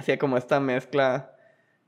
[0.00, 1.36] hacía como esta mezcla.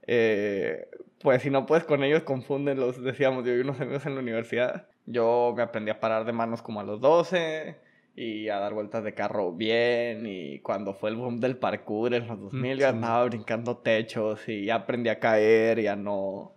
[0.07, 0.89] eh,
[1.21, 3.03] pues si no puedes con ellos, confúndenlos.
[3.03, 4.89] Decíamos, yo y unos amigos en la universidad.
[5.07, 7.77] Yo me aprendí a parar de manos como a los 12
[8.15, 10.27] y a dar vueltas de carro bien.
[10.27, 12.95] Y cuando fue el boom del parkour en los 2000, yo sí.
[12.95, 16.55] andaba brincando techos y ya aprendí a caer y a no,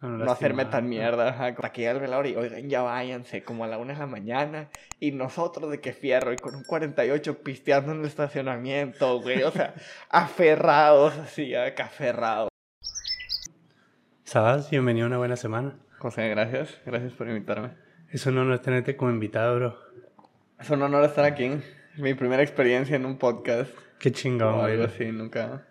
[0.00, 1.28] no hacerme tan mierda.
[1.30, 4.68] Hasta que el velador y, oigan, ya váyanse, como a la una de la mañana.
[5.00, 9.42] Y nosotros de que fierro, y con un 48 pisteando en el estacionamiento, güey.
[9.42, 9.74] O sea,
[10.10, 12.48] aferrados, así, acá aferrados.
[14.24, 15.78] Sabas, bienvenido a una buena semana.
[15.98, 16.78] José, gracias.
[16.84, 17.70] Gracias por invitarme.
[18.10, 19.78] Es un honor tenerte como invitado, bro.
[20.60, 21.50] Es un honor estar aquí.
[21.96, 23.70] Mi primera experiencia en un podcast.
[23.98, 24.72] Qué O chingón, güey.
[24.74, 25.66] algo así, nunca...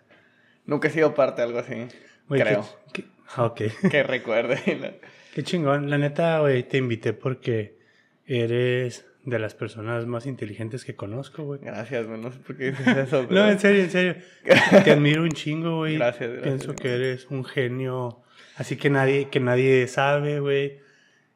[0.66, 1.88] Nunca he sido parte de algo así.
[2.28, 2.66] Güey, creo.
[2.92, 3.04] qué-
[3.36, 3.62] ok.
[3.90, 4.76] Que recuerde.
[4.80, 4.88] ¿no?
[5.34, 5.90] Qué chingón.
[5.90, 7.78] La neta, güey, te invité porque
[8.26, 11.60] eres de las personas más inteligentes que conozco, güey.
[11.60, 12.20] Gracias, güey.
[12.20, 13.26] No sé por qué dices eso.
[13.30, 14.16] No, en serio, en serio.
[14.84, 15.96] Te admiro un chingo, güey.
[15.96, 18.22] Gracias, gracias, Pienso que eres un genio.
[18.56, 20.80] Así que nadie, que nadie sabe, güey.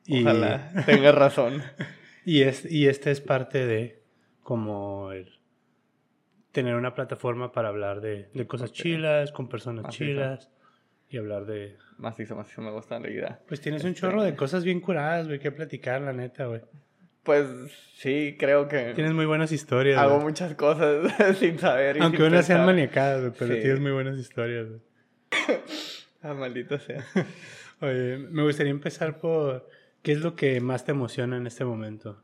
[0.07, 1.63] Y, Ojalá tengas razón.
[2.25, 4.03] y, es, y esta es parte de
[4.43, 5.39] como el
[6.51, 10.51] tener una plataforma para hablar de, de cosas chilas, con personas chilas.
[11.13, 11.77] Y hablar de...
[11.99, 13.41] Macizo, macizo, me gusta la idea.
[13.47, 16.63] Pues tienes un Este- chorro de cosas bien curadas, güey, que platicar, la neta, güey.
[17.23, 17.47] Pues
[17.95, 20.25] sí, creo que Tienes muy buenas historias, hago güey.
[20.25, 21.99] muchas cosas sin saber.
[21.99, 23.61] y Aunque sin unas sean maniacadas, güey, pero Sí.
[23.61, 24.81] tienes muy buenas historias, güey.
[26.25, 27.05] Ah, maldito sea.
[27.81, 29.69] Oye, me gustaría empezar por
[30.03, 32.23] qué es lo que más te emociona en este momento.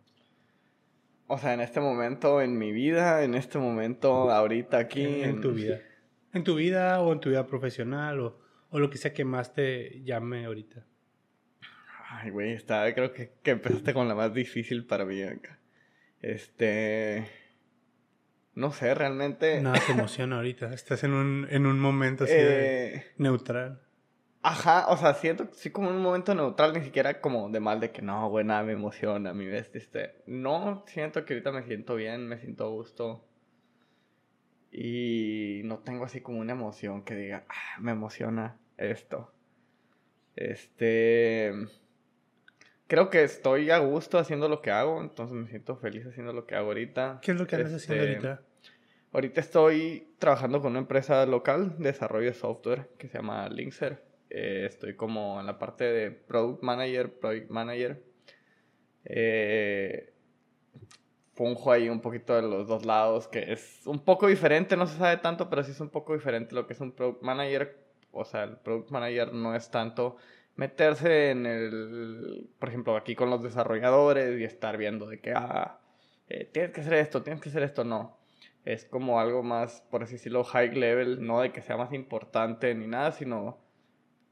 [1.26, 5.04] O sea, en este momento, en mi vida, en este momento, ahorita aquí.
[5.04, 5.80] en, en tu vida.
[6.32, 8.38] En tu vida o en tu vida profesional o,
[8.70, 10.84] o lo que sea que más te llame ahorita.
[12.10, 15.58] Ay, güey, está, creo que, que empezaste con la más difícil para mí acá.
[16.20, 17.28] Este.
[18.54, 19.60] No sé, realmente.
[19.60, 20.72] Nada te emociona ahorita.
[20.72, 23.82] Estás en un, en un momento así de eh, neutral.
[24.42, 27.90] Ajá, o sea, siento sí como un momento neutral, ni siquiera como de mal de
[27.90, 30.22] que no, güey, nada me emociona, mi bestia, este.
[30.26, 33.24] No, siento que ahorita me siento bien, me siento a gusto.
[34.70, 39.32] Y no tengo así como una emoción que diga, ah, me emociona esto.
[40.36, 41.52] Este.
[42.86, 46.46] Creo que estoy a gusto haciendo lo que hago, entonces me siento feliz haciendo lo
[46.46, 47.18] que hago ahorita.
[47.20, 48.42] ¿Qué es lo que andas haciendo Este, ahorita?
[49.12, 54.02] Ahorita estoy trabajando con una empresa local de desarrollo de software que se llama Linkser.
[54.30, 58.02] Eh, estoy como en la parte de Product Manager, Project Manager.
[59.04, 60.12] Eh,
[61.34, 64.98] funjo ahí un poquito de los dos lados, que es un poco diferente, no se
[64.98, 67.87] sabe tanto, pero sí es un poco diferente lo que es un Product Manager.
[68.12, 70.16] O sea, el Product Manager no es tanto
[70.56, 75.78] meterse en el, por ejemplo, aquí con los desarrolladores y estar viendo de que, ah,
[76.28, 78.18] eh, tienes que hacer esto, tienes que hacer esto, no.
[78.64, 82.74] Es como algo más, por así decirlo, high level, no de que sea más importante
[82.74, 83.58] ni nada, sino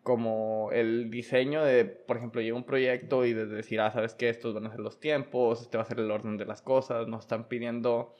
[0.02, 4.28] como el diseño de, por ejemplo, llega un proyecto y de decir, ah, sabes que
[4.28, 7.08] estos van a ser los tiempos, este va a ser el orden de las cosas,
[7.08, 8.14] nos están pidiendo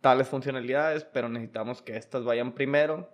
[0.00, 3.10] tales funcionalidades, pero necesitamos que estas vayan primero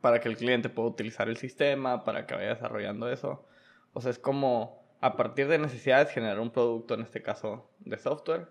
[0.00, 3.46] para que el cliente pueda utilizar el sistema, para que vaya desarrollando eso.
[3.92, 7.98] O sea, es como a partir de necesidades generar un producto, en este caso de
[7.98, 8.48] software,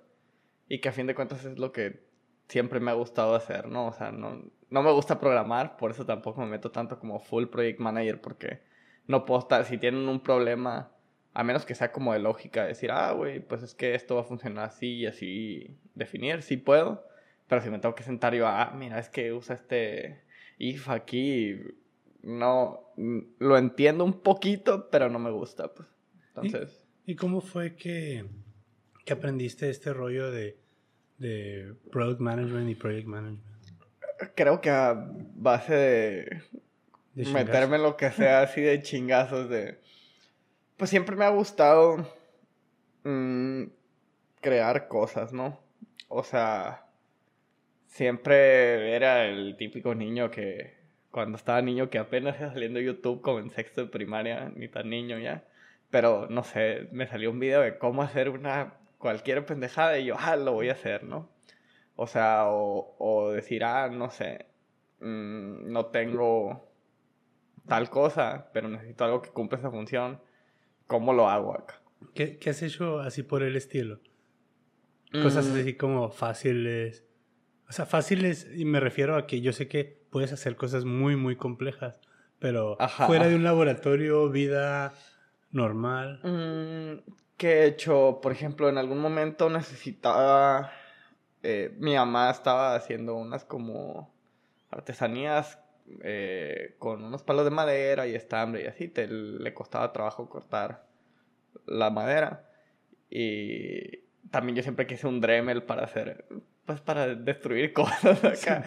[0.67, 2.03] y que a fin de cuentas es lo que
[2.47, 3.87] siempre me ha gustado hacer, ¿no?
[3.87, 7.45] O sea, no, no me gusta programar, por eso tampoco me meto tanto como full
[7.45, 8.61] project manager, porque
[9.07, 10.91] no puedo estar, si tienen un problema,
[11.33, 14.21] a menos que sea como de lógica, decir, ah, güey, pues es que esto va
[14.21, 17.05] a funcionar así y así, definir, sí puedo,
[17.47, 20.21] pero si me tengo que sentar yo, ah, mira, es que usa este
[20.61, 21.59] if aquí,
[22.21, 25.87] no, mm, lo entiendo un poquito, pero no me gusta, pues.
[26.27, 28.25] Entonces, ¿Y cómo fue que,
[29.03, 30.57] que aprendiste este rollo de,
[31.17, 33.51] de Product Management y Project Management?
[34.35, 34.93] creo que a
[35.35, 36.43] base de
[37.15, 39.79] De meterme en lo que sea así de chingazos de...
[40.77, 42.07] Pues siempre me ha gustado
[43.03, 43.63] mm,
[44.41, 45.59] crear cosas, ¿no?
[46.07, 46.85] O sea,
[47.91, 50.79] siempre era el típico niño que
[51.11, 54.89] cuando estaba niño que apenas iba saliendo YouTube como en sexto de primaria, ni tan
[54.89, 55.43] niño ya.
[55.89, 60.15] Pero no sé, me salió un video de cómo hacer una cualquier pendejada y yo,
[60.17, 61.29] ah, lo voy a hacer, ¿no?
[61.97, 64.45] O sea, o, o decir, ah, no sé,
[65.01, 66.65] mm, no tengo
[67.67, 70.21] tal cosa, pero necesito algo que cumpla esa función.
[70.87, 71.81] ¿Cómo lo hago acá?
[72.15, 73.99] ¿Qué, qué has hecho así por el estilo?
[75.11, 77.05] Cosas Mm, así como fáciles.
[77.71, 81.15] O sea, fáciles, y me refiero a que yo sé que puedes hacer cosas muy,
[81.15, 82.01] muy complejas,
[82.37, 83.07] pero Ajá.
[83.07, 84.91] fuera de un laboratorio, vida
[85.51, 86.19] normal.
[86.21, 88.19] Mm, ¿Qué he hecho?
[88.21, 90.73] Por ejemplo, en algún momento necesitaba...
[91.43, 94.13] eh, mi mamá estaba haciendo unas como
[94.69, 95.57] artesanías
[96.03, 100.85] eh, con unos palos de madera y estambre y así, te, le costaba trabajo cortar
[101.65, 102.49] la madera.
[103.09, 106.25] Y también yo siempre quise un Dremel para hacer,
[106.65, 108.65] pues para destruir cosas acá.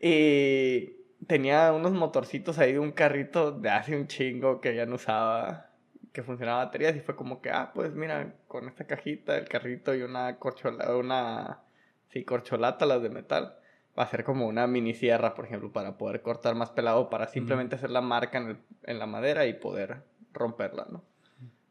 [0.00, 0.92] Y
[1.26, 5.70] tenía unos motorcitos ahí de un carrito de hace un chingo que ya no usaba,
[6.12, 9.94] que funcionaba baterías y fue como que, ah, pues mira, con esta cajita, el carrito
[9.94, 11.60] y una corcholata, una,
[12.08, 13.56] sí, corcholata, las de metal
[13.98, 17.26] va a ser como una mini sierra, por ejemplo, para poder cortar más pelado, para
[17.26, 20.02] simplemente hacer la marca en, el, en, la madera y poder
[20.32, 21.02] romperla, ¿no?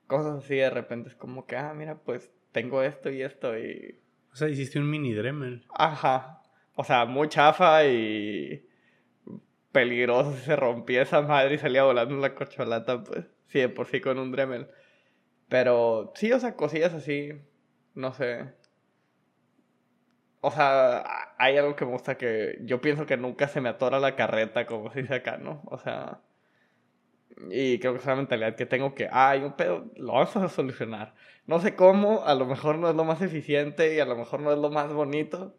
[0.07, 3.99] Cosas así de repente es como que, ah, mira, pues tengo esto y esto y...
[4.31, 5.65] O sea, hiciste un mini Dremel.
[5.73, 6.43] Ajá.
[6.75, 8.65] O sea, muy chafa y
[9.71, 13.87] peligroso si se rompía esa madre y salía volando la corcholata, pues sí, de por
[13.87, 14.69] sí con un Dremel.
[15.47, 17.31] Pero sí, o sea, cosillas así,
[17.95, 18.53] no sé.
[20.41, 21.03] O sea,
[21.37, 24.65] hay algo que me gusta que yo pienso que nunca se me atora la carreta,
[24.65, 25.61] como se dice acá, ¿no?
[25.65, 26.21] O sea,
[27.51, 30.35] y creo que es una mentalidad que tengo que, ah, hay un pedo, lo vamos
[30.35, 31.15] a solucionar.
[31.47, 34.39] No sé cómo, a lo mejor no es lo más eficiente y a lo mejor
[34.41, 35.55] no es lo más bonito,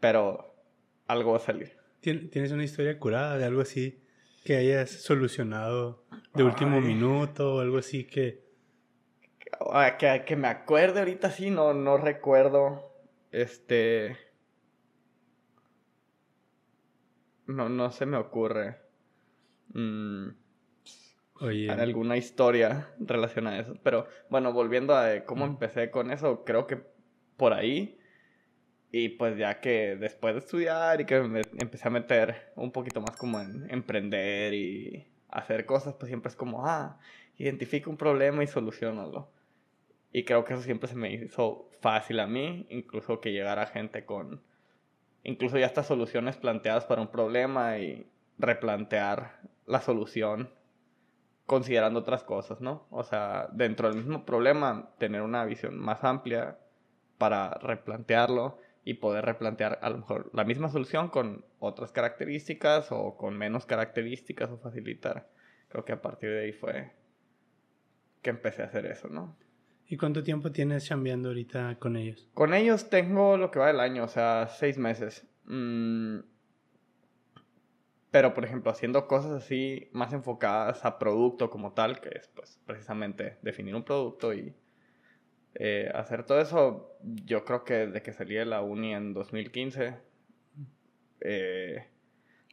[0.00, 0.54] pero
[1.06, 1.76] algo va a salir.
[2.00, 4.02] ¿Tienes una historia curada de algo así
[4.44, 6.04] que hayas solucionado
[6.34, 8.46] de último minuto o algo así que...
[9.72, 10.24] Ah, que...
[10.24, 12.92] Que me acuerde ahorita sí, no, no recuerdo.
[13.32, 14.16] Este.
[17.46, 18.78] No, no se me ocurre.
[19.74, 20.28] Mm,
[21.40, 21.70] Oye.
[21.70, 23.76] Alguna historia relacionada a eso.
[23.82, 26.82] Pero bueno, volviendo a cómo empecé con eso, creo que
[27.36, 27.98] por ahí.
[28.90, 33.00] Y pues ya que después de estudiar y que me empecé a meter un poquito
[33.00, 36.98] más como en emprender y hacer cosas, pues siempre es como, ah,
[37.36, 39.30] identifica un problema y solucionalo.
[40.12, 44.06] Y creo que eso siempre se me hizo fácil a mí, incluso que llegara gente
[44.06, 44.42] con,
[45.22, 48.06] incluso ya estas soluciones planteadas para un problema y
[48.38, 50.50] replantear la solución
[51.48, 52.86] considerando otras cosas, ¿no?
[52.90, 56.58] O sea, dentro del mismo problema, tener una visión más amplia
[57.16, 63.16] para replantearlo y poder replantear a lo mejor la misma solución con otras características o
[63.16, 65.30] con menos características o facilitar.
[65.70, 66.92] Creo que a partir de ahí fue
[68.20, 69.34] que empecé a hacer eso, ¿no?
[69.86, 72.28] ¿Y cuánto tiempo tienes chambeando ahorita con ellos?
[72.34, 75.26] Con ellos tengo lo que va del año, o sea, seis meses.
[75.46, 76.18] Mm,
[78.18, 82.58] pero, por ejemplo, haciendo cosas así más enfocadas a producto como tal, que es pues
[82.66, 84.56] precisamente definir un producto y
[85.54, 89.94] eh, hacer todo eso, yo creo que desde que salí de la uni en 2015,
[91.20, 91.86] eh,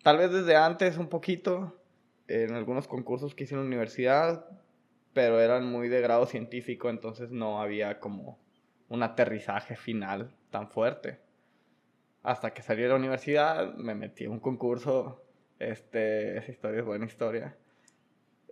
[0.04, 1.82] tal vez desde antes un poquito,
[2.28, 4.46] en algunos concursos que hice en la universidad,
[5.14, 8.38] pero eran muy de grado científico, entonces no había como
[8.88, 11.18] un aterrizaje final tan fuerte.
[12.22, 15.25] Hasta que salí de la universidad, me metí en un concurso,
[15.60, 17.56] este, esa historia es buena historia.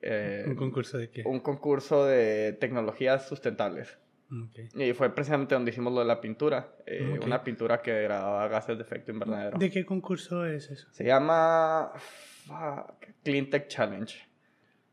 [0.02, 1.24] Eh, ¿Un concurso de qué?
[1.26, 3.98] Un concurso de tecnologías sustentables.
[4.76, 6.76] Y fue precisamente donde hicimos lo de la pintura.
[6.86, 9.58] Eh, una pintura que grababa gases de efecto invernadero.
[9.58, 10.88] ¿De qué concurso es eso?
[10.92, 11.92] Se llama
[13.24, 14.16] Clean Tech Challenge.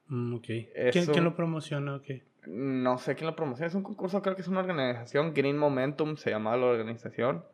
[0.08, 2.24] Mm, ¿Quién, lo promociona o qué?
[2.46, 3.68] No sé quién lo promociona.
[3.68, 5.32] Es un concurso, creo que es una organización.
[5.32, 7.44] Green Momentum se llama la organización.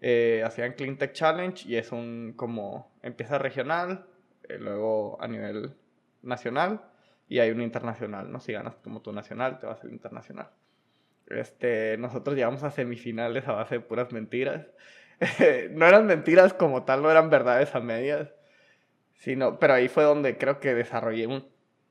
[0.00, 4.06] Eh, hacían Clean Tech Challenge y es un como empieza regional,
[4.48, 5.74] eh, luego a nivel
[6.22, 6.82] nacional
[7.28, 8.40] y hay un internacional, ¿no?
[8.40, 10.50] Si ganas como tu nacional, te vas al internacional.
[11.28, 14.66] Este, nosotros llegamos a semifinales a base de puras mentiras.
[15.70, 18.32] no eran mentiras como tal, no eran verdades a medias.
[19.14, 21.46] Sino, pero ahí fue donde creo que desarrollé un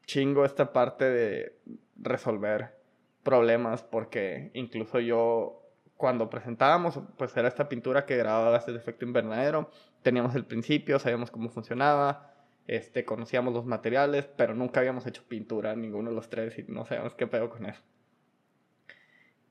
[0.05, 1.57] chingo esta parte de
[1.97, 2.75] resolver
[3.23, 5.64] problemas, porque incluso yo,
[5.97, 9.69] cuando presentábamos, pues era esta pintura que grababa este efecto invernadero,
[10.01, 12.33] teníamos el principio, sabíamos cómo funcionaba,
[12.67, 16.85] este, conocíamos los materiales, pero nunca habíamos hecho pintura, ninguno de los tres, y no
[16.85, 17.81] sabíamos qué pedo con eso.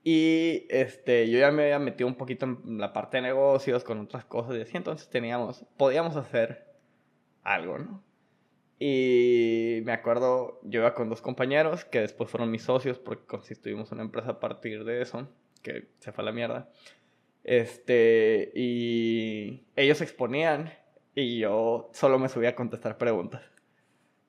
[0.02, 4.00] Y este, yo ya me había metido un poquito en la parte de negocios, con
[4.00, 6.74] otras cosas, y así, entonces teníamos, podíamos hacer
[7.42, 8.02] algo, ¿no?
[8.78, 13.92] Y me acuerdo, yo iba con dos compañeros que después fueron mis socios porque constituimos
[13.92, 15.28] una empresa a partir de eso,
[15.64, 16.68] que se fue a la mierda.
[17.42, 20.73] Este, y ellos exponían
[21.14, 23.42] y yo solo me subía a contestar preguntas.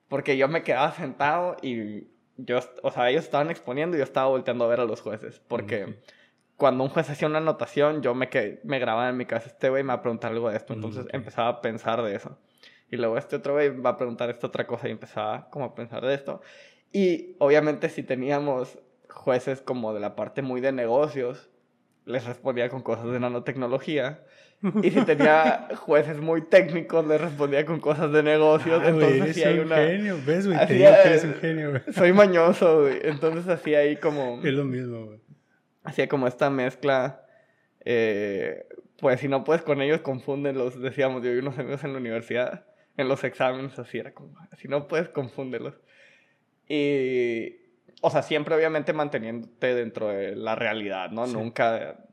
[0.08, 4.28] Porque yo me quedaba sentado y yo, o sea, ellos estaban exponiendo y yo estaba
[4.28, 5.40] volteando a ver a los jueces.
[5.46, 6.00] Porque
[6.56, 8.28] cuando un juez hacía una anotación, yo me,
[8.64, 10.72] me grababa en mi casa, este güey me va a preguntar algo de esto.
[10.72, 12.38] Entonces empezaba a pensar de eso.
[12.90, 15.74] Y luego este otro güey va a preguntar esta otra cosa y empezaba como a
[15.74, 16.40] pensar de esto.
[16.92, 18.78] Y obviamente si teníamos
[19.16, 21.50] jueces como de la parte muy de negocios,
[22.04, 24.22] les respondía con cosas de nanotecnología.
[24.82, 28.80] Y si tenía jueces muy técnicos, le respondía con cosas de negocios.
[28.84, 29.76] Ah, entonces eres sí hay un una.
[29.76, 30.16] genio.
[30.24, 30.66] ¿Ves, güey?
[30.66, 31.82] Te digo que eres un genio, güey.
[31.92, 33.00] Soy mañoso, güey.
[33.02, 34.40] Entonces hacía ahí como.
[34.44, 35.20] Es lo mismo, güey.
[35.84, 37.26] Hacía como esta mezcla.
[37.84, 38.66] eh,
[38.98, 40.80] pues si no puedes con ellos, confúndelos.
[40.80, 42.64] Decíamos yo y unos amigos en la universidad.
[42.96, 44.34] En los exámenes, así era como.
[44.58, 45.74] Si no puedes, confúndelos.
[46.68, 47.65] Y.
[48.02, 51.26] O sea, siempre obviamente manteniéndote dentro de la realidad, ¿no?
[51.26, 51.32] Sí.
[51.32, 52.04] Nunca.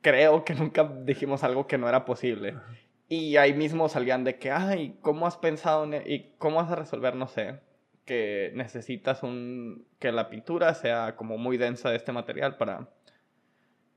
[0.00, 2.50] Creo que nunca dijimos algo que no era posible.
[2.50, 2.74] Ajá.
[3.08, 6.70] Y ahí mismo salían de que, ay, ¿cómo has pensado en e- y cómo vas
[6.70, 7.60] a resolver, no sé,
[8.04, 12.88] que necesitas un, que la pintura sea como muy densa de este material para,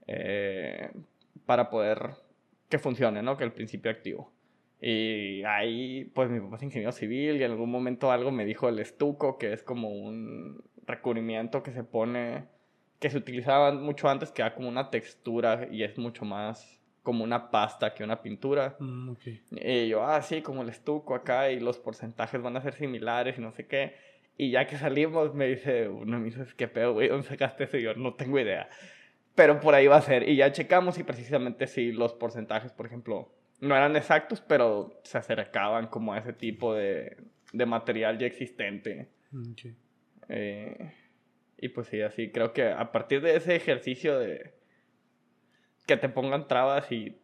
[0.07, 0.91] eh,
[1.45, 2.11] para poder
[2.69, 3.37] que funcione, ¿no?
[3.37, 4.31] Que el principio activo.
[4.81, 8.69] Y ahí, pues mi papá es ingeniero civil y en algún momento algo me dijo
[8.69, 12.45] el estuco, que es como un recubrimiento que se pone,
[12.99, 17.23] que se utilizaba mucho antes, que da como una textura y es mucho más como
[17.23, 18.75] una pasta que una pintura.
[18.79, 19.27] Mm, ok.
[19.51, 23.37] Y yo, ah, sí, como el estuco acá y los porcentajes van a ser similares
[23.37, 23.95] y no sé qué.
[24.37, 27.07] Y ya que salimos, me dice uno, me dice, ¿qué pedo, güey?
[27.07, 27.77] ¿Dónde sacaste eso?
[27.77, 28.69] Y yo, no tengo idea.
[29.35, 30.27] Pero por ahí va a ser.
[30.27, 35.17] Y ya checamos y precisamente sí, los porcentajes, por ejemplo, no eran exactos, pero se
[35.17, 37.17] acercaban como a ese tipo de,
[37.53, 39.07] de material ya existente.
[39.31, 39.53] Mm.
[40.29, 40.91] Eh,
[41.57, 44.53] y pues sí, así creo que a partir de ese ejercicio de
[45.85, 47.17] que te pongan trabas y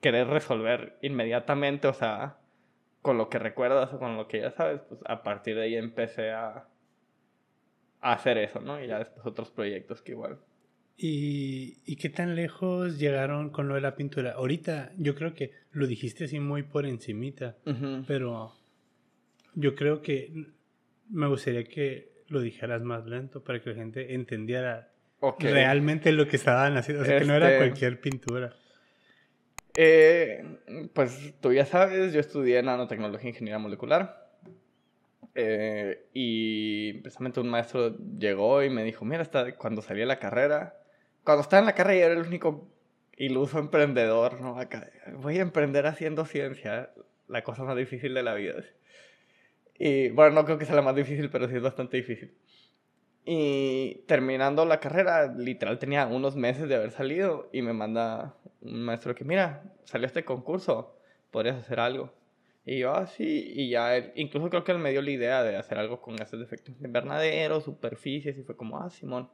[0.00, 2.38] querer resolver inmediatamente, o sea,
[3.02, 5.76] con lo que recuerdas o con lo que ya sabes, pues a partir de ahí
[5.76, 6.68] empecé a,
[8.00, 8.82] a hacer eso, ¿no?
[8.82, 10.38] Y ya después otros proyectos que igual.
[10.96, 14.32] ¿Y, ¿Y qué tan lejos llegaron con lo de la pintura?
[14.32, 17.56] Ahorita yo creo que lo dijiste así muy por encimita,
[18.06, 18.52] pero
[19.54, 20.32] yo creo que
[21.10, 24.90] me gustaría que lo dijeras más lento para que la gente entendiera
[25.38, 27.02] realmente lo que estaban haciendo.
[27.02, 28.54] O sea, que no era Este- cualquier pintura.
[29.74, 30.44] Eh,
[30.92, 34.28] pues tú ya sabes, yo estudié nanotecnología e ingeniería molecular.
[35.34, 40.18] Eh, y precisamente un maestro llegó y me dijo, mira, hasta cuando salí de la
[40.18, 40.74] carrera,
[41.22, 42.68] cuando estaba en la carrera yo era el único
[43.16, 44.58] iluso emprendedor, ¿no?
[44.58, 46.90] Acá, voy a emprender haciendo ciencia,
[47.28, 48.54] la cosa más difícil de la vida.
[49.78, 52.32] Y bueno, no creo que sea la más difícil, pero sí es bastante difícil.
[53.24, 58.82] Y terminando la carrera, literal tenía unos meses de haber salido y me manda un
[58.84, 60.96] maestro que, mira, salió este concurso,
[61.30, 62.12] podrías hacer algo.
[62.64, 65.42] Y yo, ah, sí, y ya, él- incluso creo que él me dio la idea
[65.42, 69.28] de hacer algo con gases de efecto invernadero, superficies, y fue como, ah, Simón.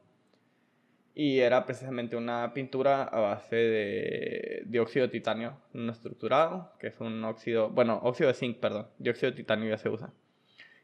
[1.15, 6.99] Y era precisamente una pintura a base de dióxido de titanio no estructurado, que es
[6.99, 10.13] un óxido, bueno, óxido de zinc, perdón, dióxido de titanio ya se usa.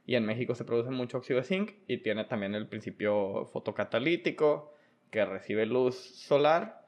[0.05, 4.73] Y en México se produce mucho óxido de zinc y tiene también el principio fotocatalítico
[5.09, 6.85] que recibe luz solar,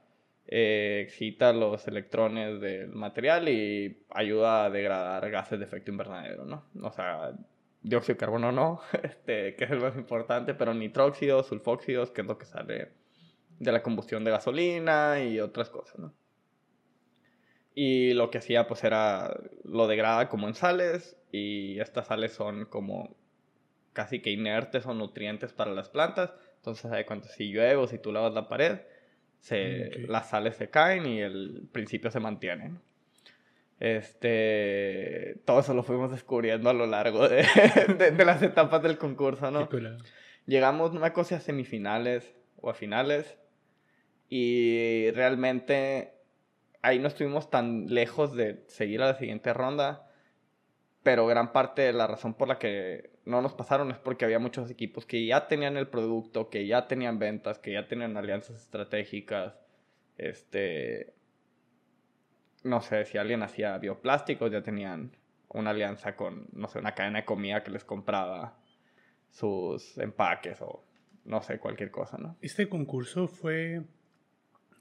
[0.47, 6.65] eh, excita los electrones del material y ayuda a degradar gases de efecto invernadero, ¿no?
[6.81, 7.33] O sea,
[7.81, 12.27] dióxido de carbono no, este, que es el más importante, pero nitróxidos, sulfóxidos, que es
[12.27, 12.91] lo que sale
[13.59, 16.13] de la combustión de gasolina y otras cosas, ¿no?
[17.75, 22.65] Y lo que hacía pues era lo degrada como en sales y estas sales son
[22.65, 23.15] como
[23.93, 26.33] casi que inertes o nutrientes para las plantas.
[26.57, 28.79] Entonces, cuando si llueve o si tú lavas la pared,
[29.39, 30.09] se, Ok.
[30.09, 32.69] las sales se caen y el principio se mantiene.
[32.69, 32.81] ¿no?
[33.79, 37.43] Este, todo eso lo fuimos descubriendo a lo largo de,
[37.97, 39.61] de- de las etapas del concurso, ¿no?
[40.45, 43.37] Llegamos, una cosa, a semifinales o a finales.
[44.29, 46.12] Y realmente
[46.83, 50.07] ahí no estuvimos tan lejos de seguir a la siguiente ronda.
[51.01, 54.39] Pero gran parte de la razón por la que no nos pasaron es porque había
[54.39, 58.57] muchos equipos que ya tenían el producto, que ya tenían ventas, que ya tenían alianzas
[58.57, 59.59] estratégicas.
[60.17, 61.13] Este.
[62.63, 65.17] No sé, si alguien hacía bioplásticos, ya tenían
[65.49, 68.57] una alianza con, no sé, una cadena de comida que les compraba
[69.29, 70.85] sus empaques o
[71.25, 72.37] no sé, cualquier cosa, ¿no?
[72.41, 73.83] Este concurso fue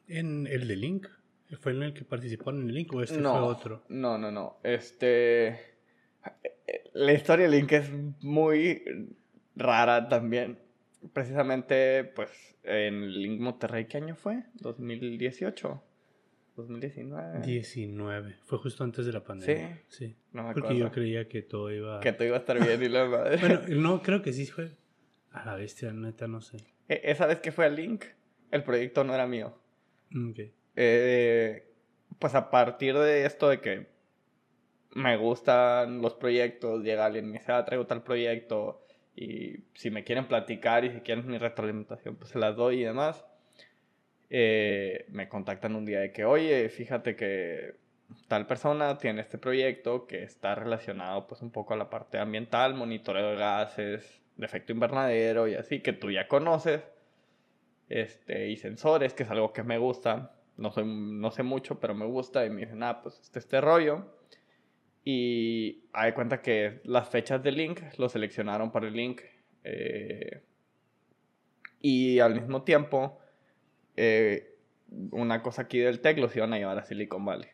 [0.08, 1.06] en el de Link.
[1.60, 3.82] ¿Fue en el que participaron en Link o este no, fue otro?
[3.88, 4.58] No, no, no.
[4.62, 5.58] Este.
[6.94, 7.90] La historia de Link es
[8.22, 8.82] muy
[9.56, 10.58] rara también.
[11.12, 12.30] Precisamente, pues,
[12.62, 14.44] en Link Monterrey, ¿qué año fue?
[14.60, 15.80] ¿2018?
[16.56, 17.40] ¿2019?
[17.44, 18.36] 19.
[18.44, 19.80] Fue justo antes de la pandemia.
[19.88, 20.14] Sí.
[20.32, 20.86] No me Porque acuerdo.
[20.86, 22.00] yo creía que todo iba.
[22.00, 23.36] Que todo iba a estar bien y la madre.
[23.38, 24.70] Bueno, no, creo que sí fue.
[25.32, 26.58] A la bestia, neta, no sé.
[26.88, 28.04] E- Esa vez que fue a Link,
[28.50, 29.54] el proyecto no era mío.
[30.10, 30.38] Mm, Ok.
[30.76, 31.68] Eh,
[32.18, 33.86] pues a partir de esto de que
[34.94, 38.82] me gustan los proyectos, llega alguien y me dice, ah, traigo tal proyecto,
[39.14, 42.84] y si me quieren platicar y si quieren mi retroalimentación, pues se las doy y
[42.84, 43.24] demás.
[44.30, 47.74] Eh, me contactan un día de que, oye, fíjate que
[48.28, 52.74] tal persona tiene este proyecto que está relacionado pues un poco a la parte ambiental,
[52.74, 56.82] monitoreo de gases, de efecto invernadero y así, que tú ya conoces,
[57.88, 61.94] este, y sensores, que es algo que me gusta, no, soy, no sé mucho, pero
[61.94, 64.06] me gusta, y me dicen, ah, pues este, este rollo,
[65.04, 69.20] y hay cuenta que las fechas del link lo seleccionaron para el link,
[69.64, 70.42] eh,
[71.80, 73.18] y al mismo tiempo,
[73.96, 74.56] eh,
[75.10, 77.48] una cosa aquí del tech los iban a llevar a Silicon Valley.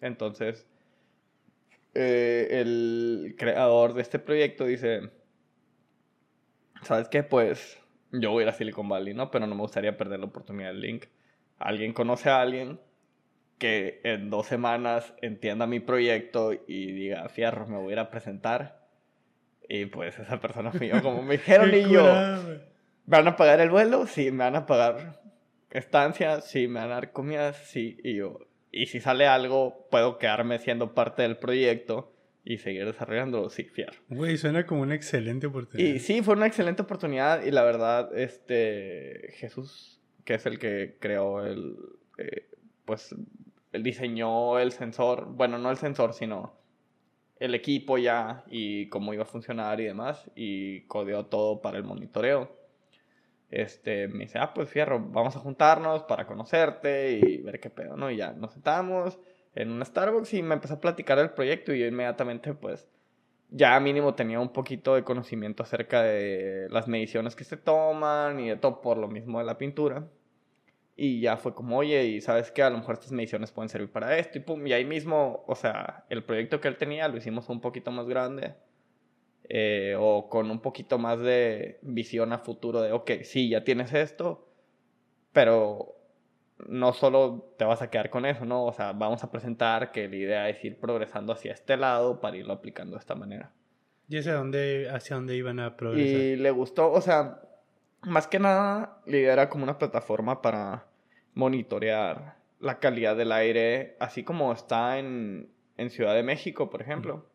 [0.00, 0.68] Entonces,
[1.94, 5.10] eh, el creador de este proyecto dice,
[6.82, 7.24] ¿sabes qué?
[7.24, 7.78] Pues
[8.12, 9.30] yo voy a ir a Silicon Valley, ¿no?
[9.30, 11.06] Pero no me gustaría perder la oportunidad del link.
[11.62, 12.80] Alguien conoce a alguien
[13.58, 18.10] que en dos semanas entienda mi proyecto y diga, fierro, me voy a ir a
[18.10, 18.88] presentar.
[19.68, 22.58] Y pues esa persona fui yo, como me dijeron y yo, ¿me
[23.06, 24.06] van a pagar el vuelo?
[24.06, 25.20] Sí, me van a pagar
[25.70, 27.98] estancia, sí, me van a dar comida, sí.
[28.02, 28.40] Y yo,
[28.72, 32.12] y si sale algo, puedo quedarme siendo parte del proyecto
[32.44, 33.94] y seguir desarrollándolo, sí, fiar.
[34.08, 35.88] Güey, suena como una excelente oportunidad.
[35.88, 40.96] Y sí, fue una excelente oportunidad y la verdad, este, Jesús, que es el que
[41.00, 41.76] creó el,
[42.18, 42.48] eh,
[42.84, 43.14] pues,
[43.72, 46.54] él diseñó el sensor, bueno, no el sensor, sino
[47.38, 51.84] el equipo ya y cómo iba a funcionar y demás, y codeó todo para el
[51.84, 52.56] monitoreo.
[53.50, 57.96] Este, me dice, ah, pues fierro, vamos a juntarnos para conocerte y ver qué pedo,
[57.96, 58.10] ¿no?
[58.10, 59.18] Y ya nos sentamos
[59.54, 62.88] en un Starbucks y me empezó a platicar del proyecto y yo inmediatamente pues
[63.52, 68.48] ya mínimo tenía un poquito de conocimiento acerca de las mediciones que se toman y
[68.48, 70.08] de todo por lo mismo de la pintura.
[70.96, 73.90] Y ya fue como, oye, y sabes que a lo mejor estas mediciones pueden servir
[73.90, 74.66] para esto y pum.
[74.66, 78.06] Y ahí mismo, o sea, el proyecto que él tenía lo hicimos un poquito más
[78.06, 78.54] grande.
[79.48, 83.92] Eh, o con un poquito más de visión a futuro de, ok, sí, ya tienes
[83.92, 84.48] esto,
[85.32, 85.96] pero
[86.68, 88.64] no solo te vas a quedar con eso, ¿no?
[88.64, 92.36] O sea, vamos a presentar que la idea es ir progresando hacia este lado para
[92.36, 93.52] irlo aplicando de esta manera.
[94.08, 96.20] ¿Y hacia dónde, hacia dónde iban a progresar?
[96.20, 97.40] Y le gustó, o sea,
[98.02, 100.86] más que nada, la idea era como una plataforma para
[101.34, 107.26] monitorear la calidad del aire, así como está en, en Ciudad de México, por ejemplo.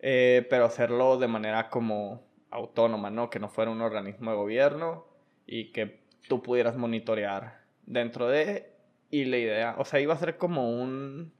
[0.00, 3.30] Eh, pero hacerlo de manera como autónoma, ¿no?
[3.30, 5.06] Que no fuera un organismo de gobierno
[5.46, 7.57] y que tú pudieras monitorear
[7.88, 8.70] dentro de
[9.10, 11.32] y la idea, o sea, iba a ser como un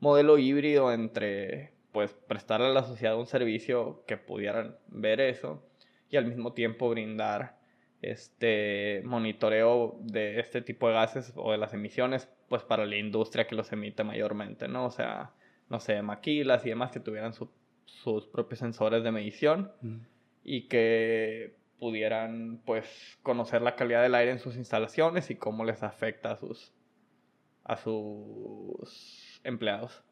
[0.00, 5.62] modelo híbrido entre pues prestarle a la sociedad un servicio que pudieran ver eso
[6.10, 7.56] y al mismo tiempo brindar
[8.00, 13.46] este monitoreo de este tipo de gases o de las emisiones pues para la industria
[13.46, 14.86] que los emite mayormente, ¿no?
[14.86, 15.32] O sea,
[15.68, 19.96] no sé, maquilas y demás que tuvieran sus propios sensores de medición mm.
[20.42, 25.82] y que pudieran pues conocer la calidad del aire en sus instalaciones y cómo les
[25.82, 26.72] afecta a sus
[27.64, 30.04] a sus empleados.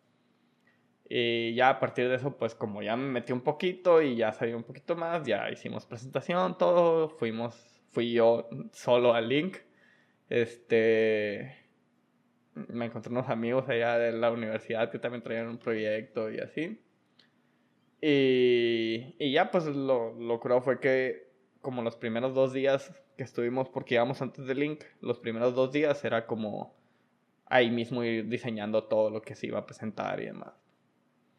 [1.09, 4.33] Y ya a partir de eso, pues como ya me metí un poquito y ya
[4.33, 9.59] sabía un poquito más, ya hicimos presentación, todo, fuimos, fui yo solo al link.
[10.29, 11.55] Este,
[12.55, 16.83] me encontré unos amigos allá de la universidad que también traían un proyecto y así.
[18.01, 21.30] Y, y ya pues lo, lo creo fue que
[21.61, 25.73] como los primeros dos días que estuvimos, porque íbamos antes del link, los primeros dos
[25.73, 26.75] días era como
[27.47, 30.55] ahí mismo ir diseñando todo lo que se iba a presentar y demás.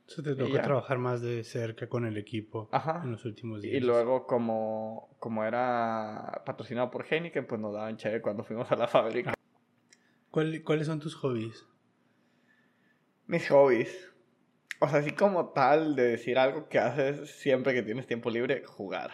[0.07, 2.69] Eso te tocó trabajar más de cerca con el equipo
[3.01, 3.75] en los últimos días.
[3.75, 8.75] Y luego, como, como era patrocinado por Heineken, pues nos daban chévere cuando fuimos a
[8.75, 9.33] la fábrica.
[10.29, 11.65] ¿Cuáles son tus hobbies?
[13.27, 14.11] Mis hobbies.
[14.79, 18.65] O sea, así como tal, de decir algo que haces siempre que tienes tiempo libre,
[18.65, 19.11] jugar.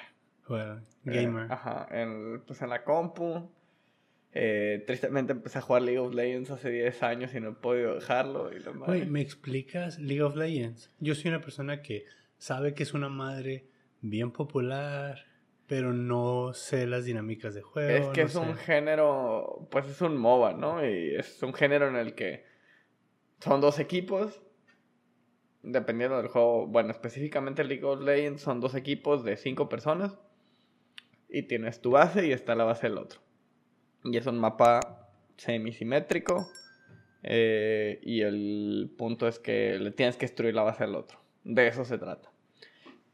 [0.50, 1.52] Eh, gamer.
[1.52, 3.50] ajá, en, pues en la compu.
[4.34, 7.96] Eh, tristemente empecé a jugar League of Legends hace 10 años y no he podido
[7.96, 8.52] dejarlo.
[8.54, 10.92] Y ¿me explicas League of Legends?
[11.00, 12.06] Yo soy una persona que
[12.38, 13.68] sabe que es una madre
[14.02, 15.26] bien popular,
[15.66, 17.90] pero no sé las dinámicas de juego.
[17.90, 20.86] Es que es un género, pues es un MOBA, ¿no?
[20.86, 22.46] Y es un género en el que
[23.40, 24.42] son dos equipos,
[25.64, 26.68] dependiendo del juego.
[26.68, 30.20] Bueno, específicamente League of Legends son dos equipos de cinco personas
[31.30, 33.20] y tienes tu base y está la base del otro.
[34.04, 36.50] Y es un mapa semisimétrico
[37.24, 41.20] eh, y el punto es que le tienes que destruir la base del otro.
[41.44, 42.32] De eso se trata.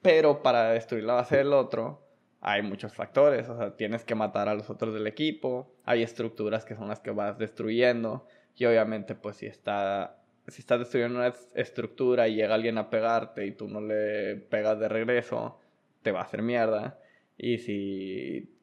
[0.01, 2.01] Pero para destruir la base del otro
[2.41, 6.65] hay muchos factores, o sea, tienes que matar a los otros del equipo, hay estructuras
[6.65, 11.33] que son las que vas destruyendo y obviamente pues si está si estás destruyendo una
[11.55, 15.59] estructura y llega alguien a pegarte y tú no le pegas de regreso,
[16.01, 16.99] te va a hacer mierda.
[17.37, 18.53] Y si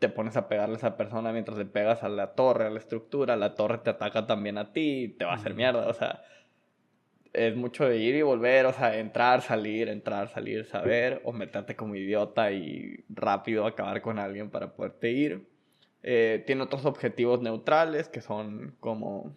[0.00, 2.78] te pones a pegarle a esa persona mientras le pegas a la torre, a la
[2.78, 5.94] estructura, la torre te ataca también a ti y te va a hacer mierda, o
[5.94, 6.22] sea,
[7.32, 11.76] es mucho de ir y volver, o sea, entrar, salir, entrar, salir, saber, o meterte
[11.76, 15.46] como idiota y rápido acabar con alguien para poderte ir.
[16.02, 19.36] Eh, tiene otros objetivos neutrales que son como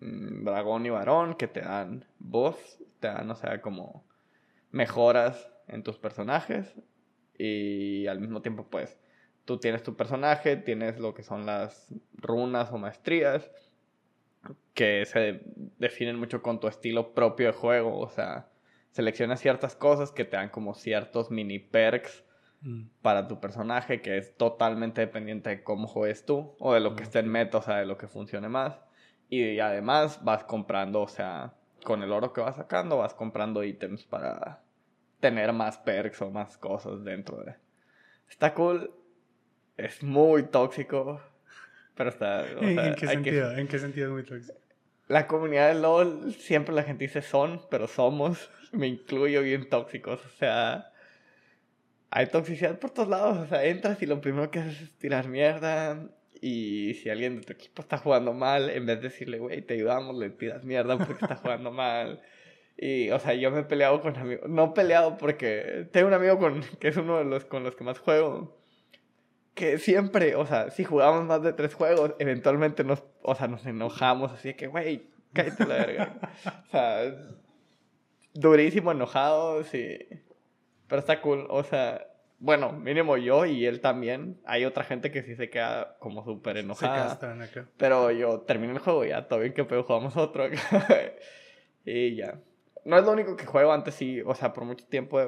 [0.00, 4.02] mm, dragón y varón, que te dan voz, te dan, o sea, como
[4.72, 6.74] mejoras en tus personajes
[7.38, 8.98] y al mismo tiempo pues
[9.44, 13.50] tú tienes tu personaje, tienes lo que son las runas o maestrías
[14.74, 15.42] que se
[15.78, 18.48] definen mucho con tu estilo propio de juego, o sea,
[18.90, 22.24] seleccionas ciertas cosas que te dan como ciertos mini perks
[22.62, 22.82] mm.
[23.00, 27.04] para tu personaje que es totalmente dependiente de cómo juegues tú o de lo que
[27.04, 28.80] esté en meta, o sea, de lo que funcione más.
[29.28, 34.04] Y además vas comprando, o sea, con el oro que vas sacando, vas comprando ítems
[34.04, 34.63] para
[35.24, 37.54] tener más perks o más cosas dentro de...
[38.28, 38.90] Está cool,
[39.78, 41.18] es muy tóxico,
[41.94, 42.46] pero está...
[42.60, 43.56] ¿En, qué sentido?
[43.56, 44.52] ¿En qué sentido es muy tóxico?
[45.08, 50.22] La comunidad de LOL, siempre la gente dice son, pero somos, me incluyo bien tóxicos,
[50.26, 50.90] o sea...
[52.10, 55.26] Hay toxicidad por todos lados, o sea, entras y lo primero que haces es tirar
[55.26, 56.06] mierda,
[56.38, 59.72] y si alguien de tu equipo está jugando mal, en vez de decirle, güey, te
[59.72, 62.20] ayudamos, le tiras mierda porque está jugando mal.
[62.76, 64.48] Y, o sea, yo me he peleado con amigos.
[64.48, 67.84] No peleado porque tengo un amigo con, que es uno de los con los que
[67.84, 68.58] más juego.
[69.54, 73.64] Que siempre, o sea, si jugamos más de tres juegos, eventualmente nos, o sea, nos
[73.66, 74.32] enojamos.
[74.32, 76.16] Así que, güey, cállate la verga.
[76.66, 77.14] o sea,
[78.34, 79.98] durísimo, enojados y.
[80.88, 82.08] Pero está cool, o sea.
[82.40, 84.40] Bueno, mínimo yo y él también.
[84.44, 87.18] Hay otra gente que sí se queda como súper enojada.
[87.78, 90.44] Pero yo termino el juego ya, todo bien que puedo jugamos otro.
[91.86, 92.40] y ya
[92.84, 95.20] no es lo único que juego, antes sí, o sea, por mucho tiempo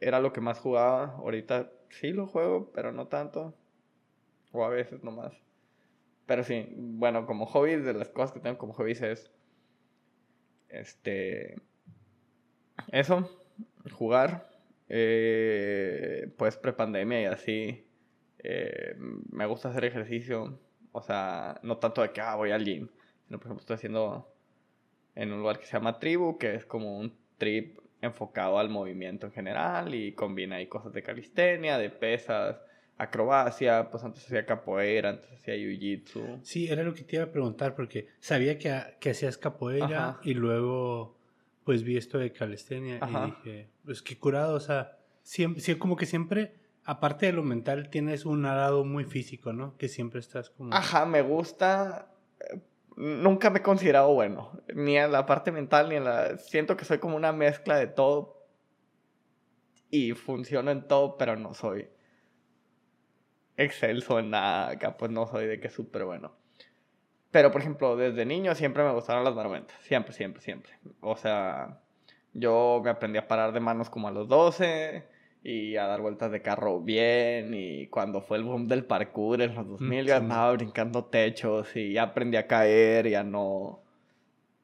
[0.00, 3.54] era lo que más jugaba, ahorita sí lo juego, pero no tanto,
[4.52, 5.34] o a veces nomás.
[6.26, 9.30] Pero sí, bueno, como hobby, de las cosas que tengo como hobbies es,
[10.68, 11.56] este,
[12.92, 13.30] eso,
[13.92, 14.50] jugar,
[14.88, 17.86] eh, pues prepandemia y así,
[18.40, 20.58] eh, me gusta hacer ejercicio,
[20.92, 22.88] o sea, no tanto de que, ah, voy al gym,
[23.26, 24.34] sino por ejemplo estoy haciendo
[25.18, 29.26] en un lugar que se llama Tribu, que es como un trip enfocado al movimiento
[29.26, 32.56] en general y combina ahí cosas de calistenia, de pesas,
[32.96, 36.38] acrobacia, pues antes hacía capoeira, antes hacía jiu-jitsu.
[36.42, 40.34] Sí, era lo que te iba a preguntar porque sabía que, que hacías capoeira y
[40.34, 41.18] luego
[41.64, 46.06] pues vi esto de calistenia y dije, pues qué curado, o sea, siempre, como que
[46.06, 46.54] siempre,
[46.84, 49.76] aparte de lo mental, tienes un lado muy físico, ¿no?
[49.76, 50.72] Que siempre estás como...
[50.72, 52.14] Ajá, me gusta
[52.98, 56.36] nunca me he considerado bueno, ni en la parte mental, ni en la...
[56.38, 58.46] Siento que soy como una mezcla de todo
[59.90, 61.88] y funciono en todo, pero no soy
[63.56, 66.36] excelso en nada, acá pues no soy de que súper bueno.
[67.30, 70.72] Pero, por ejemplo, desde niño siempre me gustaron las marometas, siempre, siempre, siempre.
[71.00, 71.80] O sea,
[72.32, 75.06] yo me aprendí a parar de manos como a los 12
[75.42, 77.54] y a dar vueltas de carro bien.
[77.54, 81.92] Y cuando fue el boom del parkour en los 2000, yo andaba brincando techos y
[81.92, 83.82] ya aprendí a caer y a no,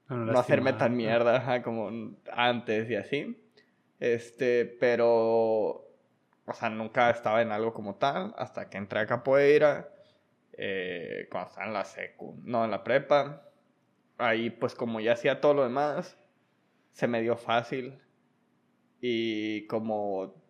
[0.09, 1.91] no, hacerme tan mierda como
[2.33, 3.41] antes y así.
[4.01, 5.17] Este, pero,
[6.47, 9.89] o sea, nunca estaba en algo como tal hasta que entré a capoeira.
[10.57, 13.43] Eh, cuando estaba en la secu, no en la prepa.
[14.19, 16.17] Ahí, pues, como ya hacía todo lo demás,
[16.93, 17.99] se me dio fácil.
[19.01, 20.44] Y como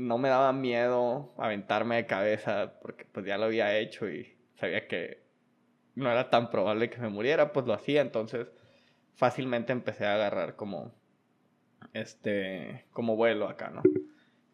[0.00, 4.88] no me daba miedo aventarme de cabeza porque pues ya lo había hecho y sabía
[4.88, 5.22] que
[5.94, 8.48] no era tan probable que me muriera, pues lo hacía, entonces
[9.14, 10.94] fácilmente empecé a agarrar como
[11.92, 13.82] este como vuelo acá, ¿no?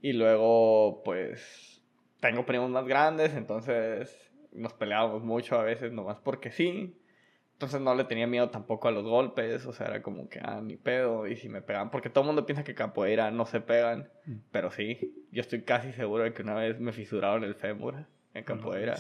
[0.03, 1.81] Y luego pues
[2.19, 6.99] tengo primos más grandes, entonces nos peleábamos mucho a veces nomás porque sí.
[7.57, 10.61] Entonces no le tenía miedo tampoco a los golpes, o sea, era como que, ah,
[10.63, 13.63] ni pedo, y si me pegan, porque todo el mundo piensa que capoeira no se
[13.63, 14.35] pegan, mm.
[14.53, 17.95] pero sí, yo estoy casi seguro de que una vez me fisuraron el fémur
[18.35, 18.97] en capoeira.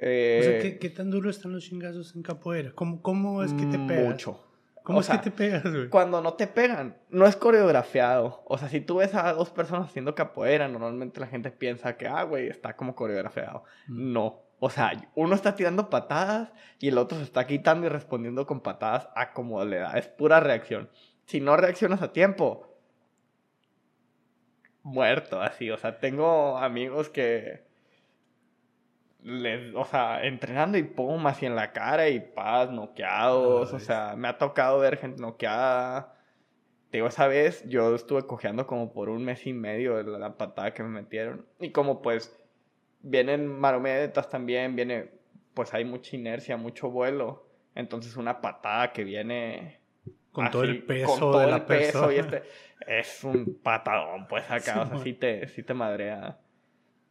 [0.00, 2.72] Eh, o sea, ¿qué, tan duro están los chingazos en capoeira?
[2.72, 4.04] ¿Cómo, cómo es que te pegan?
[4.04, 4.42] Mucho.
[4.82, 5.88] ¿Cómo es que te pegas, güey?
[5.90, 8.42] Cuando no te pegan, no es coreografiado.
[8.46, 12.08] O sea, si tú ves a dos personas haciendo capoeira, normalmente la gente piensa que,
[12.08, 13.62] ah, güey, está como coreografiado.
[13.86, 14.12] Mm.
[14.12, 14.40] No.
[14.64, 18.60] O sea, uno está tirando patadas y el otro se está quitando y respondiendo con
[18.60, 19.98] patadas a como le da.
[19.98, 20.88] Es pura reacción.
[21.26, 22.72] Si no reaccionas a tiempo,
[24.84, 25.68] muerto así.
[25.68, 27.64] O sea, tengo amigos que
[29.24, 33.72] les, o sea, entrenando y pum, así en la cara y paz, noqueados.
[33.72, 36.14] o sea, me ha tocado ver gente noqueada.
[36.90, 40.36] Te digo, esa vez yo estuve cojeando como por un mes y medio de la
[40.38, 41.46] patada que me metieron.
[41.58, 42.38] Y como pues
[43.02, 45.10] vienen marometas también, viene,
[45.54, 47.46] pues hay mucha inercia, mucho vuelo.
[47.74, 49.80] Entonces una patada que viene...
[50.30, 52.42] Con todo el peso con todo el peso y este
[52.86, 56.40] es un patadón, pues acá, o sea, sí te, sí te madrea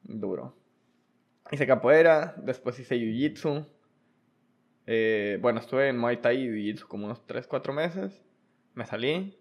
[0.01, 0.55] duro.
[1.51, 3.67] Hice capoeira, después hice jiu-jitsu.
[4.87, 8.23] Eh, bueno, estuve en Muay Thai y jiu-jitsu como unos 3, 4 meses.
[8.73, 9.37] Me salí.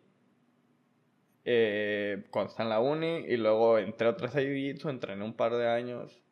[1.45, 3.25] Eh, cuando estaba en la uni.
[3.29, 6.23] Y luego entré otra vez a jiu-jitsu, entrené un par de años.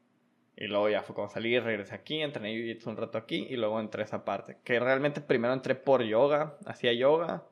[0.60, 3.46] Y luego ya fue como salí, regresé aquí, entrené jiu-jitsu un rato aquí.
[3.48, 4.58] Y luego entré a esa parte.
[4.64, 7.46] Que realmente primero entré por yoga, hacía yoga.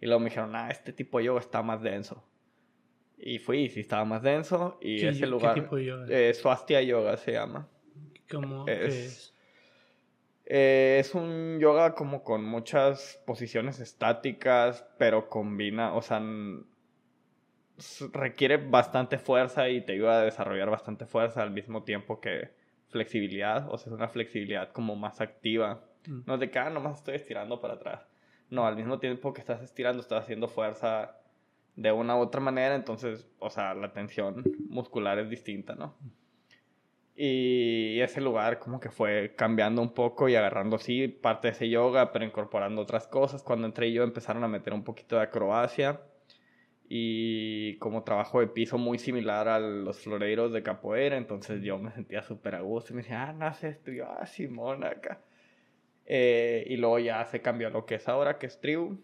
[0.00, 2.24] Y luego me dijeron, ah, este tipo de yoga está más denso.
[3.16, 4.76] Y fui, y sí estaba más denso.
[4.80, 5.54] Y ese lugar.
[5.54, 6.06] ¿Qué tipo de yoga?
[6.08, 7.68] Eh, Swastika Yoga se llama.
[8.28, 9.32] ¿Cómo es?
[10.44, 16.20] Eh, es un yoga como con muchas posiciones estáticas, pero combina, o sea,
[18.12, 22.50] requiere bastante fuerza y te ayuda a desarrollar bastante fuerza al mismo tiempo que
[22.88, 25.84] flexibilidad, o sea, es una flexibilidad como más activa.
[26.06, 26.20] Mm.
[26.26, 28.06] No es de que, ah, nomás estoy estirando para atrás.
[28.50, 31.16] No, al mismo tiempo que estás estirando, estás haciendo fuerza
[31.76, 35.94] de una u otra manera, entonces, o sea, la tensión muscular es distinta, ¿no?
[37.14, 41.68] Y ese lugar como que fue cambiando un poco y agarrando sí parte de ese
[41.68, 43.42] yoga, pero incorporando otras cosas.
[43.42, 46.00] Cuando entré yo empezaron a meter un poquito de acrobacia
[46.90, 51.90] y como trabajo de piso muy similar a los floreiros de capoeira, entonces yo me
[51.92, 55.20] sentía súper a gusto y me decía, ah, no sé esto, yo, ah, Simón, acá.
[56.06, 58.98] Eh, y luego ya se cambió a lo que es ahora, que es Tribu,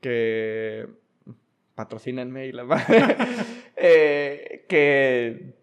[0.00, 0.88] que
[1.76, 3.04] patrocínenme y la madre.
[3.84, 5.54] Eh, que,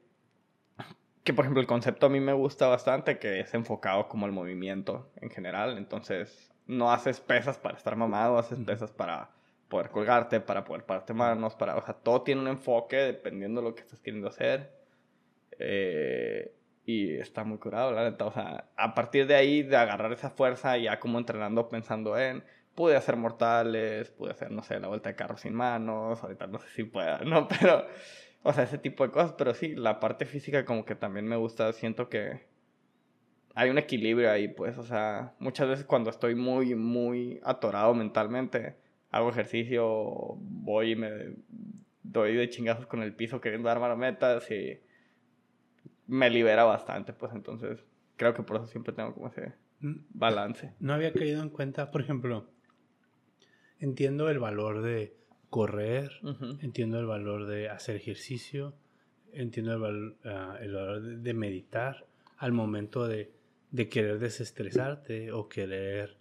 [1.23, 4.33] que, por ejemplo, el concepto a mí me gusta bastante, que es enfocado como el
[4.33, 5.77] movimiento en general.
[5.77, 9.29] Entonces, no haces pesas para estar mamado, haces pesas para
[9.69, 13.69] poder colgarte, para poder pararte manos, para, o sea, todo tiene un enfoque dependiendo de
[13.69, 14.71] lo que estás queriendo hacer.
[15.59, 16.53] Eh,
[16.85, 18.25] y está muy curado, la neta.
[18.25, 22.43] O sea, a partir de ahí, de agarrar esa fuerza, ya como entrenando, pensando en
[22.79, 26.59] pude hacer mortales, pude hacer, no sé, la vuelta de carro sin manos, ahorita no
[26.59, 27.45] sé si pueda, ¿no?
[27.59, 27.85] Pero,
[28.41, 31.35] o sea, ese tipo de cosas, pero sí, la parte física como que también me
[31.35, 32.47] gusta, siento que
[33.53, 38.77] hay un equilibrio ahí, pues, o sea, muchas veces cuando estoy muy, muy atorado mentalmente,
[39.11, 41.11] hago ejercicio, voy y me
[42.03, 44.79] doy de chingazos con el piso queriendo dar marometas y
[46.07, 47.83] me libera bastante, pues entonces
[48.15, 49.95] creo que por eso siempre tengo como ese mm.
[50.09, 50.73] balance.
[50.79, 52.49] No había caído en cuenta, por ejemplo,
[53.79, 55.15] entiendo el valor de
[55.49, 56.11] correr,
[56.61, 58.75] entiendo el valor de hacer ejercicio,
[59.31, 62.05] entiendo el, ah, valor de, meditar
[62.37, 63.31] al momento de,
[63.89, 66.17] querer desestresarte o querer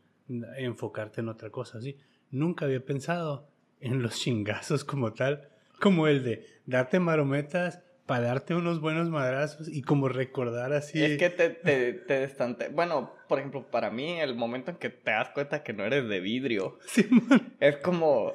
[0.57, 1.81] enfocarte en otra cosa.
[1.81, 1.97] ¿sí?
[2.31, 3.49] Nunca había pensado
[3.81, 5.49] en los chingazos como tal,
[5.81, 11.05] como el de darte marometas para darte unos buenos madrazos y como recordar así.
[11.05, 15.11] Es que te, te, te Bueno, por ejemplo, para mí, el momento en que te
[15.11, 16.79] das cuenta que no eres de vidrio,
[17.61, 18.33] es como.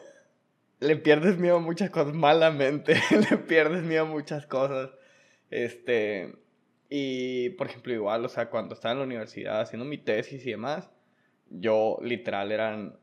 [0.79, 2.95] Le pierdes miedo a muchas cosas malamente.
[3.31, 4.91] le pierdes miedo a muchas cosas.
[5.49, 6.35] Este.
[6.87, 10.51] Y, por ejemplo, igual, o sea, cuando estaba en la universidad haciendo mi tesis y
[10.51, 10.91] demás,
[11.49, 12.99] yo literal eran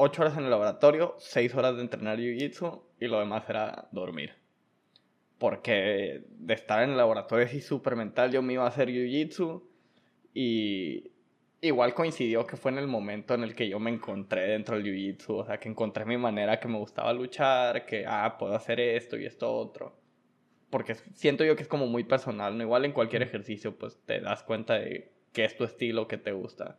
[0.00, 4.40] ocho horas en el laboratorio, seis horas de entrenar jiu-jitsu y lo demás era dormir
[5.40, 9.62] porque de estar en el laboratorio así súper mental, yo me iba a hacer jiu-jitsu
[10.34, 11.12] y
[11.62, 14.84] igual coincidió que fue en el momento en el que yo me encontré dentro del
[14.84, 18.80] jiu-jitsu, o sea, que encontré mi manera, que me gustaba luchar, que, ah, puedo hacer
[18.80, 19.98] esto y esto otro.
[20.68, 22.62] Porque siento yo que es como muy personal, ¿no?
[22.62, 26.32] Igual en cualquier ejercicio, pues te das cuenta de qué es tu estilo, qué te
[26.32, 26.78] gusta.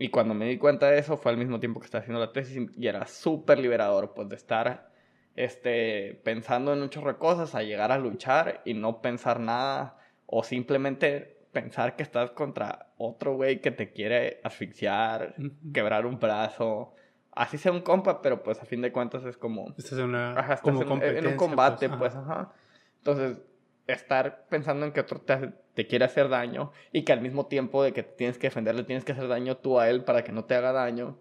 [0.00, 2.32] Y cuando me di cuenta de eso, fue al mismo tiempo que estaba haciendo la
[2.32, 4.90] tesis y era súper liberador, pues de estar
[5.34, 11.38] este, pensando en muchas cosas, a llegar a luchar y no pensar nada, o simplemente
[11.52, 15.34] pensar que estás contra otro güey que te quiere asfixiar,
[15.72, 16.94] quebrar un brazo,
[17.32, 19.74] así sea un compa, pero pues a fin de cuentas es como...
[19.76, 22.52] Estás en, una, como en, un combate, pues, ajá.
[22.98, 23.40] Entonces,
[23.86, 27.82] estar pensando en que otro te, te, quiere hacer daño y que al mismo tiempo
[27.82, 30.44] de que tienes que defenderle, tienes que hacer daño tú a él para que no
[30.44, 31.18] te haga daño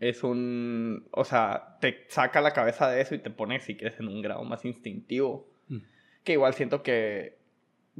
[0.00, 3.98] es un, o sea, te saca la cabeza de eso y te pone, si quieres,
[4.00, 5.48] en un grado más instintivo.
[5.68, 5.78] Mm.
[6.24, 7.38] Que igual siento que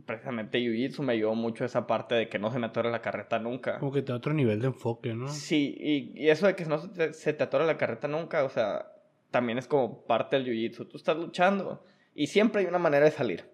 [0.05, 3.39] precisamente Jiu-Jitsu me ayudó mucho esa parte de que no se me atore la carreta
[3.39, 3.79] nunca.
[3.79, 5.29] Como que te da otro nivel de enfoque, ¿no?
[5.29, 8.87] Sí, y, eso de que no se te, atore la carreta nunca, o sea,
[9.31, 10.89] también es como parte del Jiu-Jitsu.
[10.89, 13.54] Tú estás luchando y siempre hay una manera de salir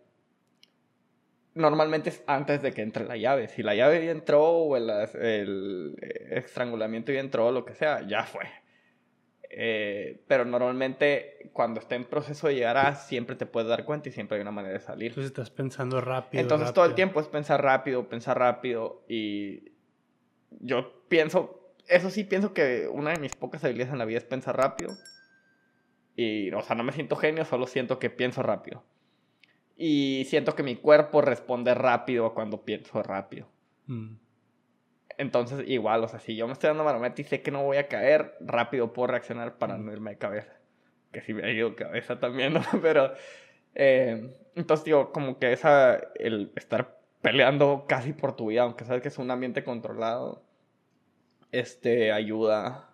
[1.55, 3.49] normalmente es antes de que entre la llave.
[3.49, 5.97] Si la llave ya entró o el, el
[6.31, 8.45] estrangulamiento ya entró, lo que sea, ya fue.
[9.53, 14.09] Eh, pero normalmente cuando está en proceso de llegar a, siempre te puedes dar cuenta
[14.09, 15.09] y siempre hay una manera de salir.
[15.09, 16.41] Entonces estás pensando rápido.
[16.41, 19.73] Entonces todo el tiempo es pensar rápido, pensar rápido y
[20.61, 24.25] yo pienso, eso sí pienso que una de mis pocas habilidades en la vida es
[24.25, 24.97] pensar rápido.
[26.15, 28.85] Y, o sea, no me siento genio, solo siento que pienso rápido.
[29.83, 33.49] Y siento que mi cuerpo responde rápido cuando pienso rápido.
[33.87, 34.17] Mm.
[35.17, 37.79] Entonces, igual, o sea, si yo me estoy dando marometa y sé que no voy
[37.79, 40.53] a caer, rápido puedo reaccionar para no irme de cabeza.
[41.13, 42.61] Que si me ha ido cabeza también, ¿no?
[42.83, 43.15] Pero,
[43.75, 49.01] eh, entonces, digo, como que esa, el estar peleando casi por tu vida, aunque sabes
[49.01, 50.45] que es un ambiente controlado,
[51.53, 52.91] este, ayuda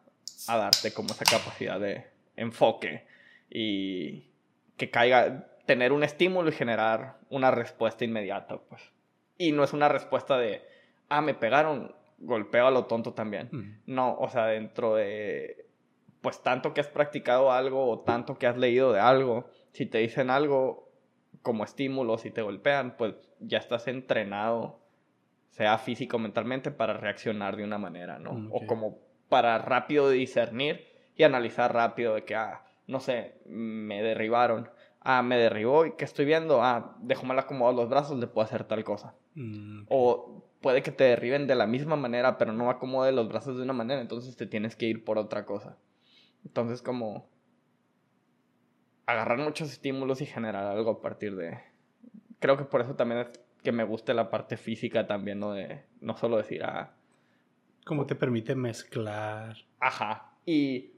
[0.46, 3.04] a darte como esa capacidad de enfoque
[3.50, 4.30] y
[4.76, 8.92] que caiga, tener un estímulo y generar una respuesta inmediata, pues.
[9.38, 10.62] Y no es una respuesta de,
[11.08, 13.82] ah, me pegaron, golpeo a lo tonto también.
[13.86, 15.66] No, o sea, dentro de,
[16.22, 19.98] pues tanto que has practicado algo o tanto que has leído de algo, si te
[19.98, 20.90] dicen algo
[21.42, 24.80] como estímulo, si te golpean, pues ya estás entrenado,
[25.50, 28.32] sea físico o mentalmente, para reaccionar de una manera, ¿no?
[28.32, 28.98] Mm, o como
[29.28, 34.70] para rápido discernir y analizar rápido de que, ah, no sé, me derribaron.
[35.08, 36.64] Ah, me derribó y ¿qué estoy viendo?
[36.64, 39.14] Ah, dejo mal acomodados los brazos, le puedo hacer tal cosa.
[39.36, 43.56] Mm, o puede que te derriben de la misma manera, pero no acomode los brazos
[43.56, 45.76] de una manera, entonces te tienes que ir por otra cosa.
[46.44, 47.28] Entonces, como
[49.06, 51.56] agarrar muchos estímulos y generar algo a partir de...
[52.40, 55.52] Creo que por eso también es que me guste la parte física también, ¿no?
[55.52, 56.96] De no solo decir, ah...
[57.84, 59.56] Como te permite mezclar.
[59.78, 60.32] Ajá.
[60.44, 60.95] Y...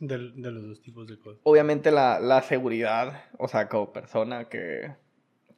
[0.00, 1.40] De, de los dos tipos de cosas.
[1.44, 4.94] Obviamente la, la seguridad, o sea, como persona que,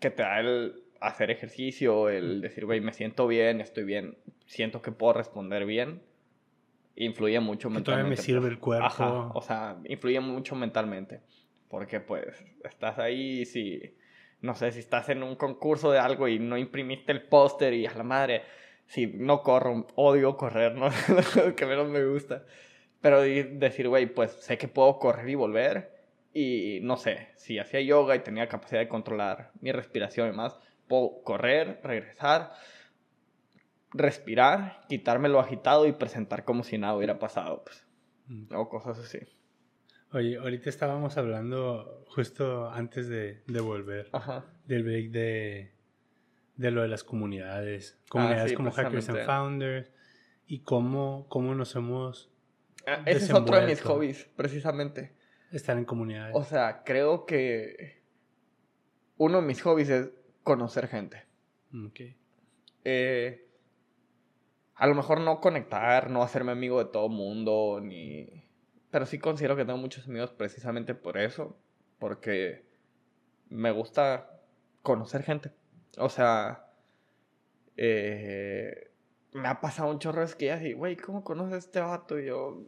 [0.01, 4.83] que te da el hacer ejercicio, el decir, güey, me siento bien, estoy bien, siento
[4.83, 6.03] que puedo responder bien,
[6.97, 7.93] influye mucho mentalmente.
[7.93, 8.87] Todavía me sirve el cuerpo.
[8.87, 11.21] Ajá, o sea, influye mucho mentalmente.
[11.69, 13.81] Porque pues estás ahí, si,
[14.41, 17.87] no sé, si estás en un concurso de algo y no imprimiste el póster y
[17.87, 18.43] a la madre,
[18.87, 20.89] si no corro, odio correr, ¿no?
[21.37, 22.45] lo que menos me gusta.
[23.03, 25.93] Pero decir, güey, pues sé que puedo correr y volver.
[26.33, 30.59] Y no sé, si hacía yoga y tenía capacidad de controlar mi respiración y demás,
[31.25, 32.53] correr, regresar,
[33.93, 37.87] respirar, quitarme lo agitado y presentar como si nada hubiera pasado, pues.
[38.29, 38.55] Mm.
[38.55, 39.19] O cosas así.
[40.13, 44.11] Oye, ahorita estábamos hablando justo antes de, de volver
[44.67, 45.73] del break de,
[46.57, 49.91] de lo de las comunidades, comunidades ah, como Hackers and Founders
[50.47, 52.31] y cómo, cómo nos hemos...
[52.87, 55.15] Ah, ese es otro de mis hobbies, precisamente.
[55.51, 56.35] Estar en comunidades.
[56.35, 58.03] O sea, creo que
[59.17, 60.11] uno de mis hobbies es
[60.43, 61.25] conocer gente.
[61.87, 62.01] Ok.
[62.85, 63.49] Eh,
[64.75, 68.49] a lo mejor no conectar, no hacerme amigo de todo mundo, ni...
[68.91, 71.57] Pero sí considero que tengo muchos amigos precisamente por eso,
[71.99, 72.67] porque
[73.49, 74.41] me gusta
[74.83, 75.53] conocer gente.
[75.99, 76.67] O sea,
[77.77, 78.91] eh,
[79.33, 82.19] me ha pasado un chorro de que y, güey, ¿cómo conoces a este vato?
[82.19, 82.65] Y yo,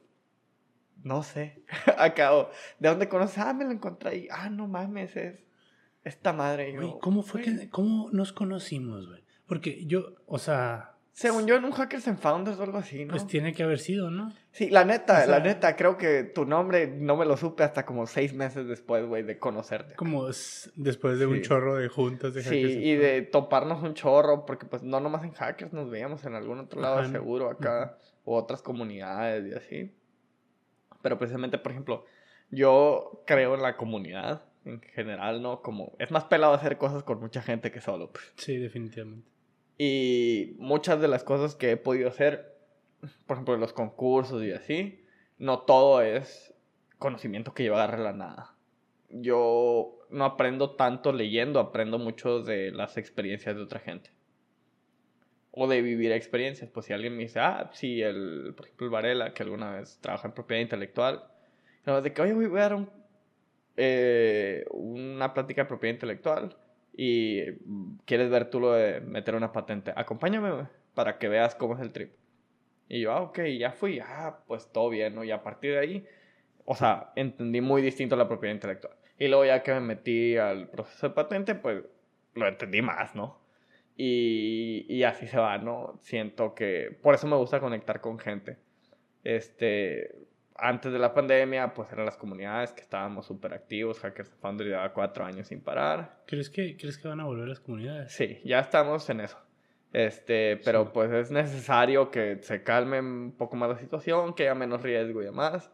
[1.03, 1.63] no sé.
[1.99, 3.39] Acabo, ¿de dónde conoces?
[3.39, 4.29] Ah, me lo encontré ahí.
[4.31, 5.45] Ah, no mames, es
[6.05, 6.73] esta madre.
[6.73, 9.25] Yo, ¿cómo fue que, cómo nos conocimos, güey?
[9.47, 10.91] Porque yo, o sea...
[11.13, 13.13] Según yo, en un Hackers and Founders o algo así, ¿no?
[13.13, 14.33] Pues tiene que haber sido, ¿no?
[14.51, 18.09] Sí, la neta, la neta, creo que tu nombre no me lo supe hasta como
[18.09, 19.95] seis meses después, güey, de conocerte.
[19.95, 20.27] Como
[20.75, 22.73] después de un chorro de juntas de Hackers.
[22.73, 26.35] Sí, y de toparnos un chorro, porque pues no nomás en Hackers nos veíamos en
[26.35, 29.95] algún otro lado seguro acá, o otras comunidades y así.
[31.05, 32.07] Pero precisamente, por ejemplo,
[32.51, 35.61] yo creo en la comunidad en general, ¿no?
[35.61, 38.11] Como es más pelado hacer cosas con mucha gente que solo.
[38.11, 38.33] Pues.
[38.37, 39.29] Sí, definitivamente.
[39.77, 42.57] Y muchas de las cosas que he podido hacer,
[43.27, 45.05] por ejemplo, en los concursos y así,
[45.37, 46.55] no todo es
[46.99, 48.55] conocimiento que yo agarre la nada.
[49.11, 54.09] Yo no aprendo tanto leyendo, aprendo mucho de las experiencias de otra gente.
[55.57, 56.69] O de vivir experiencias.
[56.71, 59.99] Pues si alguien me dice, ah, sí, el, por ejemplo, el Varela, que alguna vez
[60.01, 61.25] trabaja en propiedad intelectual,
[61.87, 62.89] de que, oye, voy a dar un
[63.77, 66.57] eh, una plática de propiedad intelectual
[66.93, 67.43] y
[68.05, 71.91] quieres ver tú lo de meter una patente, acompáñame para que veas cómo es el
[71.93, 72.13] trip.
[72.89, 75.25] Y yo, ah, ok, ya fui, ah, pues todo bien, ¿no?
[75.25, 76.07] Y a partir de ahí,
[76.65, 78.95] o sea, entendí muy distinto la propiedad intelectual.
[79.19, 81.83] Y luego ya que me metí al proceso de patente, pues
[82.35, 83.41] lo entendí más, ¿no?
[83.97, 85.99] Y, y así se va, ¿no?
[86.03, 88.59] Siento que por eso me gusta conectar con gente.
[89.23, 90.27] Este,
[90.57, 94.01] antes de la pandemia, pues eran las comunidades que estábamos súper activos.
[94.01, 96.23] Hackers Foundry lleva cuatro años sin parar.
[96.27, 98.13] ¿Crees que, ¿Crees que van a volver las comunidades?
[98.13, 99.39] Sí, ya estamos en eso.
[99.93, 104.55] Este, pero pues es necesario que se calme un poco más la situación, que haya
[104.55, 105.71] menos riesgo y demás.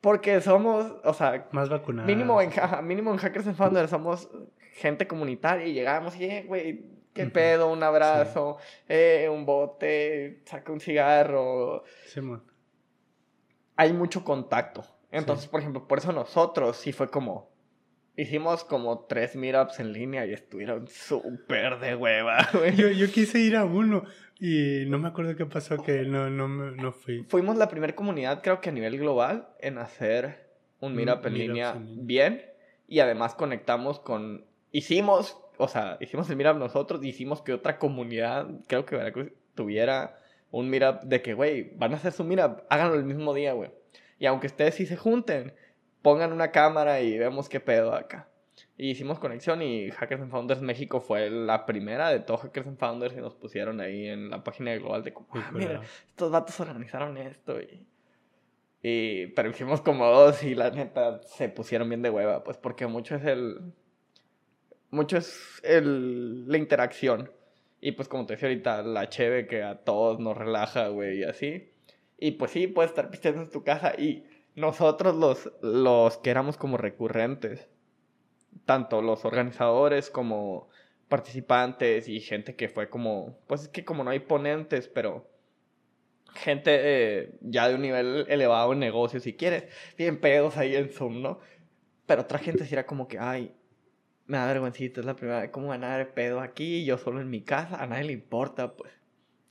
[0.00, 1.48] Porque somos, o sea...
[1.52, 2.06] Más vacunados.
[2.06, 2.50] Mínimo en,
[2.84, 4.28] mínimo en Hackers and Founders somos
[4.74, 8.58] gente comunitaria y llegamos y, eh, güey, qué pedo, un abrazo,
[8.88, 11.82] eh, un bote, saca un cigarro.
[12.06, 12.20] Sí,
[13.76, 14.84] Hay mucho contacto.
[15.10, 17.50] Entonces, por ejemplo, por eso nosotros sí fue como,
[18.18, 22.74] Hicimos como tres meetups en línea y estuvieron súper de hueva, güey.
[22.74, 24.04] Yo, yo, quise ir a uno
[24.40, 27.24] y no me acuerdo qué pasó que no, no, no fui.
[27.28, 30.48] Fuimos la primera comunidad, creo que a nivel global, en hacer
[30.80, 32.42] un meetup en línea bien.
[32.88, 34.46] Y además conectamos con...
[34.72, 39.32] Hicimos, o sea, hicimos el meetup nosotros y hicimos que otra comunidad, creo que Veracruz,
[39.54, 40.18] tuviera
[40.50, 43.70] un meetup de que, güey, van a hacer su meetup, háganlo el mismo día, güey.
[44.18, 45.54] Y aunque ustedes sí se junten,
[46.02, 48.28] pongan una cámara y vemos qué pedo acá.
[48.78, 52.78] Y hicimos conexión y Hackers and Founders México fue la primera de todos Hackers and
[52.78, 56.60] Founders y nos pusieron ahí en la página global de como, ah, mira, estos vatos
[56.60, 57.86] organizaron esto y,
[58.82, 59.26] y...
[59.28, 63.16] Pero hicimos como dos y la neta se pusieron bien de hueva, pues porque mucho
[63.16, 63.72] es el...
[64.96, 67.30] Mucho es el, la interacción.
[67.82, 71.24] Y pues como te decía ahorita, la cheve que a todos nos relaja, güey, y
[71.24, 71.70] así.
[72.18, 74.24] Y pues sí, puedes estar pisteando en tu casa y
[74.54, 77.68] nosotros los, los que éramos como recurrentes,
[78.64, 80.70] tanto los organizadores como
[81.08, 85.28] participantes y gente que fue como, pues es que como no hay ponentes, pero
[86.32, 89.64] gente eh, ya de un nivel elevado en negocios, si quieres,
[89.98, 91.38] bien pedos ahí en Zoom, ¿no?
[92.06, 93.54] Pero otra gente sí era como que, ay,
[94.26, 96.84] me da vergüencita, es la primera vez, ¿cómo van a dar pedo aquí?
[96.84, 98.92] Yo solo en mi casa, a nadie le importa, pues.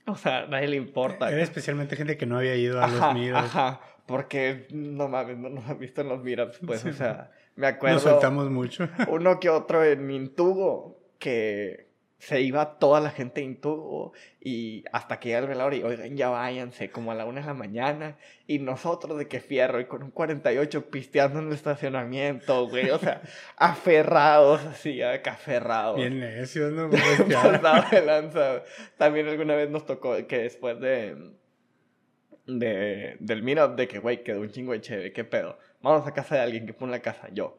[0.06, 1.30] O sea, a nadie le importa.
[1.30, 3.38] Era especialmente gente que no había ido a los míos.
[3.38, 7.66] Ajá, porque no mames, no nos han visto en los meetups, pues, o sea, me
[7.66, 7.96] acuerdo.
[7.96, 8.88] Nos soltamos mucho.
[9.08, 11.85] uno que otro en Intugo, que
[12.18, 16.30] se iba toda la gente en Intugo y hasta que el velador y oigan, ya
[16.30, 20.02] váyanse, como a la una de la mañana, y nosotros de que fierro y con
[20.02, 23.20] un 48 pisteando en el estacionamiento, güey, o sea,
[23.56, 25.96] aferrados así, acá aferrados.
[25.96, 26.88] Bien necios, ¿no?
[27.90, 28.62] de lanza.
[28.96, 31.36] También alguna vez nos tocó que después de
[32.46, 35.58] de, del meetup de que, güey, quedó un chingo de chévere, qué pedo.
[35.82, 37.58] Vamos a casa de alguien que pone la casa, yo,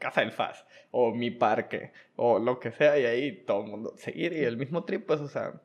[0.00, 3.94] casa del FAS, o mi parque, o lo que sea, y ahí todo el mundo
[3.96, 5.60] seguir y el mismo trip, pues, o sea,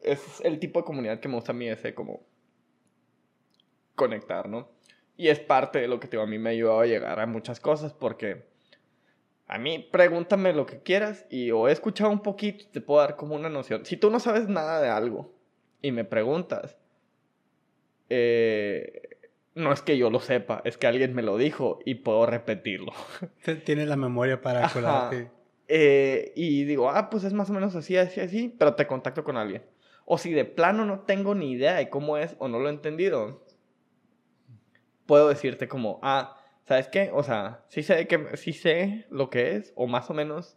[0.00, 2.22] es el tipo de comunidad que me gusta a mí, ese como
[3.94, 4.68] conectar, ¿no?
[5.16, 7.60] Y es parte de lo que a mí me ha ayudado a llegar a muchas
[7.60, 8.48] cosas, porque
[9.46, 13.16] a mí pregúntame lo que quieras y o he escuchado un poquito, te puedo dar
[13.16, 13.84] como una noción.
[13.84, 15.34] Si tú no sabes nada de algo
[15.82, 16.78] y me preguntas,
[18.08, 19.19] eh,
[19.54, 22.92] no es que yo lo sepa, es que alguien me lo dijo y puedo repetirlo.
[23.64, 25.30] Tienes la memoria para acordarte.
[25.68, 29.24] Eh, y digo, ah, pues es más o menos así, así, así, pero te contacto
[29.24, 29.62] con alguien.
[30.04, 32.72] O si de plano no tengo ni idea de cómo es o no lo he
[32.72, 33.44] entendido,
[35.06, 37.10] puedo decirte como, ah, ¿sabes qué?
[37.12, 40.56] O sea, sí sé, que, sí sé lo que es, o más o menos,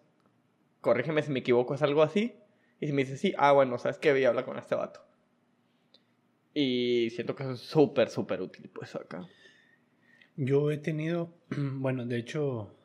[0.82, 2.36] corrígeme si me equivoco, es algo así.
[2.80, 4.12] Y si me dices sí, ah, bueno, ¿sabes qué?
[4.12, 5.06] Voy a hablar con este vato.
[6.54, 9.28] Y siento que es súper, súper útil, pues acá.
[10.36, 12.76] Yo he tenido, bueno, de hecho,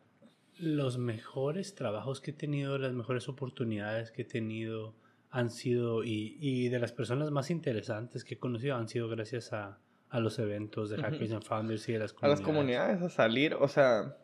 [0.59, 4.95] los mejores trabajos que he tenido, las mejores oportunidades que he tenido
[5.31, 9.53] han sido, y, y de las personas más interesantes que he conocido han sido gracias
[9.53, 9.79] a,
[10.11, 12.41] a los eventos de Hackers and Founders y de las comunidades.
[12.41, 14.17] A las comunidades, a salir, o sea,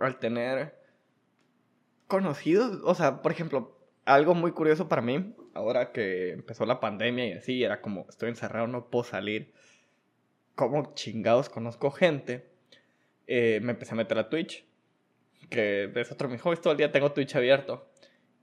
[0.00, 0.74] al tener
[2.06, 7.26] conocidos, o sea, por ejemplo, algo muy curioso para mí, ahora que empezó la pandemia
[7.26, 9.52] y así, era como, estoy encerrado, no puedo salir.
[10.54, 12.46] Como chingados conozco gente.
[13.26, 14.64] Eh, me empecé a meter a Twitch,
[15.48, 17.88] que es otro de mis hobbies, todo el día tengo Twitch abierto.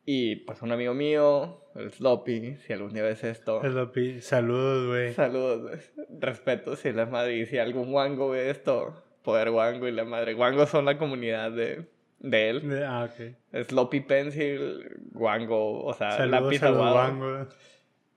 [0.06, 3.62] Y pues un amigo mío, el Sloppy, si algún día ves esto.
[3.62, 5.14] Sloppy, saludos, güey.
[5.14, 10.34] Saludos, respeto si la madre, si algún wango ve esto, poder wango y la madre.
[10.34, 11.86] Wango son la comunidad de,
[12.20, 12.84] de él.
[12.84, 13.66] Ah, ok.
[13.68, 17.48] Sloppy Pencil, Wango, o sea, lápiz aguado.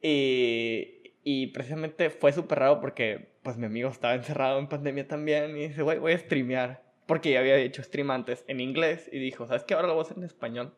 [0.03, 5.57] Y, y precisamente fue súper raro porque pues mi amigo estaba encerrado en pandemia también
[5.57, 6.83] y dice, güey, voy a streamear.
[7.07, 9.75] Porque ya había hecho stream antes en inglés y dijo, ¿sabes qué?
[9.75, 10.73] Ahora lo voy a hacer en español.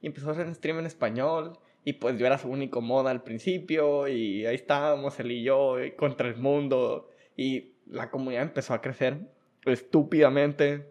[0.00, 3.22] Y empezó a hacer stream en español y pues yo era su único moda al
[3.22, 8.80] principio y ahí estábamos él y yo contra el mundo y la comunidad empezó a
[8.80, 9.18] crecer
[9.64, 10.86] estúpidamente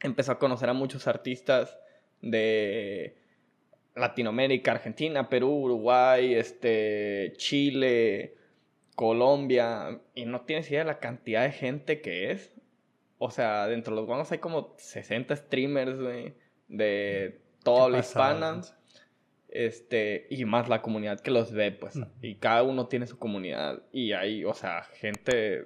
[0.00, 1.78] empezó a conocer a muchos artistas
[2.20, 3.16] de
[3.94, 8.36] Latinoamérica, Argentina, Perú, Uruguay, este, Chile,
[8.94, 12.52] Colombia, y no tienes idea de la cantidad de gente que es.
[13.18, 15.98] O sea, dentro de los guanos hay como 60 streamers
[16.68, 18.60] de toda la hispana.
[19.48, 21.98] Este, y más la comunidad que los ve, pues.
[22.22, 23.82] Y cada uno tiene su comunidad.
[23.92, 25.64] Y hay, o sea, gente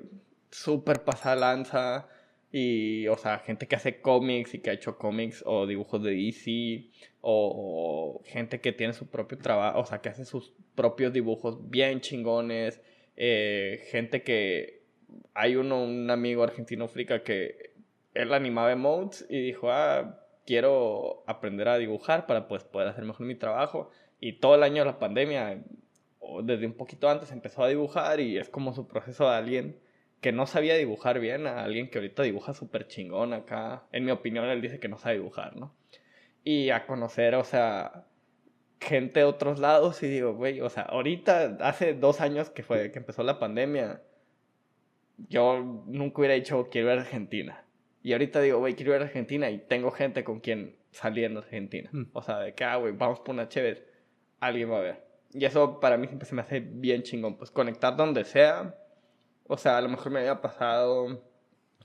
[0.51, 2.09] súper pasada lanza.
[2.53, 6.11] Y, o sea, gente que hace cómics y que ha hecho cómics o dibujos de
[6.15, 6.91] DC,
[7.23, 12.03] o, gente que tiene su propio trabajo, o sea, que hace sus propios dibujos bien
[12.03, 12.83] chingones,
[13.17, 14.83] eh, gente que
[15.35, 17.73] hay uno, un amigo argentino frica que
[18.15, 23.27] él animaba emotes y dijo, ah, quiero aprender a dibujar para pues poder hacer mejor
[23.27, 23.91] mi trabajo.
[24.21, 25.63] Y todo el año de la pandemia,
[26.43, 29.77] desde un poquito antes, empezó a dibujar y es como su proceso de alguien
[30.23, 33.83] que no sabía dibujar bien a alguien que ahorita dibuja súper chingón acá.
[33.91, 35.75] En mi opinión, él dice que no sabe dibujar, ¿no?
[36.45, 38.07] Y a conocer, o sea,
[38.81, 42.93] gente de otros lados y digo, güey, o sea, ahorita, hace dos años que fue,
[42.93, 44.01] que empezó la pandemia,
[45.29, 47.65] yo nunca hubiera dicho quiero ir a Argentina.
[48.05, 51.37] Y ahorita digo, güey, quiero ir a Argentina y tengo gente con quien salir en
[51.37, 51.91] Argentina.
[51.93, 52.11] Mm.
[52.13, 53.83] O sea, de que, ah, güey, vamos por una chévere,
[54.39, 55.05] alguien va a ver.
[55.33, 58.77] Y eso para mí siempre se me hace bien chingón, pues conectar donde sea
[59.53, 61.23] o sea, a lo mejor me había pasado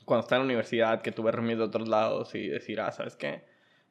[0.05, 3.18] cuando estaba en la universidad que tuve reunidos de otros lados y decir, ah, ¿sabes
[3.18, 3.43] qué?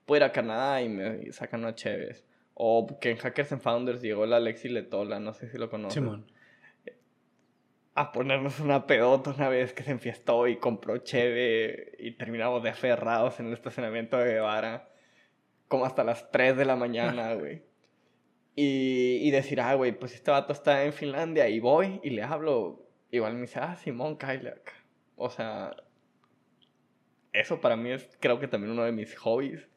[0.07, 2.24] Puedo ir a Canadá y me sacan una Chévez.
[2.55, 5.93] O que en Hackers and Founders llegó la Alexi Letola, no sé si lo conoces.
[5.93, 6.24] Simón.
[7.95, 12.70] A ponernos una pedota una vez que se enfiestó y compró cheve y terminamos de
[12.70, 14.89] aferrados en el estacionamiento de Guevara.
[15.68, 17.62] Como hasta las 3 de la mañana, güey.
[18.55, 22.22] Y, y decir, ah, güey, pues este vato está en Finlandia y voy y le
[22.22, 24.62] hablo igual me dice, ah, Simón, Kyler.
[25.16, 25.74] O sea,
[27.32, 29.68] eso para mí es creo que también uno de mis hobbies.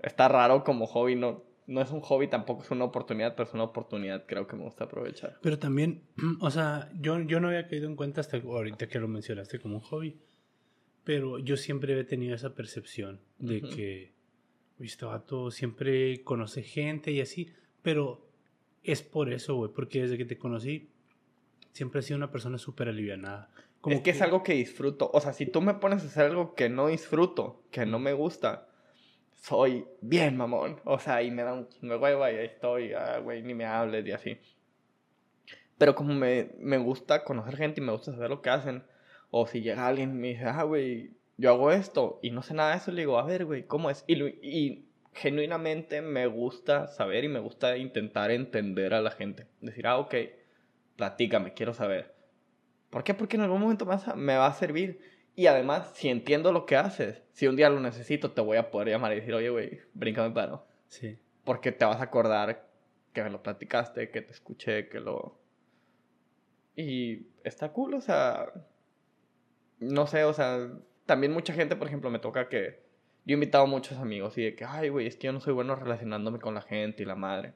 [0.00, 3.54] Está raro como hobby, no, no es un hobby, tampoco es una oportunidad, pero es
[3.54, 5.38] una oportunidad creo que me gusta aprovechar.
[5.42, 6.02] Pero también,
[6.40, 9.76] o sea, yo, yo no había caído en cuenta hasta ahorita que lo mencionaste como
[9.76, 10.18] un hobby,
[11.04, 14.16] pero yo siempre he tenido esa percepción de que,
[14.78, 17.50] este vato siempre conoce gente y así,
[17.82, 18.28] pero
[18.82, 20.90] es por eso, güey, porque desde que te conocí
[21.76, 23.50] siempre he sido una persona súper alivianada.
[23.82, 25.10] Como es que, es algo que disfruto.
[25.12, 28.14] O sea, si tú me pones a hacer algo que no disfruto, que no me
[28.14, 28.66] gusta,
[29.34, 30.80] soy bien mamón.
[30.84, 34.06] O sea, y me da un chingo güey, ahí estoy, ah, güey, ni me hables
[34.06, 34.38] y así.
[35.76, 38.82] Pero como me, me gusta conocer gente y me gusta saber lo que hacen,
[39.30, 42.54] o si llega alguien y me dice, ah, güey, yo hago esto y no sé
[42.54, 44.02] nada de eso, le digo, a ver, güey, ¿cómo es?
[44.06, 49.46] Y, y genuinamente me gusta saber y me gusta intentar entender a la gente.
[49.60, 50.14] Decir, ah, ok
[50.96, 52.14] platícame, quiero saber.
[52.90, 53.14] ¿Por qué?
[53.14, 55.00] Porque en algún momento más me va a servir.
[55.34, 58.70] Y además, si entiendo lo que haces, si un día lo necesito, te voy a
[58.70, 60.66] poder llamar y decir, oye, güey, bríncame paro.
[60.88, 61.18] Sí.
[61.44, 62.66] Porque te vas a acordar
[63.12, 65.38] que me lo platicaste, que te escuché, que lo...
[66.74, 68.50] Y está cool, o sea...
[69.78, 70.70] No sé, o sea...
[71.04, 72.84] También mucha gente, por ejemplo, me toca que...
[73.26, 75.40] Yo he invitado a muchos amigos y de que, ay, güey, es que yo no
[75.40, 77.52] soy bueno relacionándome con la gente y la madre.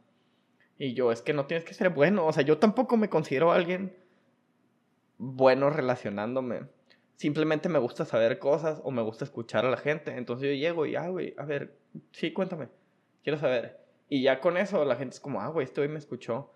[0.81, 2.27] Y yo, es que no tienes que ser bueno.
[2.27, 3.95] O sea, yo tampoco me considero alguien
[5.19, 6.63] bueno relacionándome.
[7.17, 10.17] Simplemente me gusta saber cosas o me gusta escuchar a la gente.
[10.17, 11.77] Entonces yo llego y, ah, güey, a ver,
[12.13, 12.69] sí, cuéntame.
[13.23, 13.79] Quiero saber.
[14.09, 16.51] Y ya con eso la gente es como, ah, güey, este hoy me escuchó.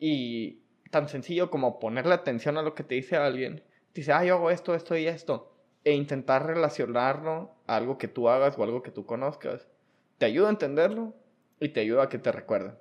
[0.00, 3.62] Y tan sencillo como ponerle atención a lo que te dice alguien.
[3.94, 5.54] Dice, ah, yo hago esto, esto y esto.
[5.84, 9.68] E intentar relacionarlo a algo que tú hagas o algo que tú conozcas.
[10.18, 11.14] Te ayuda a entenderlo
[11.60, 12.74] y te ayuda a que te recuerden.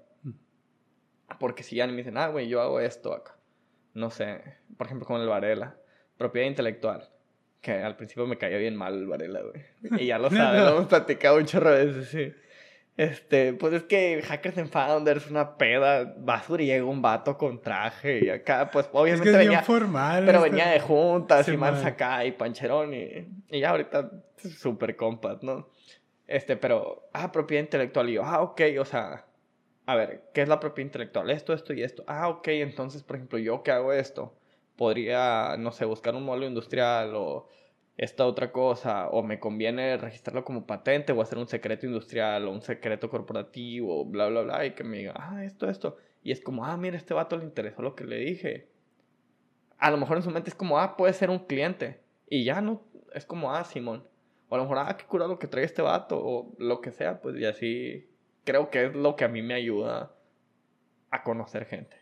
[1.40, 3.36] Porque si ya me dicen, ah, güey, yo hago esto acá.
[3.94, 4.42] No sé,
[4.78, 5.76] por ejemplo, como el Varela.
[6.18, 7.10] Propiedad intelectual.
[7.62, 10.02] Que al principio me caía bien mal el Varela, güey.
[10.02, 12.34] Y ya lo sabes, lo hemos platicado un chorro de veces, sí.
[13.00, 17.62] Este, pues es que Hackers and Founders, una peda, basura y llega un vato con
[17.62, 20.26] traje y acá, pues obviamente es que venía formal.
[20.26, 25.42] Pero venía de juntas y más acá y pancherón y, y ya ahorita súper compas,
[25.44, 25.70] ¿no?
[26.28, 29.26] Este, pero, ah, propiedad intelectual y yo, ah, ok, o sea,
[29.90, 31.32] a ver, ¿qué es la propiedad intelectual?
[31.32, 32.04] Esto, esto y esto.
[32.06, 34.36] Ah, ok, entonces, por ejemplo, yo que hago esto,
[34.76, 37.48] podría, no sé, buscar un modelo industrial o
[37.98, 42.52] esta otra cosa, o me conviene registrarlo como patente o hacer un secreto industrial o
[42.52, 45.98] un secreto corporativo, bla, bla, bla, y que me diga, ah, esto, esto.
[46.22, 48.70] Y es como, ah, mira, este vato le interesó lo que le dije.
[49.80, 52.00] A lo mejor en su mente es como, ah, puede ser un cliente.
[52.30, 52.84] Y ya no,
[53.16, 54.04] es como, ah, Simón.
[54.50, 56.92] O a lo mejor, ah, qué curado lo que trae este vato, o lo que
[56.92, 58.08] sea, pues, y así
[58.44, 60.12] creo que es lo que a mí me ayuda
[61.12, 61.98] a conocer gente.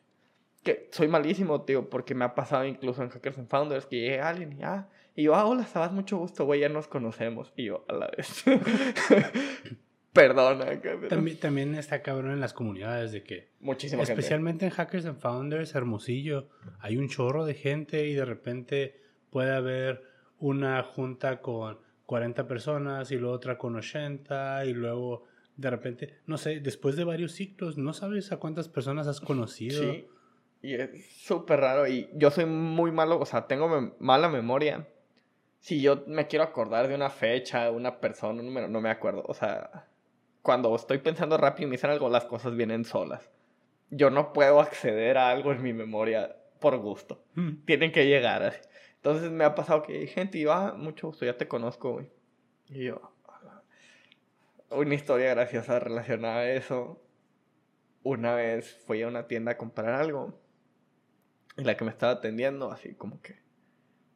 [0.63, 4.21] Que soy malísimo, tío, porque me ha pasado incluso en Hackers and Founders que llegue
[4.21, 7.51] alguien y, ah, y yo, ah, hola, Sabas, mucho gusto, güey, ya nos conocemos.
[7.55, 8.43] Y yo, a la vez.
[10.13, 10.79] Perdona.
[11.09, 13.49] También, también está cabrón en las comunidades de que.
[13.59, 18.99] Muchísima Especialmente en Hackers and Founders, Hermosillo, hay un chorro de gente y de repente
[19.29, 20.03] puede haber
[20.39, 25.25] una junta con 40 personas y luego otra con 80 y luego
[25.57, 29.81] de repente, no sé, después de varios ciclos, no sabes a cuántas personas has conocido.
[29.81, 30.07] Sí.
[30.61, 31.87] Y es súper raro.
[31.87, 34.87] Y yo soy muy malo, o sea, tengo mala memoria.
[35.59, 39.23] Si yo me quiero acordar de una fecha, una persona, un número, no me acuerdo.
[39.27, 39.87] O sea,
[40.41, 43.29] cuando estoy pensando rápido y me dicen algo, las cosas vienen solas.
[43.89, 47.23] Yo no puedo acceder a algo en mi memoria por gusto.
[47.35, 47.65] Mm.
[47.65, 48.59] Tienen que llegar así.
[48.97, 51.93] Entonces me ha pasado que hay gente y va, ah, mucho gusto, ya te conozco,
[51.93, 52.09] güey.
[52.69, 53.13] Y yo,
[54.69, 57.01] una historia graciosa relacionada a eso.
[58.03, 60.39] Una vez fui a una tienda a comprar algo
[61.57, 63.39] y la que me estaba atendiendo, así como que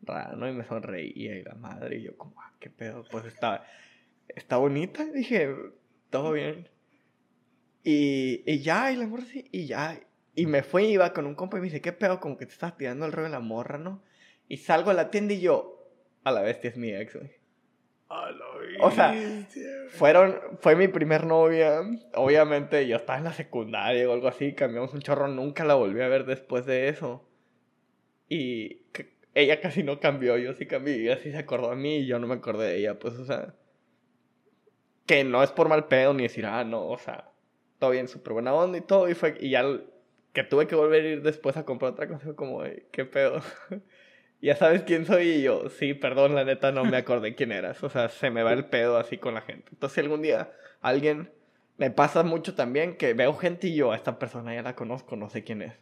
[0.03, 0.47] rara, ¿no?
[0.47, 3.65] Y me sonreía y la madre, y yo como, ah, qué pedo, pues está,
[4.27, 5.03] está bonita.
[5.03, 5.55] Y dije,
[6.09, 6.69] todo bien.
[7.83, 9.99] Y, y ya, y la morra así, y ya.
[10.35, 12.53] Y me fui, iba con un compa y me dice, qué pedo, como que te
[12.53, 14.03] estás tirando el rollo de la morra, ¿no?
[14.47, 15.89] Y salgo a la tienda y yo,
[16.23, 17.40] a la bestia es mi ex, güey.
[18.81, 19.13] O sea,
[19.89, 21.81] fueron, fue mi primer novia.
[22.15, 26.01] Obviamente yo estaba en la secundaria o algo así, cambiamos un chorro, nunca la volví
[26.01, 27.27] a ver después de eso.
[28.27, 28.81] Y
[29.33, 32.19] ella casi no cambió, yo sí cambié, ella sí se acordó de mí y yo
[32.19, 33.55] no me acordé de ella, pues, o sea,
[35.05, 37.31] que no es por mal pedo ni decir, ah, no, o sea,
[37.79, 39.65] todo bien, súper buena onda y todo, y fue, y ya
[40.33, 43.41] que tuve que volver a ir después a comprar otra cosa, como, qué pedo.
[44.41, 47.83] ya sabes quién soy y yo, sí, perdón, la neta no me acordé quién eras.
[47.83, 49.69] O sea, se me va el pedo así con la gente.
[49.71, 51.31] Entonces, si algún día alguien
[51.77, 55.15] me pasa mucho también que veo gente y yo, a esta persona ya la conozco,
[55.15, 55.73] no sé quién es.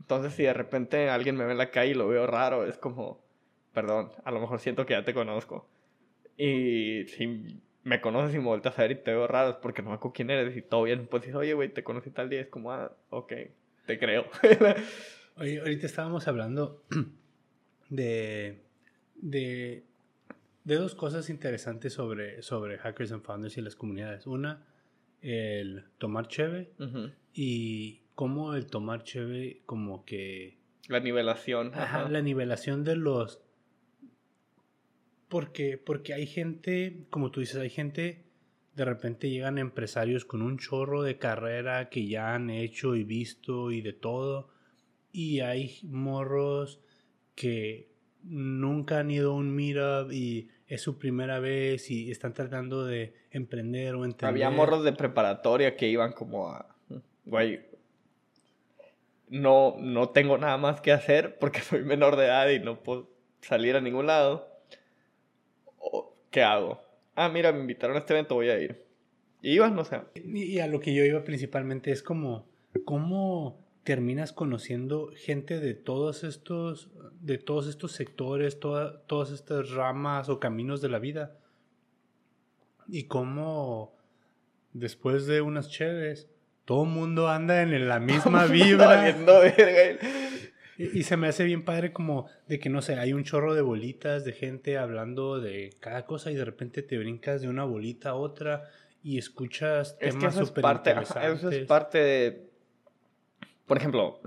[0.00, 2.78] Entonces, si de repente alguien me ve en la calle y lo veo raro, es
[2.78, 3.24] como,
[3.72, 5.68] perdón, a lo mejor siento que ya te conozco.
[6.36, 9.82] Y si me conoces y me vueltas a ver y te veo raro, es porque
[9.82, 12.28] no me acuerdo quién eres y todo bien, pues dices, oye, güey, te conocí tal
[12.28, 13.32] día, es como, ah, ok,
[13.86, 14.26] te creo.
[15.36, 16.82] oye, ahorita estábamos hablando
[17.88, 18.62] de,
[19.14, 19.84] de,
[20.64, 24.26] de, dos cosas interesantes sobre, sobre Hackers and Founders y las comunidades.
[24.26, 24.66] Una,
[25.20, 26.72] el tomar cheve
[27.32, 30.58] y cómo el tomar cheve como que...
[30.88, 31.72] La nivelación.
[31.74, 33.40] la nivelación de los...
[35.28, 38.26] Porque, porque hay gente, como tú dices, hay gente,
[38.76, 43.72] de repente llegan empresarios con un chorro de carrera que ya han hecho y visto
[43.72, 44.50] y de todo.
[45.10, 46.80] Y hay morros
[47.36, 47.88] que
[48.24, 53.14] nunca han ido a un meetup y es su primera vez y están tratando de
[53.30, 54.28] emprender o entender.
[54.28, 56.74] Había morros de preparatoria que iban como a,
[57.24, 57.60] güey,
[59.28, 63.08] no, no tengo nada más que hacer porque soy menor de edad y no puedo
[63.42, 64.48] salir a ningún lado.
[66.30, 66.82] ¿Qué hago?
[67.14, 68.84] Ah, mira, me invitaron a este evento, voy a ir.
[69.40, 70.00] Y iban, no sé.
[70.14, 72.46] Y a lo que yo iba principalmente es como,
[72.84, 80.40] ¿cómo terminas conociendo gente de todos estos, de todos estos sectores, todas estas ramas o
[80.40, 81.36] caminos de la vida.
[82.88, 83.94] Y cómo
[84.72, 86.28] después de unas chéves,
[86.64, 89.08] todo el mundo anda en la misma vibra.
[90.76, 93.54] y, y, se me hace bien padre como de que, no sé, hay un chorro
[93.54, 97.62] de bolitas de gente hablando de cada cosa y de repente te brincas de una
[97.62, 98.68] bolita a otra
[99.04, 101.38] y escuchas temas súper interesantes.
[101.38, 102.55] Eso es parte de
[103.66, 104.20] por ejemplo,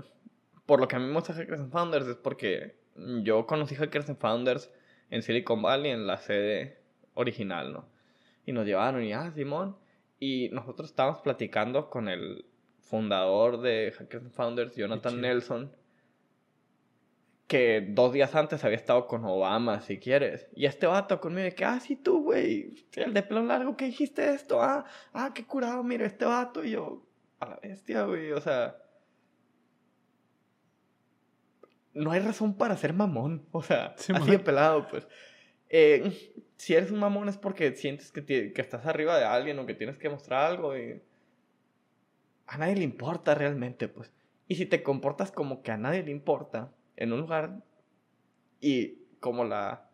[0.66, 2.76] por lo que a mí me gusta Hackers and Founders es porque
[3.22, 4.70] yo conocí Hackers and Founders
[5.10, 6.78] en Silicon Valley, en la sede
[7.14, 7.88] original, ¿no?
[8.46, 9.76] Y nos llevaron y, ah, Simón.
[10.18, 12.44] Y nosotros estábamos platicando con el
[12.78, 15.72] fundador de Hackers and Founders, Jonathan Nelson,
[17.46, 20.48] que dos días antes había estado con Obama, si quieres.
[20.54, 23.86] Y este vato conmigo de que, ah, sí, tú, güey, el de pelo largo que
[23.86, 24.84] dijiste esto, ah,
[25.14, 26.62] ah, qué curado, mira, este vato.
[26.62, 27.02] Y yo,
[27.40, 28.79] a la bestia, güey, o sea
[31.94, 33.46] no hay razón para ser mamón.
[33.52, 35.06] O sea, así de pelado, pues.
[35.68, 39.66] Eh, si eres un mamón es porque sientes que, que, estás arriba de alguien o
[39.66, 41.00] que tienes que mostrar algo y
[42.46, 44.12] a nadie le importa realmente, pues.
[44.48, 47.62] Y si te comportas como que a nadie le importa en un lugar
[48.60, 49.88] y como la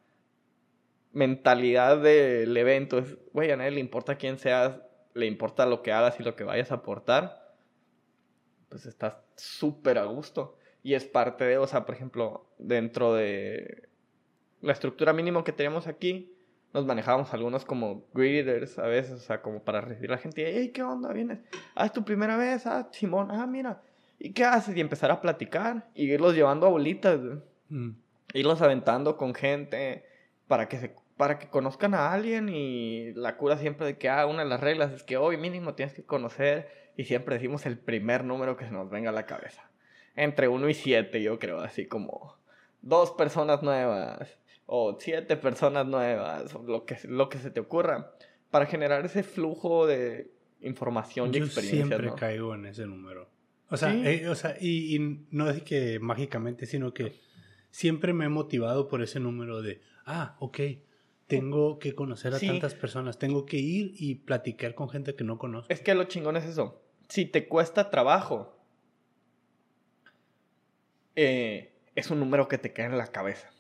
[1.13, 4.81] mentalidad del evento es, güey, a nadie le importa quién seas,
[5.13, 7.55] le importa lo que hagas y lo que vayas a aportar,
[8.71, 13.89] pues estás súper a gusto y es parte de, o sea, por ejemplo, dentro de
[14.61, 16.33] la estructura mínima que tenemos aquí,
[16.73, 20.45] nos manejábamos algunos como greeters a veces, o sea, como para recibir a la gente,
[20.47, 21.13] hey, ¿qué onda?
[21.13, 21.41] ¿Vienes?
[21.75, 23.83] Ah, es tu primera vez, ah, Simón, ah, mira,
[24.21, 24.77] ¿y qué haces?
[24.77, 27.19] Y empezar a platicar y irlos llevando a bolitas,
[27.69, 27.91] mm.
[28.35, 30.05] irlos aventando con gente
[30.47, 34.25] para que se para que conozcan a alguien y la cura siempre de que, ah,
[34.27, 37.77] una de las reglas es que hoy mínimo tienes que conocer y siempre decimos el
[37.77, 39.66] primer número que se nos venga a la cabeza
[40.17, 42.37] entre 1 y 7, yo creo, así como
[42.83, 48.13] dos personas nuevas o siete personas nuevas, o lo que, lo que se te ocurra,
[48.51, 51.87] para generar ese flujo de información y experiencia.
[51.87, 53.29] Siempre caigo en ese número.
[53.71, 57.15] O sea, eh, o sea y, y, no es que mágicamente, sino que
[57.71, 60.61] siempre me he motivado por ese número de, ah, ok,
[61.27, 65.39] tengo que conocer a tantas personas, tengo que ir y platicar con gente que no
[65.39, 65.73] conozco.
[65.73, 66.83] Es que lo chingón es eso.
[67.09, 68.56] Si te cuesta trabajo,
[71.17, 73.51] eh, es un número que te queda en la cabeza.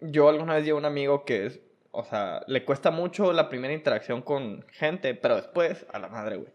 [0.00, 3.74] Yo alguna vez llevo un amigo que es, o sea, le cuesta mucho la primera
[3.74, 6.52] interacción con gente, pero después, a la madre, güey.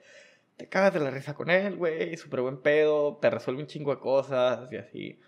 [0.57, 3.95] Te cagas de la risa con él, güey, súper buen pedo, te resuelve un chingo
[3.95, 5.19] de cosas y así.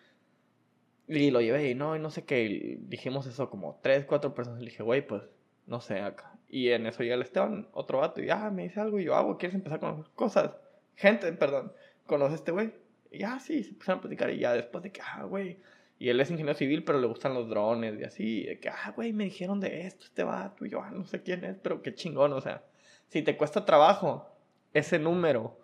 [1.07, 2.77] Y lo llevé y no, y no sé qué.
[2.81, 4.61] dijimos eso como tres, cuatro personas.
[4.61, 5.23] Le dije, güey, pues,
[5.67, 6.33] no sé, acá.
[6.49, 9.15] Y en eso llega el Esteban, otro vato, y ah, me dice algo y yo
[9.15, 10.51] hago, ¿quieres empezar con cosas?
[10.95, 11.73] Gente, perdón,
[12.05, 12.71] ¿conoces este güey?
[13.13, 15.59] Y ya, ah, sí, se empezaron a platicar y ya después de que, ah, güey.
[15.99, 18.43] Y él es ingeniero civil, pero le gustan los drones y así.
[18.43, 20.65] De que, ah, güey, me dijeron de esto, este vato.
[20.65, 22.33] Y yo, ah, no sé quién es, pero qué chingón.
[22.33, 22.63] O sea,
[23.09, 24.35] si te cuesta trabajo,
[24.73, 25.59] ese número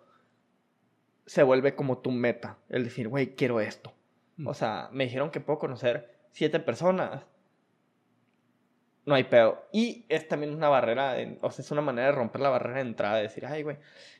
[1.26, 2.58] se vuelve como tu meta.
[2.68, 3.92] El decir, güey, quiero esto.
[4.36, 4.46] Mm.
[4.46, 7.26] O sea, me dijeron que puedo conocer siete personas.
[9.04, 9.66] No hay pedo.
[9.72, 12.82] Y es también una barrera, o sea, es una manera de romper la barrera de
[12.82, 13.78] entrada, de decir, ay, güey,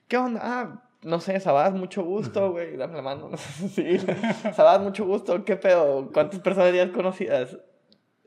[0.09, 0.41] ¿qué onda?
[0.43, 3.31] Ah, no sé, Sabás, mucho gusto, güey, dame la mano.
[3.75, 3.99] sí,
[4.55, 6.11] Sabás, mucho gusto, ¿qué pedo?
[6.13, 7.59] ¿Cuántas personas ya conocidas?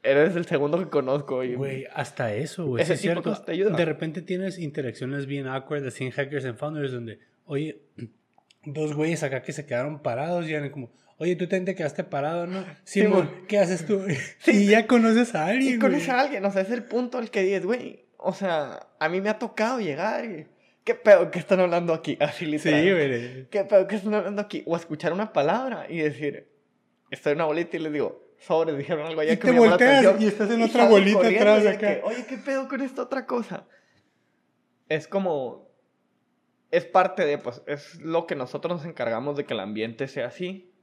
[0.02, 1.38] Eres el segundo que conozco.
[1.38, 2.84] Güey, hasta eso, güey.
[2.84, 3.34] Ese es cierto.
[3.42, 3.76] Te ayuda.
[3.78, 7.80] De repente tienes interacciones bien awkward así en Hackers and Founders donde, oye,
[8.66, 12.48] dos güeyes acá que se quedaron parados y eran como, Oye, tú te quedaste parado,
[12.48, 12.66] ¿no?
[12.84, 14.02] Simón, ¿qué haces tú?
[14.40, 15.76] Sí, y ya conoces a alguien.
[15.76, 18.88] Y conoces a alguien, o sea, es el punto al que dices, güey, o sea,
[19.00, 20.48] a mí me ha tocado llegar y...
[20.84, 22.18] ¿Qué pedo que están hablando aquí?
[22.22, 22.82] Así literal.
[22.82, 23.50] Sí, güey.
[23.50, 24.64] ¿Qué pedo que están hablando aquí?
[24.66, 26.50] O escuchar una palabra y decir,
[27.10, 29.60] estoy en una bolita y les digo, sobre, dijeron algo allá y que te me
[29.60, 32.00] volteas y estás en otra bolita atrás acá.
[32.04, 33.68] Oye, ¿qué pedo con esta otra cosa?
[34.90, 35.72] Es como...
[36.72, 40.26] Es parte de, pues, es lo que nosotros nos encargamos de que el ambiente sea
[40.26, 40.74] así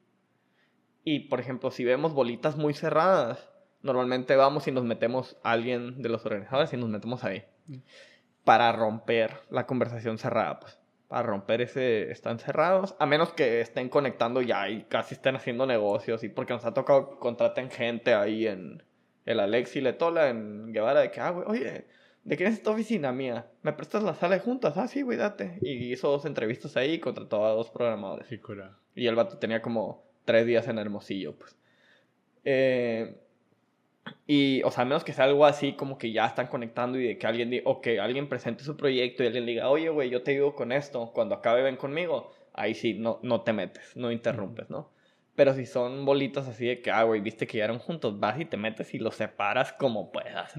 [1.05, 3.51] y por ejemplo, si vemos bolitas muy cerradas,
[3.83, 7.45] normalmente vamos y nos metemos a alguien de los organizadores y nos metemos ahí.
[7.67, 7.77] Mm.
[8.45, 10.79] Para romper la conversación cerrada, pues.
[11.09, 15.67] Para romper ese están cerrados, a menos que estén conectando ya y casi estén haciendo
[15.67, 16.23] negocios.
[16.23, 18.83] Y porque nos ha tocado contraten gente ahí en
[19.27, 21.87] el Alexi Letola, en Guevara, de que, ah, güey, oye,
[22.23, 23.47] ¿de quién es esta oficina mía?
[23.63, 24.77] ¿Me prestas la sala de juntas?
[24.77, 25.59] Ah, sí, güey, date.
[25.63, 28.29] Y hizo dos entrevistas ahí y contrató a dos programadores.
[28.29, 28.79] Sí, cura.
[28.95, 31.57] Y el vato tenía como tres días en Hermosillo, pues.
[32.45, 33.17] Eh,
[34.27, 37.07] y, o sea, a menos que sea algo así como que ya están conectando y
[37.07, 40.11] de que alguien diga, o que alguien presente su proyecto y alguien diga, oye, güey,
[40.11, 43.97] yo te ayudo con esto, cuando acabe ven conmigo, ahí sí, no, no te metes,
[43.97, 44.91] no interrumpes, ¿no?
[45.37, 48.45] Pero si son bolitas así de que, ah, güey, viste que llegaron juntos, vas y
[48.45, 50.53] te metes y los separas como puedas.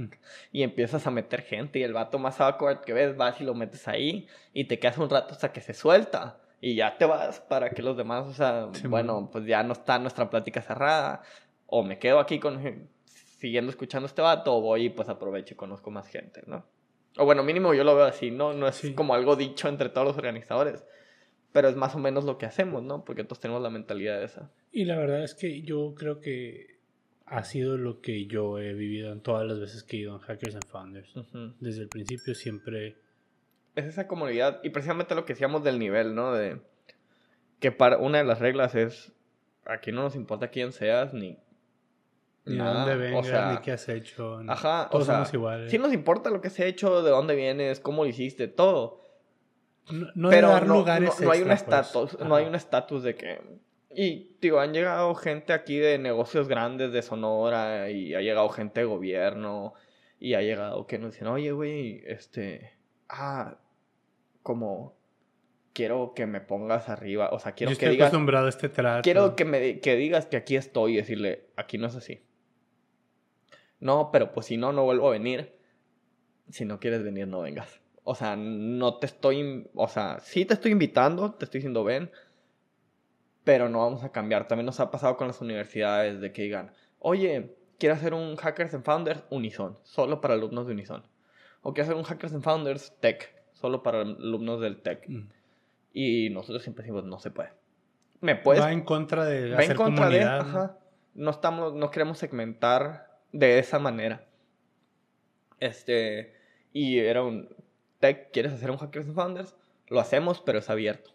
[0.52, 3.54] Y empiezas a meter gente y el vato más awkward que ves, vas y lo
[3.54, 7.40] metes ahí y te quedas un rato hasta que se suelta y ya te vas
[7.42, 11.24] para que los demás, o sea, bueno, pues ya no está nuestra plática cerrada,
[11.66, 12.88] o me quedo aquí con,
[13.42, 16.64] siguiendo escuchando este vato, o voy y pues aprovecho y conozco más gente, ¿no?
[17.18, 18.54] O bueno, mínimo yo lo veo así, ¿no?
[18.54, 20.86] No es como algo dicho entre todos los organizadores,
[21.52, 23.04] pero es más o menos lo que hacemos, ¿no?
[23.04, 24.52] Porque todos tenemos la mentalidad de esa.
[24.72, 26.78] Y la verdad es que yo creo que
[27.26, 30.20] ha sido lo que yo he vivido en todas las veces que he ido en
[30.20, 31.14] Hackers and Founders.
[31.60, 32.96] Desde el principio siempre
[33.76, 36.32] es esa comunidad y precisamente lo que decíamos del nivel, ¿no?
[36.32, 36.62] De
[37.60, 39.12] que para una de las reglas es
[39.66, 41.40] aquí no nos importa quién seas ni
[42.46, 44.42] ni dónde vengas, ni qué has hecho.
[44.48, 45.72] Ajá, o sea, iguales.
[45.72, 49.02] sí nos importa lo que se ha hecho, de dónde vienes, cómo lo hiciste, todo.
[50.16, 51.62] No, pero dar no, lugares no, hay un pues.
[51.62, 53.42] estatus, no hay un estatus de que
[53.94, 58.82] y digo, han llegado gente aquí de negocios grandes de Sonora y ha llegado gente
[58.82, 59.74] de gobierno
[60.20, 62.78] y ha llegado que nos dicen, "Oye, güey, este
[63.10, 63.58] ah,
[64.44, 64.96] como
[65.74, 69.02] quiero que me pongas arriba, o sea, quiero que digas acostumbrado a este trato.
[69.04, 72.22] Quiero que me que digas que aquí estoy y decirle, aquí no es así.
[73.82, 75.54] No, pero pues si no no vuelvo a venir.
[76.50, 77.82] Si no quieres venir no vengas.
[78.04, 82.10] O sea, no te estoy, o sea, sí te estoy invitando, te estoy diciendo ven,
[83.44, 84.48] pero no vamos a cambiar.
[84.48, 88.74] También nos ha pasado con las universidades de que digan, "Oye, quiero hacer un Hackers
[88.74, 91.04] and Founders Unison, solo para alumnos de Unison."
[91.62, 95.08] O quiero hacer un Hackers and Founders Tech solo para alumnos del tech.
[95.08, 95.30] Mm.
[95.94, 97.52] Y nosotros siempre decimos, no se puede.
[98.20, 98.64] ¿Me puedes?
[98.64, 100.46] Va en contra de va en contra comunidad.
[100.46, 104.26] De, No estamos, no queremos segmentar de esa manera.
[105.60, 106.34] Este,
[106.74, 107.50] y era un
[108.00, 109.56] tech, ¿quieres hacer un Hackers and Founders?
[109.88, 111.12] Lo hacemos, pero es abierto.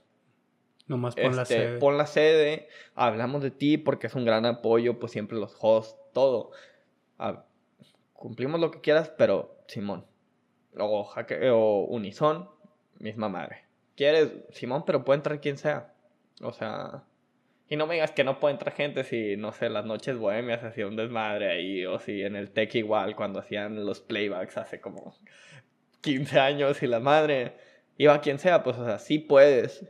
[0.87, 1.79] Nomás pon la este, sede.
[1.79, 5.99] Pon la sede, hablamos de ti porque es un gran apoyo, pues siempre los hosts,
[6.13, 6.53] todo.
[7.19, 7.45] Ah,
[8.13, 10.07] cumplimos lo que quieras, pero Simón,
[10.79, 11.09] o,
[11.53, 12.49] o Unison,
[12.99, 13.65] misma madre.
[13.97, 15.93] ¿Quieres, Simón, pero puede entrar quien sea?
[16.43, 17.03] O sea,
[17.69, 20.63] y no me digas que no puede entrar gente si, no sé, las noches bohemias
[20.63, 24.81] hacía un desmadre ahí, o si en el tech igual, cuando hacían los playbacks hace
[24.81, 25.17] como
[26.03, 27.57] 15 años y la madre,
[27.99, 29.85] iba quien sea, pues, o sea, sí puedes.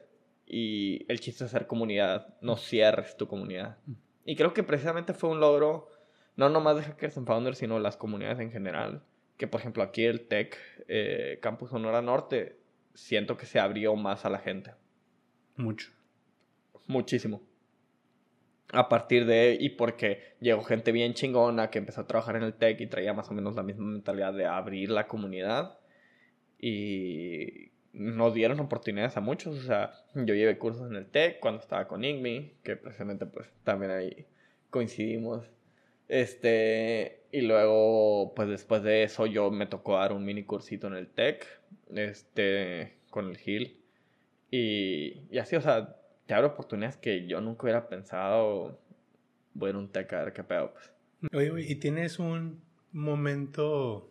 [0.46, 3.76] Y el chiste es ser comunidad, no cierres tu comunidad.
[4.24, 5.88] Y creo que precisamente fue un logro,
[6.36, 9.02] no nomás de Hackers and Founders, sino las comunidades en general.
[9.36, 10.56] Que, por ejemplo, aquí el Tech
[10.88, 12.58] eh, Campus Sonora Norte,
[12.94, 14.72] siento que se abrió más a la gente.
[15.56, 15.90] Mucho.
[16.86, 17.42] Muchísimo
[18.72, 22.54] a partir de y porque llegó gente bien chingona que empezó a trabajar en el
[22.54, 25.78] tech y traía más o menos la misma mentalidad de abrir la comunidad
[26.58, 31.62] y nos dieron oportunidades a muchos, o sea, yo llevé cursos en el tech cuando
[31.62, 34.26] estaba con Igmi, que precisamente pues también ahí
[34.70, 35.46] coincidimos.
[36.08, 40.94] Este, y luego pues después de eso yo me tocó dar un mini cursito en
[40.94, 41.46] el tech,
[41.94, 43.80] este, con el Hill
[44.50, 45.96] y, y así, o sea,
[46.26, 48.78] te abre oportunidades que yo nunca hubiera pensado,
[49.54, 50.92] bueno, un tech, a ver qué pedo, pues.
[51.32, 52.62] Oye, ¿y tienes un
[52.92, 54.10] momento,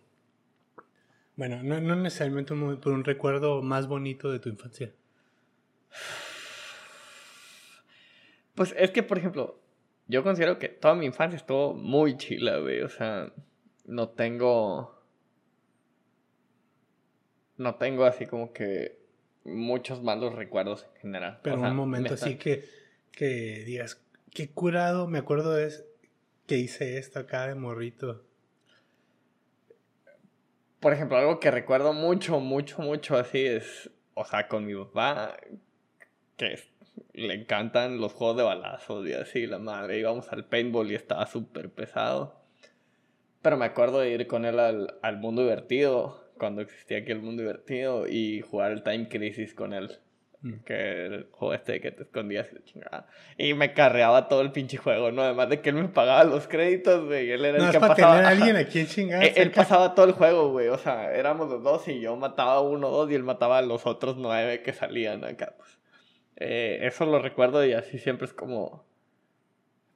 [1.35, 4.91] bueno, no, no necesariamente un momento, pero un recuerdo más bonito de tu infancia?
[8.55, 9.59] Pues es que, por ejemplo,
[10.07, 12.81] yo considero que toda mi infancia estuvo muy chila, güey.
[12.81, 13.33] O sea,
[13.85, 14.95] no tengo.
[17.57, 19.04] No tengo así como que
[19.45, 21.39] muchos malos recuerdos en general.
[21.43, 22.67] Pero un momento así que,
[23.11, 25.85] que digas, qué curado, me acuerdo es
[26.47, 28.23] que hice esto acá de morrito.
[30.79, 35.37] Por ejemplo, algo que recuerdo mucho, mucho, mucho así es, o sea, con mi papá,
[36.37, 36.59] que
[37.13, 41.25] le encantan los juegos de balazos y así, la madre, íbamos al paintball y estaba
[41.25, 42.39] súper pesado.
[43.41, 47.21] Pero me acuerdo de ir con él al, al mundo divertido cuando existía aquí el
[47.21, 49.91] mundo divertido y jugar el Time Crisis con él.
[50.41, 50.59] Mm.
[50.65, 53.07] Que el juego este que te escondías y la chingada.
[53.37, 55.23] Y me carreaba todo el pinche juego, ¿no?
[55.23, 57.31] Además de que él me pagaba los créditos, güey.
[57.31, 58.15] Él era no, el que para pasaba.
[58.15, 60.67] Tener a alguien aquí en él, él, pasaba todo el juego, güey.
[60.67, 63.61] O sea, éramos los dos y yo mataba a uno, dos y él mataba a
[63.63, 65.79] los otros nueve que salían acá, pues.
[66.37, 68.85] Eh, eso lo recuerdo y así siempre es como.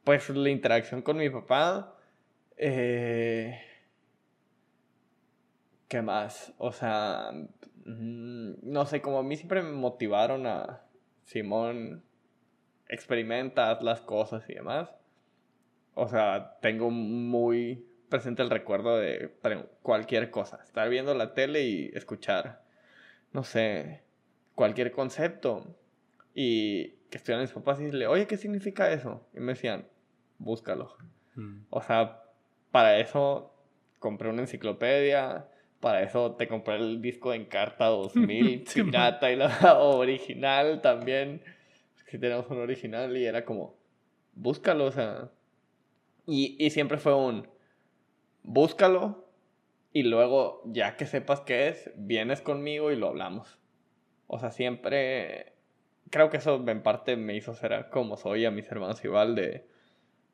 [0.03, 1.95] Pues la interacción con mi papá.
[2.57, 3.68] Eh
[5.89, 6.53] ¿Qué más?
[6.59, 7.31] O sea,
[7.85, 10.83] mm, no sé, como a mí siempre me motivaron a
[11.23, 12.03] Simón,
[12.87, 14.93] experimentas las cosas y demás.
[15.95, 19.31] O sea, tengo muy presente el recuerdo de
[19.81, 20.59] cualquier cosa.
[20.63, 22.63] Estar viendo la tele y escuchar,
[23.33, 24.03] no sé,
[24.53, 25.75] cualquier concepto.
[26.35, 29.27] Y que estuvieran mis papás y decirle, oye, ¿qué significa eso?
[29.33, 29.87] Y me decían,
[30.37, 30.95] búscalo.
[31.33, 31.61] Mm.
[31.71, 32.21] O sea,
[32.69, 33.55] para eso
[33.97, 35.47] compré una enciclopedia,
[35.79, 41.41] para eso te compré el disco de Encarta 2000, pirata y la original también.
[42.07, 43.75] Si tenemos un original y era como,
[44.33, 45.29] búscalo, o sea.
[46.25, 47.47] Y, y siempre fue un,
[48.43, 49.29] búscalo
[49.91, 53.59] y luego, ya que sepas qué es, vienes conmigo y lo hablamos.
[54.27, 55.53] O sea, siempre.
[56.11, 59.67] Creo que eso en parte me hizo ser como soy a mis hermanos igual de.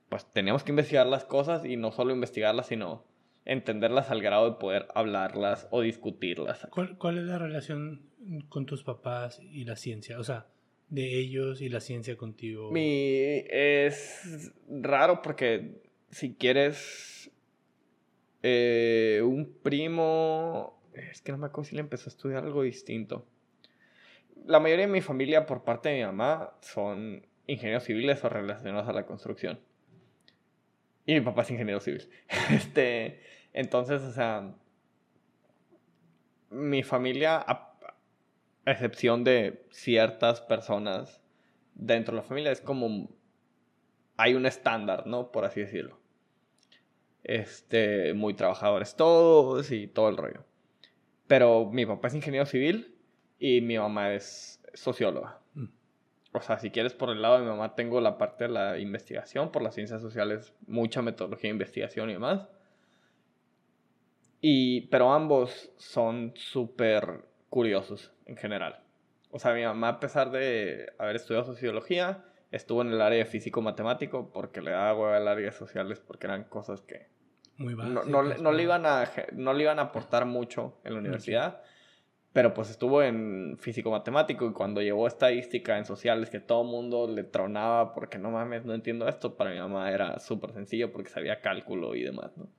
[0.10, 3.04] Pues teníamos que investigar las cosas y no solo investigarlas, sino
[3.46, 6.68] entenderlas al grado de poder hablarlas o discutirlas.
[6.72, 8.10] ¿Cuál, es la relación
[8.50, 10.20] con tus papás y la ciencia?
[10.20, 10.48] O sea,
[10.90, 12.72] de ellos y la ciencia contigo.
[12.72, 17.32] Mi, es raro porque si quieres
[18.42, 23.28] eh, un primo, es que no me acuerdo si le empezó a estudiar algo distinto.
[24.46, 28.88] La mayoría de mi familia por parte de mi mamá son ingenieros civiles o relacionados
[28.88, 29.60] a la construcción.
[31.06, 32.10] Y mi papá es ingeniero civil.
[32.52, 33.20] Este,
[33.56, 34.54] entonces, o sea,
[36.50, 37.74] mi familia, a,
[38.66, 41.22] excepción de ciertas personas
[41.74, 43.10] dentro de la familia, es como
[44.18, 45.32] hay un estándar, ¿no?
[45.32, 45.98] Por así decirlo.
[47.24, 50.44] Este, muy trabajadores todos y todo el rollo.
[51.28, 52.98] Pero mi papá es ingeniero civil
[53.40, 55.40] y mi mamá es socióloga.
[55.54, 55.68] Mm.
[56.34, 58.80] O sea, si quieres por el lado de mi mamá, tengo la parte de la
[58.80, 62.50] investigación, por las ciencias sociales, mucha metodología de investigación y demás.
[64.48, 68.80] Y, pero ambos son súper curiosos en general.
[69.32, 73.26] O sea, mi mamá, a pesar de haber estudiado sociología, estuvo en el área de
[73.26, 77.08] físico-matemático porque le daba huevo al área de sociales porque eran cosas que
[77.58, 81.00] Muy no, no, no, le iban a, no le iban a aportar mucho en la
[81.00, 81.64] universidad
[82.36, 86.68] pero pues estuvo en físico matemático y cuando llevó estadística en sociales que todo el
[86.68, 90.92] mundo le tronaba porque no mames, no entiendo esto, para mi mamá era súper sencillo
[90.92, 92.50] porque sabía cálculo y demás, ¿no?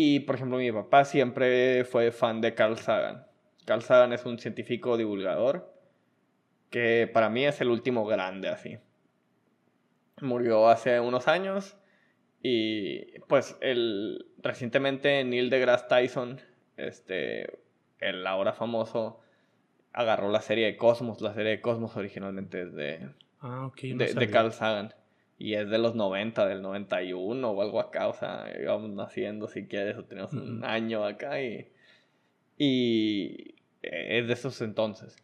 [0.00, 3.26] Y por ejemplo mi papá siempre fue fan de Carl Sagan.
[3.64, 5.74] Carl Sagan es un científico divulgador
[6.70, 8.78] que para mí es el último grande así.
[10.20, 11.76] Murió hace unos años
[12.40, 16.40] y pues el, recientemente Neil deGrasse Tyson,
[16.76, 17.58] este,
[17.98, 19.18] el ahora famoso,
[19.92, 21.20] agarró la serie de Cosmos.
[21.22, 24.94] La serie de Cosmos originalmente es de, ah, de, Carl Sagan.
[25.38, 28.08] Y es de los 90, del 91 o algo acá.
[28.08, 31.72] O sea, íbamos naciendo si quieres, o tenemos un año acá y,
[32.56, 35.16] y es de esos entonces.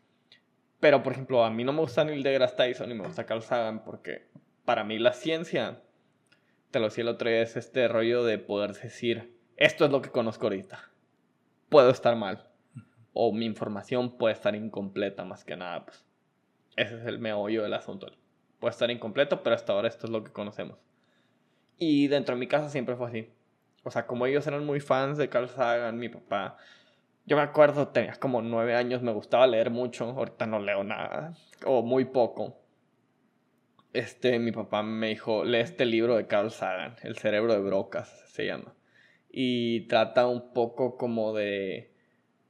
[0.80, 3.42] Pero, por ejemplo, a mí no me gusta Neil deGrasse Tyson y me gusta Carl
[3.42, 4.26] Sagan porque
[4.64, 5.80] para mí la ciencia,
[6.70, 10.02] te lo decía el otro día, es este rollo de poder decir, esto es lo
[10.02, 10.90] que conozco ahorita.
[11.68, 12.48] Puedo estar mal.
[13.12, 15.84] O mi información puede estar incompleta más que nada.
[15.86, 16.04] Pues.
[16.76, 18.08] Ese es el meollo del asunto.
[18.64, 20.78] Puede estar incompleto, pero hasta ahora esto es lo que conocemos.
[21.76, 23.28] Y dentro de mi casa siempre fue así.
[23.82, 26.56] O sea, como ellos eran muy fans de Carl Sagan, mi papá
[27.26, 31.34] yo me acuerdo, tenía como nueve años, me gustaba leer mucho, ahorita no leo nada,
[31.64, 32.58] o muy poco.
[33.92, 38.08] Este, mi papá me dijo, lee este libro de Carl Sagan, El cerebro de Brocas,
[38.28, 38.74] se llama.
[39.30, 41.94] Y trata un poco como de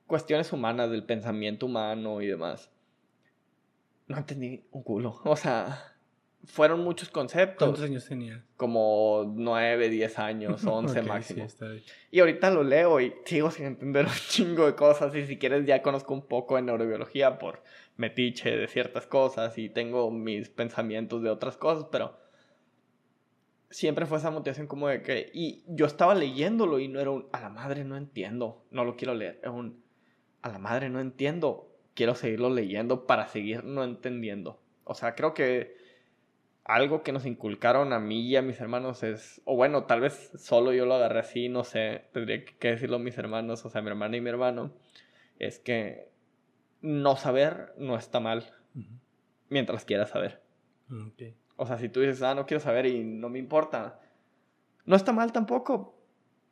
[0.07, 2.71] cuestiones humanas, del pensamiento humano y demás.
[4.09, 5.94] No entendí un culo, o sea,
[6.47, 7.69] fueron muchos conceptos.
[7.69, 8.45] ¿Cuántos años tenía?
[8.57, 11.47] Como 9, 10 años, 11 máximo.
[12.11, 15.15] y ahorita lo leo y sigo sin entender un chingo de cosas.
[15.15, 17.63] Y si quieres, ya conozco un poco de neurobiología por
[17.97, 22.19] metiche de ciertas cosas y tengo mis pensamientos de otras cosas, pero
[23.71, 25.31] siempre fue esa motivación como de que.
[25.33, 27.27] Y yo estaba leyéndolo y no era un.
[27.33, 29.41] A la madre no entiendo, no lo quiero leer.
[29.43, 29.83] Es un.
[30.43, 34.61] A la madre no entiendo, quiero seguirlo leyendo para seguir no entendiendo.
[34.85, 35.84] O sea, creo que
[36.65, 40.33] algo que nos inculcaron a mí y a mis hermanos es, o bueno, tal vez
[40.37, 43.83] solo yo lo agarré así, no sé, tendría que decirlo a mis hermanos, o sea,
[43.83, 44.73] mi hermana y mi hermano,
[45.39, 46.09] es que
[46.81, 48.45] no saber no está mal
[49.49, 50.43] mientras quieras saber.
[51.57, 54.01] O sea, si tú dices, ah, no quiero saber y no me importa,
[54.87, 55.95] no está mal tampoco,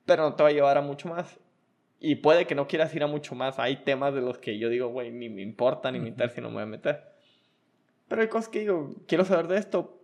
[0.04, 1.38] pero no te va a llevar a mucho más.
[2.00, 3.58] Y puede que no quieras ir a mucho más.
[3.58, 6.48] Hay temas de los que yo digo, güey, ni me importa, ni me interesa, no
[6.48, 7.12] me voy a meter.
[8.08, 10.01] Pero hay cosas que digo, quiero saber de esto,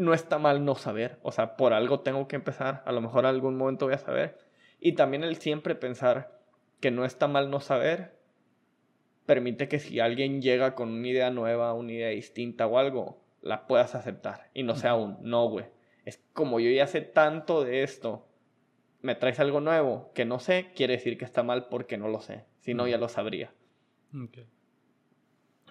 [0.00, 1.18] no está mal no saber.
[1.22, 2.82] O sea, por algo tengo que empezar.
[2.86, 4.38] A lo mejor algún momento voy a saber.
[4.80, 6.40] Y también el siempre pensar
[6.80, 8.18] que no está mal no saber
[9.26, 13.66] permite que si alguien llega con una idea nueva, una idea distinta o algo, la
[13.66, 14.48] puedas aceptar.
[14.54, 15.66] Y no sea un no, güey.
[16.06, 18.26] Es como yo ya sé tanto de esto,
[19.02, 22.22] me traes algo nuevo que no sé, quiere decir que está mal porque no lo
[22.22, 22.46] sé.
[22.60, 23.52] Si no, ya lo sabría.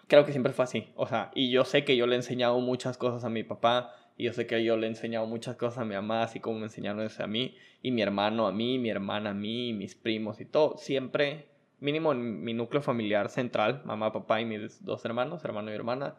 [0.07, 0.93] Creo que siempre fue así.
[0.95, 3.95] O sea, y yo sé que yo le he enseñado muchas cosas a mi papá
[4.19, 6.59] y yo sé que yo le he enseñado muchas cosas a mi mamá, así como
[6.59, 9.95] me enseñaron eso a mí, y mi hermano a mí, mi hermana a mí, mis
[9.95, 10.75] primos y todo.
[10.75, 11.47] Siempre,
[11.79, 16.17] mínimo en mi núcleo familiar central, mamá, papá y mis dos hermanos, hermano y hermana,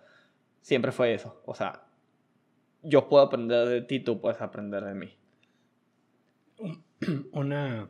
[0.62, 1.42] siempre fue eso.
[1.44, 1.82] O sea,
[2.82, 5.14] yo puedo aprender de ti, tú puedes aprender de mí.
[7.32, 7.86] Una.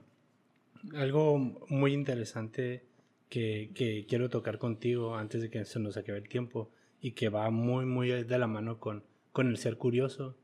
[0.96, 1.38] Algo
[1.68, 2.84] muy interesante
[3.28, 6.68] que, que quiero tocar contigo antes de que se nos acabe el tiempo
[7.00, 10.36] y que va muy, muy de la mano con con el ser curioso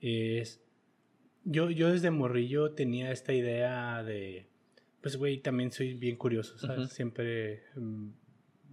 [0.00, 0.62] es...
[1.44, 4.48] Yo, yo desde morrillo tenía esta idea de...
[5.00, 6.90] Pues, güey, también soy bien curioso, ¿sabes?
[6.90, 8.08] Siempre mm,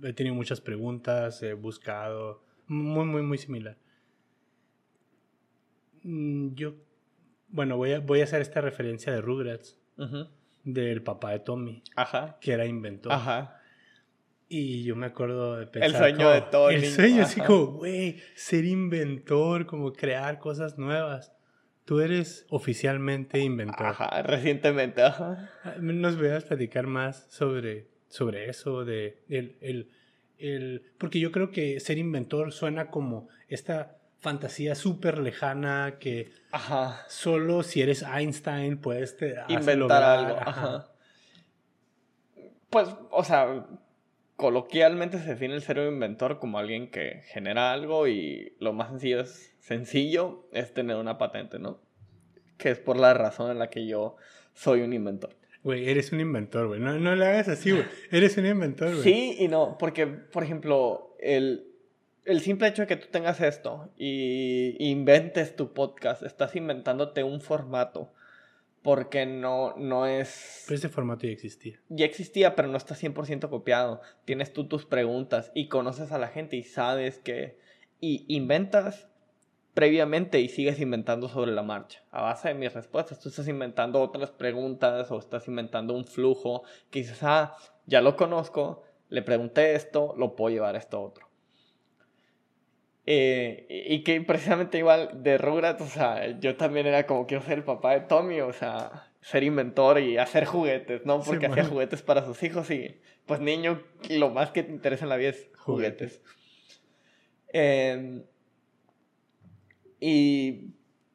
[0.04, 3.78] he tenido muchas preguntas, he buscado, muy, muy, muy similar.
[6.02, 6.76] Mm, yo,
[7.50, 9.80] bueno, voy a, voy a hacer esta referencia de Rugrats,
[10.64, 12.38] del papá de Tommy, Ajá.
[12.42, 13.12] que era inventor.
[13.12, 13.62] Ajá.
[14.56, 15.90] Y yo me acuerdo de pensar.
[15.90, 21.34] El sueño de todo El sueño, así como, güey, ser inventor, como crear cosas nuevas.
[21.86, 23.88] Tú eres oficialmente inventor.
[23.88, 25.50] Ajá, recientemente, ajá.
[25.64, 28.86] Ah, ¿Nos voy a platicar más sobre, sobre eso?
[28.86, 29.90] De el, el,
[30.38, 37.04] el, porque yo creo que ser inventor suena como esta fantasía súper lejana que ajá.
[37.10, 40.38] solo si eres Einstein puedes te, inventar algo.
[40.40, 40.90] Ajá.
[42.70, 43.66] Pues, o sea,
[44.36, 48.90] coloquialmente se define el ser un inventor como alguien que genera algo y lo más
[48.90, 51.80] sencillo es, sencillo es tener una patente, ¿no?
[52.58, 54.16] Que es por la razón en la que yo
[54.54, 55.36] soy un inventor.
[55.64, 56.80] Güey, eres un inventor, güey.
[56.80, 57.86] No, no le hagas así, güey.
[58.12, 59.04] Eres un inventor, güey.
[59.04, 61.68] Sí y no, porque, por ejemplo, el,
[62.26, 67.40] el simple hecho de que tú tengas esto y inventes tu podcast, estás inventándote un
[67.40, 68.12] formato
[68.84, 70.66] porque no, no es...
[70.68, 71.80] Pero ese formato ya existía.
[71.90, 74.02] Ya existía, pero no está 100% copiado.
[74.26, 77.58] Tienes tú tus preguntas y conoces a la gente y sabes que...
[78.02, 79.08] Y inventas
[79.74, 82.04] previamente y sigues inventando sobre la marcha.
[82.12, 86.64] A base de mis respuestas, tú estás inventando otras preguntas o estás inventando un flujo
[86.92, 87.56] que dices, ah,
[87.86, 91.28] ya lo conozco, le pregunté esto, lo puedo llevar a esto otro.
[93.06, 97.58] Eh, y que precisamente igual de Rugrats, o sea, yo también era como quiero ser
[97.58, 101.22] el papá de Tommy, o sea, ser inventor y hacer juguetes, ¿no?
[101.22, 105.10] Porque hacía juguetes para sus hijos y pues niño, lo más que te interesa en
[105.10, 106.22] la vida es juguetes.
[107.50, 108.24] Em,
[110.00, 110.74] y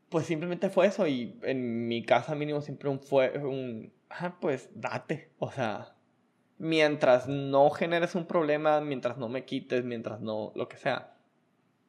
[0.08, 4.70] pues simplemente fue eso y en mi casa mínimo siempre un fue un, ah, pues
[4.74, 5.96] date, o sea,
[6.58, 11.17] mientras no generes un problema, mientras no me quites, mientras no, lo que sea,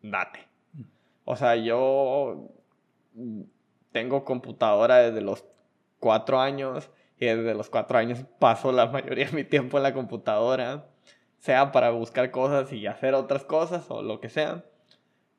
[0.01, 0.47] date.
[1.25, 2.49] O sea, yo
[3.91, 5.45] tengo computadora desde los
[5.99, 6.89] cuatro años
[7.19, 10.87] y desde los cuatro años paso la mayoría de mi tiempo en la computadora,
[11.39, 14.63] sea para buscar cosas y hacer otras cosas o lo que sea.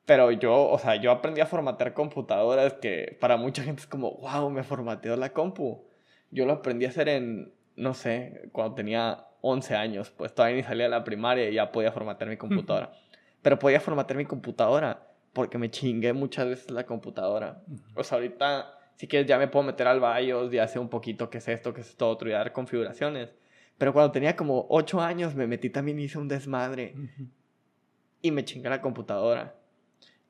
[0.06, 4.12] Pero yo, o sea, yo aprendí a formatear computadoras que para mucha gente es como,
[4.12, 5.84] wow, me formateó la compu.
[6.30, 10.62] Yo lo aprendí a hacer en, no sé, cuando tenía 11 años, pues todavía ni
[10.62, 12.92] salía de la primaria y ya podía formatear mi computadora.
[13.42, 17.62] Pero podía formatear mi computadora porque me chingué muchas veces la computadora.
[17.94, 21.30] O sea, ahorita, si quieres, ya me puedo meter al BIOS y hacer un poquito
[21.30, 23.34] qué es esto, qué es esto otro y dar configuraciones.
[23.78, 26.94] Pero cuando tenía como 8 años me metí también hice un desmadre.
[28.22, 29.54] Y me chingué la computadora.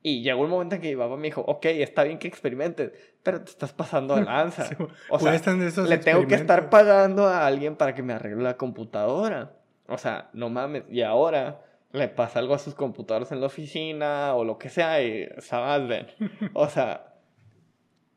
[0.03, 2.93] Y llegó un momento en que mi papá me dijo, ok, está bien que experimentes,
[3.23, 4.71] pero te estás pasando de lanza.
[5.11, 5.33] o sea,
[5.87, 9.57] le tengo que estar pagando a alguien para que me arregle la computadora.
[9.89, 10.85] O sea, no mames.
[10.89, 11.61] Y ahora
[11.93, 15.89] le pasa algo a sus computadoras en la oficina o lo que sea y sabes,
[15.89, 16.07] ven.
[16.55, 17.15] O sea,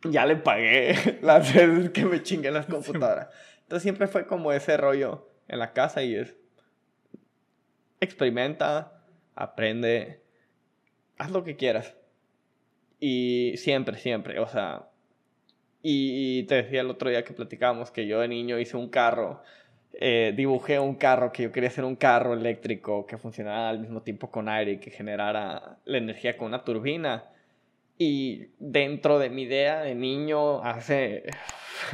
[0.04, 3.30] ya le pagué las veces que me chingué las computadoras.
[3.62, 6.36] Entonces siempre fue como ese rollo en la casa y es
[8.00, 9.02] experimenta,
[9.36, 10.22] aprende,
[11.18, 11.96] haz lo que quieras.
[13.00, 14.90] Y siempre, siempre, o sea,
[15.82, 19.42] y te decía el otro día que platicábamos que yo de niño hice un carro
[19.94, 24.02] eh, dibujé un carro que yo quería hacer un carro eléctrico que funcionara al mismo
[24.02, 27.26] tiempo con aire y que generara la energía con una turbina.
[27.98, 31.26] Y dentro de mi idea de niño, hace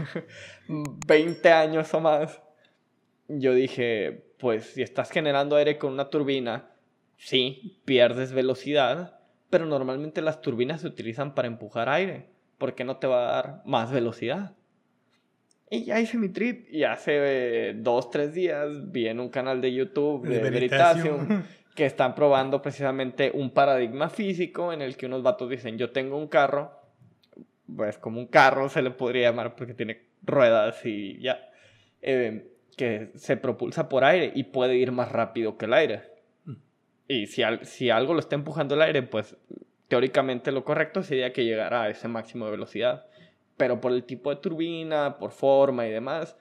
[0.68, 2.42] 20 años o más,
[3.28, 6.70] yo dije, pues si estás generando aire con una turbina,
[7.18, 9.20] sí, pierdes velocidad,
[9.50, 13.62] pero normalmente las turbinas se utilizan para empujar aire, porque no te va a dar
[13.66, 14.56] más velocidad.
[15.70, 17.12] Y ya hice mi trip y hace
[17.70, 21.44] eh, dos, tres días vi en un canal de YouTube de, Veritasium
[21.76, 26.18] que están probando precisamente un paradigma físico en el que unos vatos dicen, yo tengo
[26.18, 26.72] un carro,
[27.76, 31.40] pues como un carro se le podría llamar porque tiene ruedas y ya,
[32.02, 36.02] eh, que se propulsa por aire y puede ir más rápido que el aire.
[36.46, 36.54] Mm.
[37.08, 39.38] Y si, si algo lo está empujando el aire, pues
[39.88, 43.06] teóricamente lo correcto sería que llegara a ese máximo de velocidad
[43.60, 46.38] pero por el tipo de turbina, por forma y demás,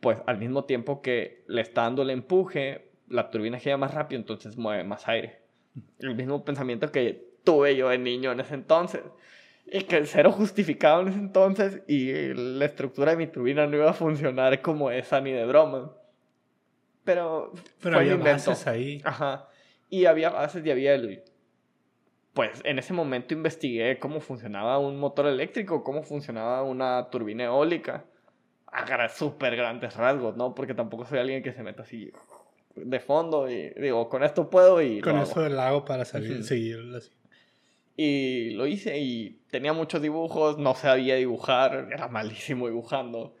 [0.00, 4.20] pues al mismo tiempo que le está dando el empuje, la turbina gira más rápido,
[4.20, 5.42] entonces mueve más aire.
[6.00, 9.02] El mismo pensamiento que tuve yo de niño en ese entonces.
[9.64, 13.76] Y que el cero justificado en ese entonces y la estructura de mi turbina no
[13.76, 15.92] iba a funcionar como esa ni de broma.
[17.04, 19.00] Pero, Pero había bases ahí.
[19.04, 19.48] Ajá.
[19.88, 21.22] Y había bases y había el
[22.36, 28.04] pues en ese momento investigué cómo funcionaba un motor eléctrico, cómo funcionaba una turbina eólica.
[28.66, 30.54] A súper grandes rasgos, ¿no?
[30.54, 32.12] Porque tampoco soy alguien que se meta así
[32.74, 35.00] de fondo y digo, con esto puedo y...
[35.00, 37.10] Con eso lo hago para salir, seguirlo así.
[37.96, 43.34] Y lo hice y tenía muchos dibujos, no sabía dibujar, era malísimo dibujando.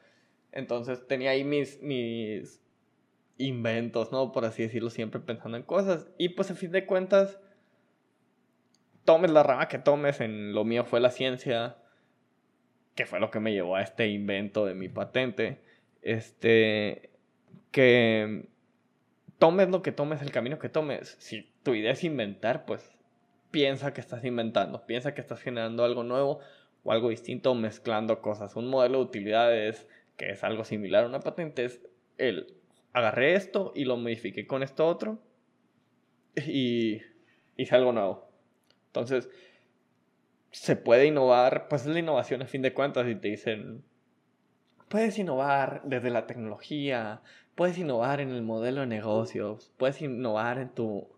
[0.52, 2.62] Entonces tenía ahí mis, mis
[3.36, 4.32] inventos, ¿no?
[4.32, 6.08] Por así decirlo, siempre pensando en cosas.
[6.16, 7.38] Y pues a fin de cuentas
[9.06, 11.78] tomes la rama que tomes, en lo mío fue la ciencia,
[12.94, 15.62] que fue lo que me llevó a este invento de mi patente,
[16.02, 17.10] este,
[17.70, 18.48] que
[19.38, 22.96] tomes lo que tomes, el camino que tomes, si tu idea es inventar, pues
[23.50, 26.40] piensa que estás inventando, piensa que estás generando algo nuevo
[26.84, 28.56] o algo distinto, mezclando cosas.
[28.56, 31.80] Un modelo de utilidades que es algo similar a una patente es
[32.18, 32.54] el
[32.92, 35.18] agarré esto y lo modifiqué con esto otro
[36.34, 37.02] y
[37.56, 38.25] hice algo nuevo.
[38.96, 39.28] Entonces,
[40.50, 43.84] se puede innovar, pues es la innovación a fin de cuentas y te dicen,
[44.88, 47.20] puedes innovar desde la tecnología,
[47.54, 51.08] puedes innovar en el modelo de negocios, puedes innovar en tu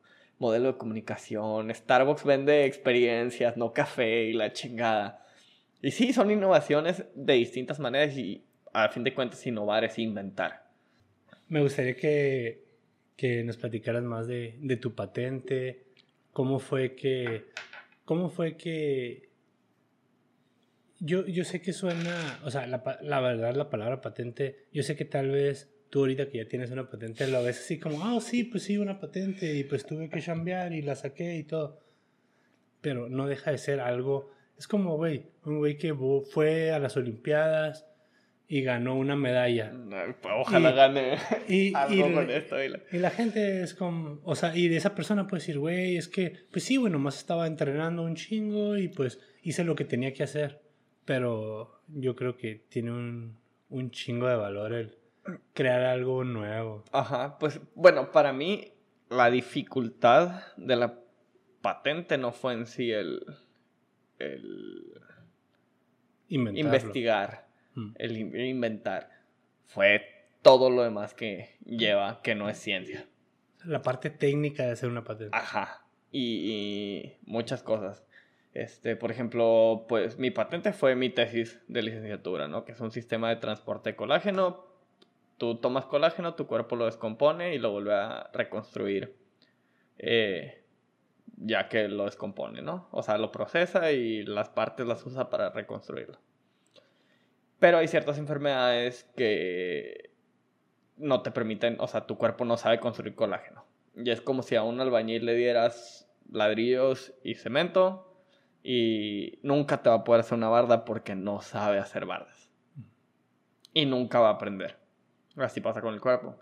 [0.41, 5.25] modelo de comunicación, Starbucks vende experiencias, no café y la chingada.
[5.81, 10.65] Y sí, son innovaciones de distintas maneras y a fin de cuentas innovar es inventar.
[11.49, 12.65] Me gustaría que,
[13.17, 15.85] que nos platicaras más de, de tu patente,
[16.33, 17.47] cómo fue que
[18.09, 19.29] ¿Cómo fue que...
[20.99, 24.97] Yo, yo sé que suena, o sea, la, la verdad, la palabra patente, yo sé
[24.97, 28.19] que tal vez tú ahorita que ya tienes una patente lo ves así como, ah,
[28.23, 31.83] sí, pues sí, una patente y pues tuve que cambiar y la saqué y todo.
[32.81, 34.31] pero no deja de ser algo.
[34.59, 35.95] Es como, güey, un güey que
[36.31, 37.85] fue a las Olimpiadas
[38.49, 39.73] y ganó una medalla.
[40.35, 41.19] ojalá gane
[41.49, 42.57] y, algo con esto.
[42.63, 43.11] Y la...
[43.11, 46.65] gente es como, o sea, y de esa persona puede decir, güey, es que, pues
[46.65, 50.63] sí, bueno, más estaba entrenando un chingo y pues hice lo que tenía que hacer.
[51.05, 53.39] Pero yo creo que tiene un,
[53.69, 54.99] un chingo de valor el
[55.53, 56.85] crear algo nuevo.
[56.93, 58.73] Ajá, pues bueno, para mí
[59.11, 60.99] la dificultad de la
[61.61, 63.25] patente no fue en sí el,
[64.19, 64.95] el
[66.29, 67.48] investigar,
[67.79, 67.95] mm.
[67.99, 69.11] el inventar.
[69.67, 73.07] Fue todo lo demás que lleva, que no es ciencia.
[73.65, 75.37] La parte técnica de hacer una patente.
[75.37, 75.85] Ajá.
[76.11, 78.05] Y, muchas cosas.
[78.55, 82.65] Este, por ejemplo, pues mi patente fue mi tesis de licenciatura, ¿no?
[82.65, 84.65] Que es un sistema de transporte de colágeno.
[85.37, 89.15] Tú tomas colágeno, tu cuerpo lo descompone y lo vuelve a reconstruir.
[89.99, 90.65] Eh,
[91.37, 92.89] ya que lo descompone, ¿no?
[92.91, 96.19] O sea, lo procesa y las partes las usa para reconstruirlo.
[97.59, 100.11] Pero hay ciertas enfermedades que
[100.97, 103.65] no te permiten, o sea, tu cuerpo no sabe construir colágeno.
[103.97, 108.09] Y es como si a un albañil le dieras ladrillos y cemento
[108.63, 112.51] y nunca te va a poder hacer una barda porque no sabe hacer bardas.
[113.73, 114.77] Y nunca va a aprender.
[115.37, 116.37] Así pasa con el cuerpo.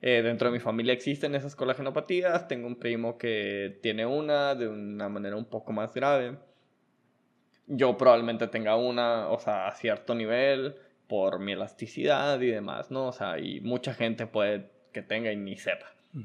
[0.00, 2.48] Eh, dentro de mi familia existen esas colagenopatías.
[2.48, 6.38] Tengo un primo que tiene una de una manera un poco más grave.
[7.74, 10.76] Yo probablemente tenga una, o sea, a cierto nivel
[11.06, 13.08] por mi elasticidad y demás, ¿no?
[13.08, 15.92] O sea, y mucha gente puede que tenga y ni sepa.
[16.12, 16.22] Mm.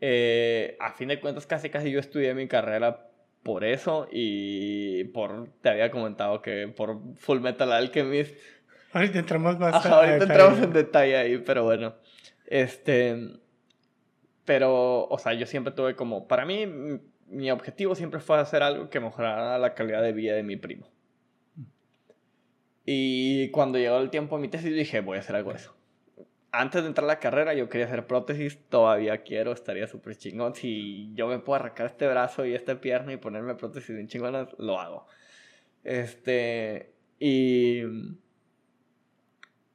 [0.00, 3.08] Eh, a fin de cuentas, casi casi yo estudié mi carrera
[3.42, 8.34] por eso y por, te había comentado que por Full Metal Alchemist.
[8.92, 11.94] Ahorita entramos más ahorita entramos en detalle ahí, pero bueno.
[12.46, 13.38] Este,
[14.44, 16.66] pero, o sea, yo siempre tuve como, para mí,
[17.28, 20.88] mi objetivo siempre fue hacer algo que mejorara la calidad de vida de mi primo.
[22.84, 25.74] Y cuando llegó el tiempo de mi tesis dije, voy a hacer algo de eso.
[26.52, 30.54] Antes de entrar a la carrera yo quería hacer prótesis, todavía quiero, estaría súper chingón.
[30.54, 34.48] Si yo me puedo arrancar este brazo y esta pierna y ponerme prótesis de chingón,
[34.58, 35.06] lo hago.
[35.84, 37.82] Este, y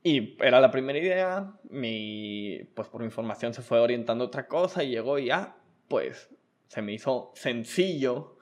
[0.03, 4.48] y era la primera idea, mi, pues por mi información se fue orientando a otra
[4.48, 5.56] cosa y llegó ya,
[5.88, 6.30] pues
[6.72, 8.38] se me hizo sencillo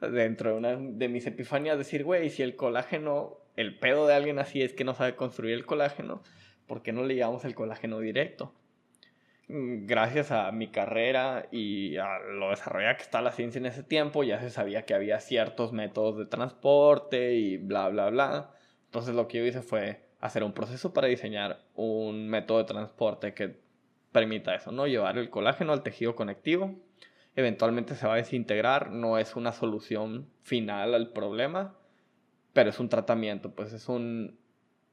[0.00, 4.38] dentro de una de mis epifanías decir, güey, si el colágeno, el pedo de alguien
[4.38, 6.22] así es que no sabe construir el colágeno,
[6.68, 8.54] ¿por qué no le llamamos el colágeno directo?
[9.48, 13.82] Mm, gracias a mi carrera y a lo desarrollada que está la ciencia en ese
[13.82, 18.54] tiempo, ya se sabía que había ciertos métodos de transporte y bla, bla, bla.
[18.84, 23.34] Entonces lo que yo hice fue hacer un proceso para diseñar un método de transporte
[23.34, 23.58] que
[24.12, 24.86] permita eso, ¿no?
[24.86, 26.78] Llevar el colágeno al tejido conectivo.
[27.34, 31.76] Eventualmente se va a desintegrar, no es una solución final al problema,
[32.52, 34.38] pero es un tratamiento, pues es un,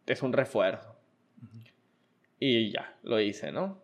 [0.06, 0.96] es un refuerzo.
[2.40, 3.82] Y ya, lo hice, ¿no?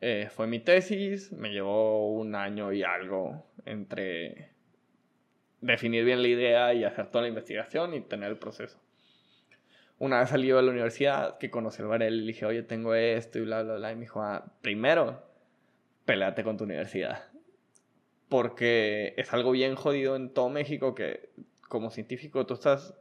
[0.00, 4.52] Eh, fue mi tesis, me llevó un año y algo entre
[5.60, 8.80] definir bien la idea y hacer toda la investigación y tener el proceso
[9.98, 13.38] una vez salió de la universidad, que conocí el Varel, le dije, oye, tengo esto
[13.38, 13.92] y bla, bla, bla.
[13.92, 15.22] Y me dijo, ah, primero,
[16.04, 17.24] peleate con tu universidad.
[18.28, 21.30] Porque es algo bien jodido en todo México que
[21.68, 22.94] como científico tú estás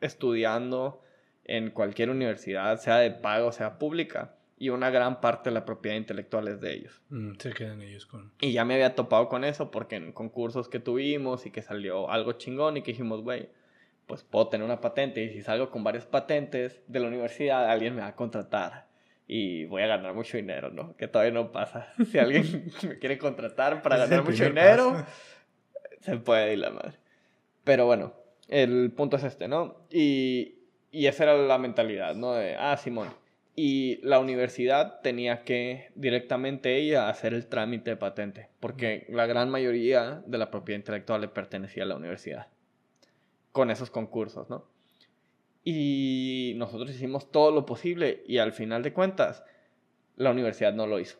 [0.00, 1.02] estudiando
[1.44, 5.96] en cualquier universidad, sea de pago, sea pública, y una gran parte de la propiedad
[5.96, 7.02] intelectual es de ellos.
[7.10, 8.32] Mm, se quedan ellos con...
[8.40, 12.10] Y ya me había topado con eso porque en concursos que tuvimos y que salió
[12.10, 13.50] algo chingón y que dijimos, güey,
[14.06, 17.94] pues puedo tener una patente y si salgo con varias patentes de la universidad, alguien
[17.94, 18.86] me va a contratar
[19.26, 20.96] y voy a ganar mucho dinero, ¿no?
[20.96, 21.92] Que todavía no pasa.
[22.10, 25.04] Si alguien me quiere contratar para ganar mucho dinero,
[26.00, 26.98] se puede ir la madre.
[27.64, 28.14] Pero bueno,
[28.48, 29.86] el punto es este, ¿no?
[29.90, 30.56] Y,
[30.90, 32.34] y esa era la mentalidad, ¿no?
[32.34, 33.08] De, ah, Simón.
[33.56, 39.48] Y la universidad tenía que directamente ella hacer el trámite de patente, porque la gran
[39.48, 42.48] mayoría de la propiedad intelectual le pertenecía a la universidad
[43.52, 44.66] con esos concursos, ¿no?
[45.64, 49.42] Y nosotros hicimos todo lo posible y al final de cuentas,
[50.16, 51.18] la universidad no lo hizo.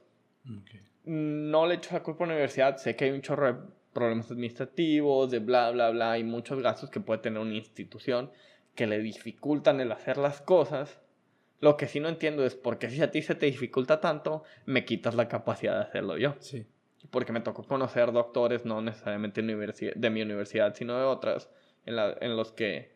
[1.04, 3.58] No le echo la culpa a la universidad, sé que hay un chorro de
[3.94, 8.30] problemas administrativos, de bla, bla, bla, y muchos gastos que puede tener una institución
[8.74, 11.00] que le dificultan el hacer las cosas.
[11.60, 14.42] Lo que sí no entiendo es por qué si a ti se te dificulta tanto,
[14.66, 16.34] me quitas la capacidad de hacerlo yo.
[16.40, 16.66] Sí.
[17.10, 21.48] Porque me tocó conocer doctores, no necesariamente de mi universidad, sino de otras,
[21.86, 22.93] en, los que,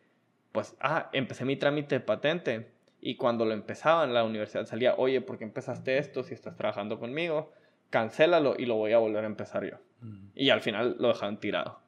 [0.51, 2.67] pues, ah, empecé mi trámite de patente
[3.01, 6.55] y cuando lo empezaba en la universidad salía, oye, ¿por qué empezaste esto si estás
[6.55, 7.51] trabajando conmigo?
[7.89, 9.77] Cancélalo y lo voy a volver a empezar yo.
[10.01, 10.29] Mm.
[10.35, 11.79] Y al final lo dejaban tirado.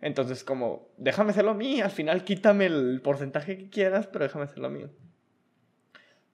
[0.00, 4.44] Entonces, como, déjame hacerlo a mí, al final quítame el porcentaje que quieras, pero déjame
[4.44, 4.84] hacerlo a mí.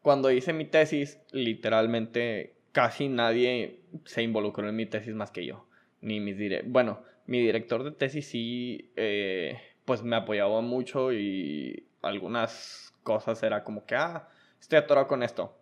[0.02, 5.66] Cuando hice mi tesis, literalmente casi nadie se involucró en mi tesis más que yo.
[6.00, 9.58] Ni mis dire bueno, mi director de tesis sí, eh,
[9.88, 14.28] pues me apoyaba mucho y algunas cosas era como que, ah,
[14.60, 15.58] estoy atorado con esto,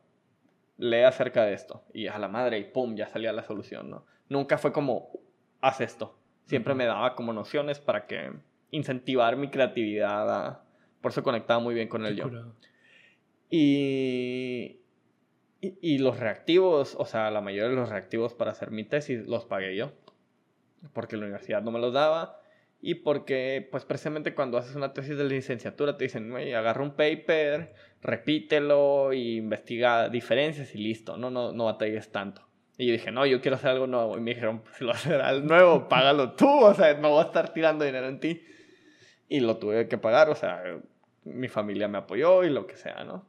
[0.76, 1.82] lee acerca de esto.
[1.94, 4.04] Y a la madre, y pum, ya salía la solución, ¿no?
[4.28, 5.08] Nunca fue como,
[5.62, 8.32] haz esto siempre me daba como nociones para que
[8.70, 10.60] incentivar mi creatividad.
[11.00, 12.30] por eso conectaba muy bien con el yo.
[13.50, 14.80] Y,
[15.60, 19.44] y, los reactivos, o sea, la mayoría de los reactivos para hacer mi tesis los
[19.44, 19.92] pagué yo.
[20.92, 22.40] Porque la universidad no me los daba.
[22.80, 26.94] Y porque, pues precisamente cuando haces una tesis de licenciatura te dicen, güey, agarra un
[26.94, 32.46] paper, repítelo e investiga diferencias y listo, no, no, no batalles tanto.
[32.78, 34.18] Y yo dije, no, yo quiero hacer algo nuevo.
[34.18, 36.48] Y me dijeron, si lo haces algo nuevo, págalo tú.
[36.48, 38.42] O sea, no voy a estar tirando dinero en ti.
[39.28, 40.28] Y lo tuve que pagar.
[40.28, 40.62] O sea,
[41.24, 43.26] mi familia me apoyó y lo que sea, ¿no?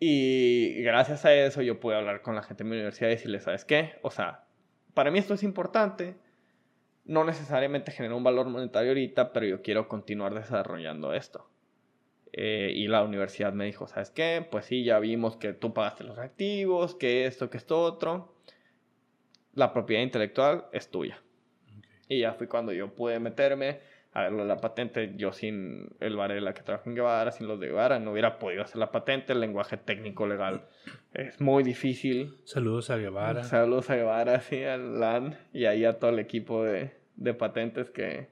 [0.00, 3.44] Y gracias a eso yo pude hablar con la gente de mi universidad y decirles,
[3.44, 3.94] ¿sabes qué?
[4.02, 4.44] O sea,
[4.92, 6.16] para mí esto es importante.
[7.04, 11.48] No necesariamente genera un valor monetario ahorita, pero yo quiero continuar desarrollando esto.
[12.32, 14.44] Eh, y la universidad me dijo, ¿sabes qué?
[14.50, 18.34] Pues sí, ya vimos que tú pagaste los activos, que esto, que esto otro.
[19.52, 21.22] La propiedad intelectual es tuya.
[22.08, 23.80] Y ya fui cuando yo pude meterme
[24.14, 25.12] a ver la patente.
[25.16, 28.62] Yo sin el Varela que trabaja en Guevara, sin los de Guevara, no hubiera podido
[28.62, 29.32] hacer la patente.
[29.32, 30.62] El lenguaje técnico legal
[31.12, 32.38] es muy difícil.
[32.44, 33.42] Saludos a Guevara.
[33.42, 37.90] Saludos a Guevara, sí, al LAN y ahí a todo el equipo de, de patentes
[37.90, 38.28] que,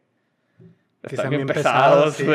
[1.02, 2.16] están bien pesados.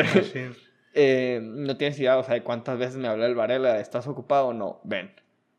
[1.00, 4.52] Eh, no tienes idea, o sea, de cuántas veces me habló el Varela, ¿estás ocupado?
[4.52, 5.12] No, ven.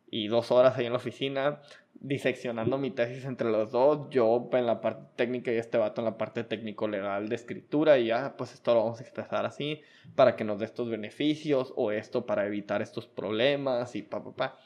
[0.09, 1.61] Y dos horas ahí en la oficina,
[2.01, 6.05] diseccionando mi tesis entre los dos, yo en la parte técnica y este vato en
[6.05, 9.81] la parte técnico-legal de escritura, y ya, pues esto lo vamos a expresar así,
[10.15, 14.31] para que nos dé estos beneficios, o esto para evitar estos problemas, y pa, pa,
[14.31, 14.59] pa.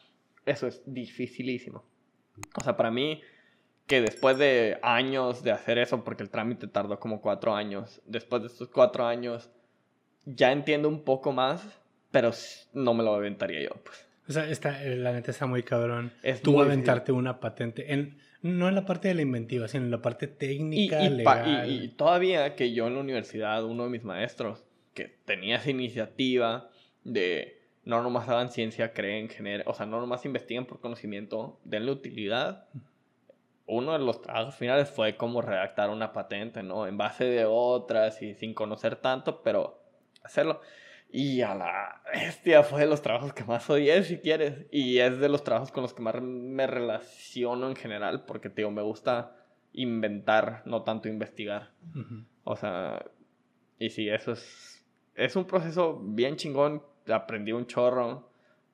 [0.46, 1.84] Eso es dificilísimo.
[2.56, 3.22] O sea, para mí,
[3.88, 8.44] que después de años de hacer eso, porque el trámite tardó como cuatro años, después
[8.44, 9.50] de estos cuatro años,
[10.26, 11.64] ya entiendo un poco más,
[12.12, 12.32] pero
[12.74, 14.13] no me lo aventaría yo, pues.
[14.28, 16.12] O sea, está, eh, la neta está muy cabrón.
[16.24, 19.92] Es Tú aventarte una patente, en, no en la parte de la inventiva, sino en
[19.92, 21.70] la parte técnica, y, legal.
[21.70, 24.64] Y, todavía que yo en la universidad, uno de mis maestros,
[24.94, 26.70] que tenía esa iniciativa
[27.04, 31.92] de no nomás hagan ciencia, creen, generen, o sea, no nomás investiguen por conocimiento, denle
[31.92, 32.66] utilidad.
[33.66, 36.88] Uno de los trabajos finales fue como redactar una patente, ¿no?
[36.88, 39.82] En base de otras y sin conocer tanto, pero
[40.24, 40.62] hacerlo.
[41.16, 44.66] Y a la bestia fue de los trabajos que más odié, si quieres.
[44.72, 48.72] Y es de los trabajos con los que más me relaciono en general, porque, digo,
[48.72, 49.36] me gusta
[49.74, 51.70] inventar, no tanto investigar.
[52.44, 53.06] O sea,
[53.78, 54.84] y sí, eso es,
[55.14, 56.82] es un proceso bien chingón.
[57.08, 58.32] Aprendí un chorro,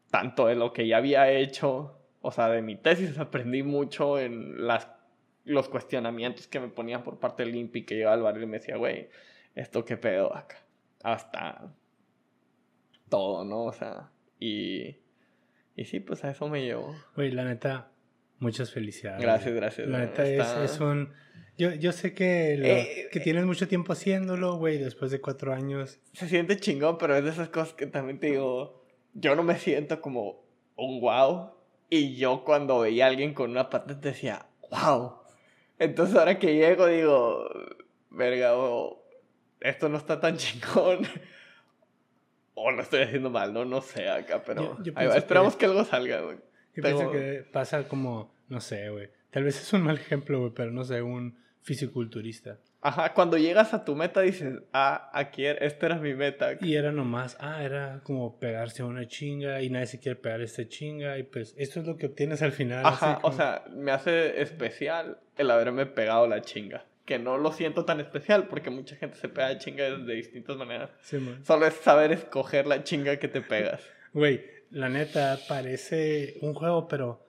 [0.09, 4.65] tanto de lo que ya había hecho, o sea, de mi tesis aprendí mucho en
[4.65, 4.89] las,
[5.43, 8.59] los cuestionamientos que me ponían por parte del INPI, que llegaba al barrio y me
[8.59, 9.09] decía, güey,
[9.55, 10.55] ¿esto qué pedo acá?
[11.03, 11.71] hasta
[13.09, 13.63] todo, ¿no?
[13.65, 14.97] O sea, y,
[15.75, 16.95] y sí, pues a eso me llevó.
[17.15, 17.91] Güey, la neta,
[18.39, 19.21] muchas felicidades.
[19.21, 19.87] Gracias, gracias.
[19.87, 21.13] La neta es, es, un...
[21.57, 25.99] Yo, yo sé que, eh, que tienes mucho tiempo haciéndolo, güey, después de cuatro años.
[26.13, 29.57] Se siente chingón, pero es de esas cosas que también te digo, yo no me
[29.57, 30.45] siento como
[30.75, 31.51] un wow.
[31.89, 35.15] Y yo cuando veía a alguien con una patente decía, wow.
[35.79, 37.49] Entonces ahora que llego digo,
[38.09, 38.53] verga,
[39.61, 41.07] esto no está tan chingón.
[42.59, 44.77] O lo estoy haciendo mal, no, no sé acá, pero
[45.15, 46.37] esperamos que, algo salga, güey.
[46.75, 49.09] Yo pienso que pasa como, no sé, güey.
[49.31, 52.57] Tal vez es un mal ejemplo, güey, pero no sé, un fisiculturista.
[52.81, 56.51] Ajá, cuando llegas a tu meta dices, ah, aquí, er, esta era mi meta.
[56.61, 60.41] Y era nomás, ah, era como pegarse a una chinga y nadie se quiere pegar
[60.41, 62.85] esta chinga y pues esto es lo que obtienes al final.
[62.85, 67.85] Ajá, o sea, me hace especial el haberme pegado la chinga que no lo siento
[67.85, 70.91] tan especial porque mucha gente se pega chinga de distintas maneras.
[71.41, 73.81] Solo es saber escoger la chinga que te pegas.
[74.13, 77.25] Güey, la neta parece un juego, pero,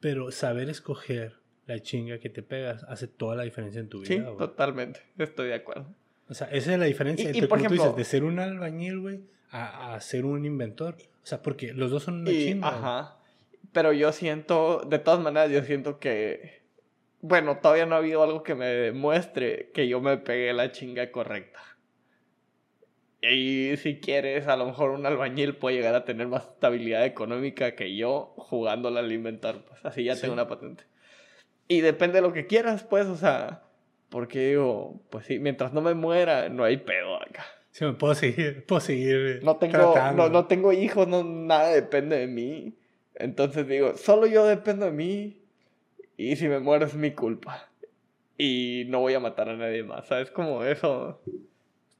[0.00, 1.34] pero saber escoger
[1.66, 4.30] la chinga que te pegas hace toda la diferencia en tu vida.
[4.30, 5.00] Sí, totalmente.
[5.18, 5.94] Estoy de acuerdo.
[6.30, 10.00] O sea, esa es la diferencia entre, por ejemplo, de ser un albañil, güey, a,
[10.00, 10.96] ser un inventor.
[11.22, 12.66] O sea, porque los dos son una chinga.
[12.66, 13.18] Ajá.
[13.74, 16.57] Pero yo siento, de todas maneras, yo siento que
[17.20, 21.10] bueno, todavía no ha habido algo que me demuestre que yo me pegué la chinga
[21.10, 21.60] correcta.
[23.20, 27.74] Y si quieres, a lo mejor un albañil puede llegar a tener más estabilidad económica
[27.74, 29.64] que yo jugándola al inventar.
[29.64, 30.84] Pues así ya tengo una patente.
[31.66, 33.64] Y depende de lo que quieras, pues, o sea,
[34.08, 37.44] Porque digo, pues sí, mientras no me muera, no hay pedo acá.
[37.72, 42.16] Sí, me puedo seguir, puedo seguir no tengo, no, no, tengo hijos, no, nada depende
[42.18, 42.78] de mí.
[43.14, 45.37] Entonces digo, solo yo dependo de mí.
[46.18, 47.70] Y si me muero es mi culpa.
[48.36, 50.06] Y no voy a matar a nadie más.
[50.06, 50.30] ¿Sabes?
[50.30, 51.22] Como eso.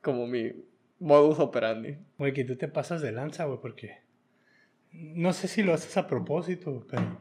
[0.03, 0.53] Como mi
[0.99, 1.97] modus operandi.
[2.19, 4.01] Güey, que tú te pasas de lanza, güey, porque.
[4.91, 7.21] No sé si lo haces a propósito, pero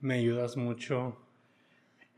[0.00, 1.16] me ayudas mucho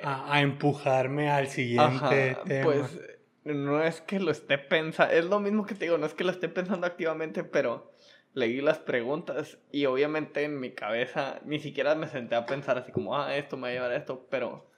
[0.03, 2.65] a, empujarme al siguiente tema.
[2.65, 3.01] Pues
[3.45, 6.25] no es que lo esté pensando, es lo mismo que te digo, no es que
[6.25, 7.93] lo esté pensando activamente, pero
[8.35, 12.93] leí las preguntas y obviamente en mi cabeza ni siquiera me senté a pensar así
[12.93, 14.71] como, ah, esto me va a llevar a esto, pero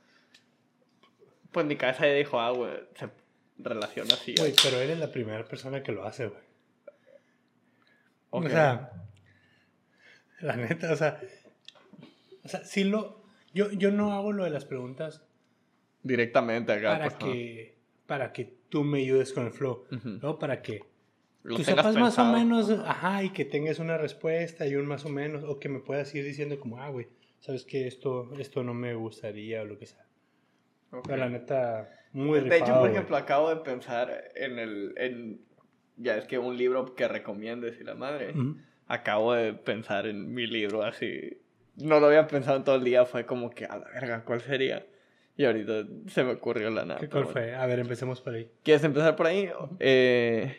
[1.53, 3.11] pues mi cabeza ya dijo, ah, güey, se
[3.59, 4.35] relaciona así.
[4.39, 6.43] Güey, pero eres la primera persona que lo hace, güey.
[8.31, 8.93] O sea,
[10.41, 11.21] la neta, o sea,
[12.45, 15.23] o sea, sí lo, yo, yo no hago lo de las preguntas
[16.03, 16.93] directamente acá.
[16.93, 20.39] Para, pues, que, para que tú me ayudes con el flow, ¿no?
[20.39, 20.83] Para que
[21.43, 25.09] tú sepas más o menos, ajá, y que tengas una respuesta y un más o
[25.09, 27.09] menos, o que me puedas ir diciendo como, ah, güey,
[27.41, 30.07] sabes que esto, esto no me gustaría o lo que sea.
[31.05, 35.41] Pero la neta, muy De hecho, por ejemplo, acabo de pensar en el, en,
[35.97, 38.35] ya es que un libro que recomiendes y la madre,
[38.87, 41.39] acabo de pensar en mi libro así,
[41.77, 44.41] no lo había pensado en todo el día, fue como que, a la verga, ¿cuál
[44.41, 44.85] sería?
[45.37, 47.01] Y ahorita se me ocurrió la nada.
[47.01, 47.55] ¿Qué cuál fue?
[47.55, 48.51] A ver, empecemos por ahí.
[48.63, 49.49] ¿Quieres empezar por ahí?
[49.79, 50.55] Eh,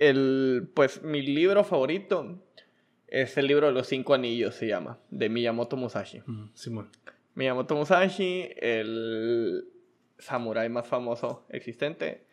[0.00, 2.42] el, pues mi libro favorito
[3.06, 6.22] es el libro de los cinco anillos, se llama, de Miyamoto Musashi.
[6.54, 6.90] Simón.
[7.34, 9.68] Miyamoto Musashi, el
[10.18, 12.24] samurái más famoso existente.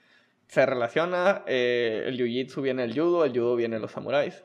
[0.47, 4.43] Se relaciona, eh, el jiu-jitsu viene el judo, el judo viene los samuráis.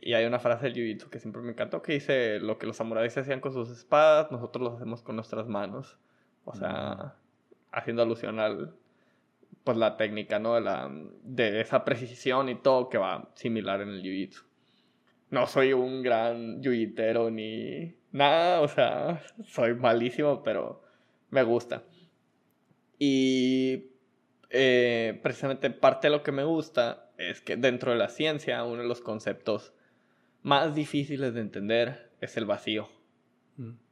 [0.00, 2.76] Y hay una frase del jiu-jitsu que siempre me encantó que dice, lo que los
[2.76, 5.98] samuráis hacían con sus espadas, nosotros lo hacemos con nuestras manos.
[6.44, 7.14] O sea,
[7.70, 8.74] haciendo alusión al,
[9.66, 10.54] pues la técnica, ¿no?
[10.54, 10.90] De, la,
[11.22, 14.44] de esa precisión y todo que va similar en el jiu-jitsu.
[15.28, 20.82] No soy un gran jiu ni nada, o sea, soy malísimo, pero
[21.28, 21.82] me gusta.
[22.98, 23.90] Y
[24.48, 28.80] eh, precisamente parte de lo que me gusta es que dentro de la ciencia uno
[28.80, 29.74] de los conceptos
[30.42, 32.88] más difíciles de entender es el vacío.
[33.56, 33.86] Mm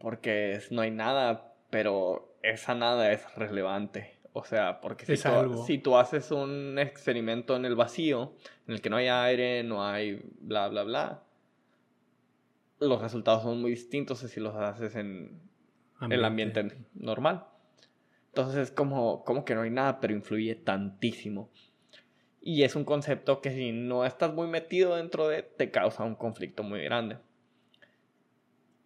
[0.00, 4.18] porque no hay nada, pero esa nada es relevante.
[4.32, 8.34] O sea, porque si, tú, si tú haces un experimento en el vacío,
[8.66, 11.24] en el que no hay aire, no hay bla, bla, bla,
[12.78, 15.40] los resultados son muy distintos si los haces en
[16.08, 17.46] el ambiente normal.
[18.28, 21.50] Entonces es como, como que no hay nada, pero influye tantísimo.
[22.40, 26.14] Y es un concepto que si no estás muy metido dentro de, te causa un
[26.14, 27.18] conflicto muy grande.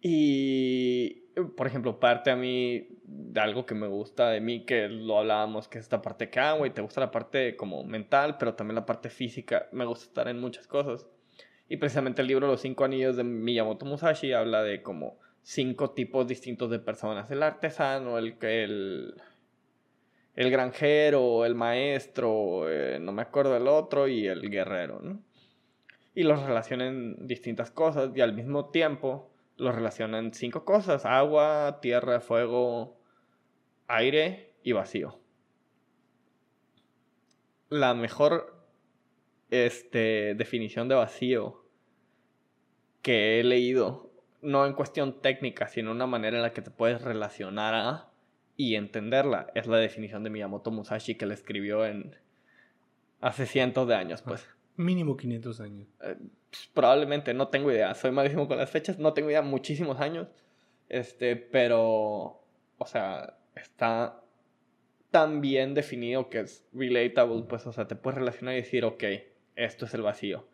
[0.01, 1.23] Y,
[1.55, 5.67] por ejemplo, parte a mí de algo que me gusta de mí, que lo hablábamos,
[5.67, 8.75] que es esta parte que, ah, güey, te gusta la parte como mental, pero también
[8.75, 9.67] la parte física.
[9.71, 11.07] Me gusta estar en muchas cosas.
[11.69, 16.27] Y precisamente el libro Los cinco anillos de Miyamoto Musashi habla de como cinco tipos
[16.27, 17.29] distintos de personas.
[17.29, 19.15] El artesano, el, el,
[20.35, 25.21] el granjero, el maestro, eh, no me acuerdo el otro, y el guerrero, ¿no?
[26.15, 32.21] Y los relacionan distintas cosas y al mismo tiempo lo relacionan cinco cosas: agua, tierra,
[32.21, 32.97] fuego,
[33.87, 35.19] aire y vacío.
[37.69, 38.55] La mejor
[39.49, 41.63] este, definición de vacío
[43.01, 44.11] que he leído,
[44.41, 48.09] no en cuestión técnica, sino una manera en la que te puedes relacionar a
[48.57, 52.15] y entenderla, es la definición de Miyamoto Musashi que le escribió en
[53.21, 54.47] hace cientos de años, pues.
[54.77, 55.87] Mínimo 500 años.
[56.01, 56.15] Eh,
[56.49, 57.93] pues, probablemente, no tengo idea.
[57.93, 60.27] Soy malísimo con las fechas, no tengo idea, muchísimos años.
[60.89, 62.41] Este, pero,
[62.77, 64.21] o sea, está
[65.11, 69.03] tan bien definido que es relatable, pues, o sea, te puedes relacionar y decir, ok,
[69.55, 70.47] esto es el vacío.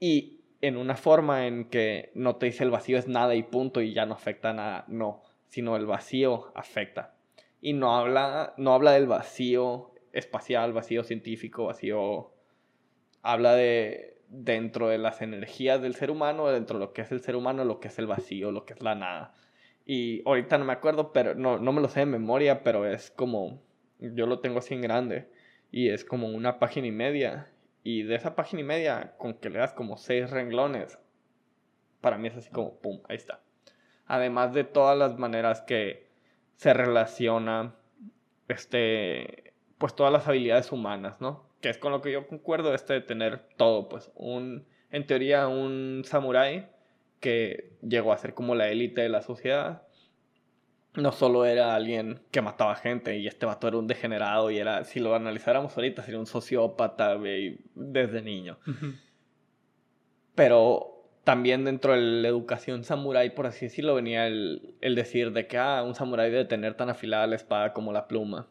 [0.00, 3.80] Y en una forma en que no te dice el vacío es nada y punto
[3.80, 7.14] y ya no afecta a nada, no, sino el vacío afecta.
[7.60, 12.32] Y no habla, no habla del vacío espacial, vacío científico, vacío
[13.26, 17.20] habla de dentro de las energías del ser humano, dentro de lo que es el
[17.20, 19.34] ser humano, lo que es el vacío, lo que es la nada.
[19.84, 23.10] Y ahorita no me acuerdo, pero no, no me lo sé de memoria, pero es
[23.10, 23.62] como,
[23.98, 25.28] yo lo tengo así en grande,
[25.70, 27.52] y es como una página y media.
[27.82, 30.98] Y de esa página y media, con que le das como seis renglones,
[32.00, 33.40] para mí es así como, ¡pum!, ahí está.
[34.06, 36.08] Además de todas las maneras que
[36.56, 37.74] se relaciona,
[38.48, 41.45] este, pues todas las habilidades humanas, ¿no?
[41.60, 45.48] Que es con lo que yo concuerdo, este de tener todo, pues un, en teoría
[45.48, 46.68] un samurái
[47.20, 49.82] que llegó a ser como la élite de la sociedad,
[50.94, 54.84] no solo era alguien que mataba gente y este vato era un degenerado y era,
[54.84, 57.16] si lo analizáramos ahorita, sería un sociópata
[57.74, 58.58] desde niño.
[60.34, 65.46] Pero también dentro de la educación samurái, por así decirlo, venía el, el decir de
[65.46, 68.48] que ah, un samurái debe tener tan afilada la espada como la pluma.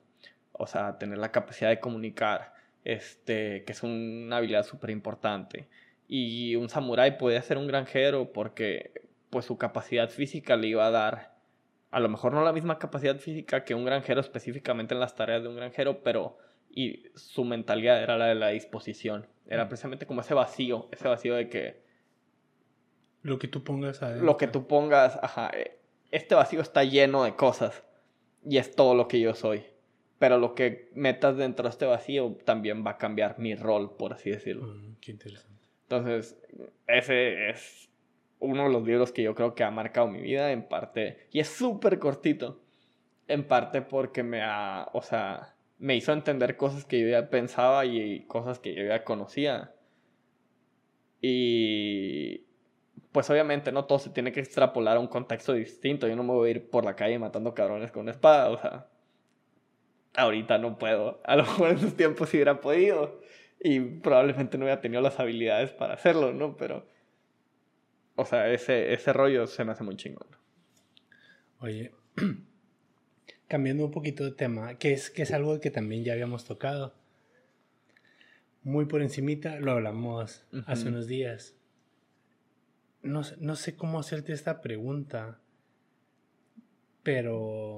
[0.51, 2.54] O sea, tener la capacidad de comunicar,
[2.85, 5.67] este, que es una habilidad súper importante.
[6.07, 8.93] Y un samurái puede ser un granjero porque
[9.29, 11.35] pues su capacidad física le iba a dar
[11.95, 15.41] a lo mejor no la misma capacidad física que un granjero específicamente en las tareas
[15.41, 16.37] de un granjero, pero
[16.69, 19.27] y su mentalidad era la de la disposición.
[19.47, 21.85] Era precisamente como ese vacío, ese vacío de que...
[23.21, 25.51] Lo que tú pongas Lo que tú pongas, ajá.
[25.53, 25.79] Eh,
[26.11, 27.83] este vacío está lleno de cosas
[28.43, 29.63] y es todo lo que yo soy.
[30.19, 34.13] Pero lo que metas dentro de este vacío también va a cambiar mi rol, por
[34.13, 34.67] así decirlo.
[34.67, 35.67] Mm, qué interesante.
[35.83, 36.37] Entonces,
[36.87, 37.89] ese es
[38.39, 41.39] uno de los libros que yo creo que ha marcado mi vida en parte, y
[41.39, 42.61] es súper cortito,
[43.27, 47.85] en parte porque me ha, o sea, me hizo entender cosas que yo ya pensaba
[47.85, 49.73] y cosas que yo ya conocía.
[51.21, 52.45] Y
[53.11, 56.07] pues obviamente no todo se tiene que extrapolar a un contexto distinto.
[56.07, 58.57] Yo no me voy a ir por la calle matando cabrones con una espada, o
[58.57, 58.87] sea,
[60.17, 61.21] ahorita no puedo.
[61.25, 63.21] A lo mejor en esos tiempos sí hubiera podido
[63.59, 66.57] y probablemente no hubiera tenido las habilidades para hacerlo, ¿no?
[66.57, 66.85] Pero
[68.15, 70.27] o sea, ese, ese rollo se me hace muy chingón.
[71.59, 71.91] Oye,
[73.47, 76.95] cambiando un poquito de tema, que es, que es algo que también ya habíamos tocado.
[78.63, 81.55] Muy por encimita, lo hablamos hace unos días.
[83.03, 85.39] No, no, sé cómo hacerte esta pregunta,
[87.03, 87.74] pero,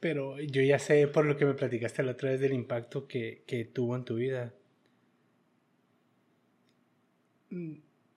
[0.00, 3.44] pero yo ya sé por lo que me platicaste la otra vez del impacto que,
[3.46, 4.54] que tuvo en tu vida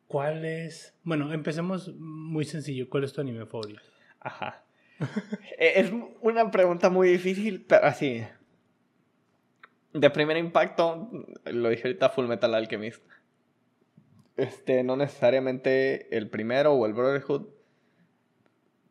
[0.08, 0.94] ¿Cuál es?
[1.04, 2.90] Bueno, empecemos muy sencillo.
[2.90, 3.82] ¿Cuál es tu anime favorito?
[4.20, 4.64] Ajá.
[5.58, 5.92] E-, es
[6.22, 8.24] una pregunta muy difícil, pero así.
[9.94, 11.10] De primer impacto,
[11.46, 13.04] lo dije ahorita Full Metal Alchemist.
[14.38, 17.48] Este, no necesariamente el primero o el Brotherhood.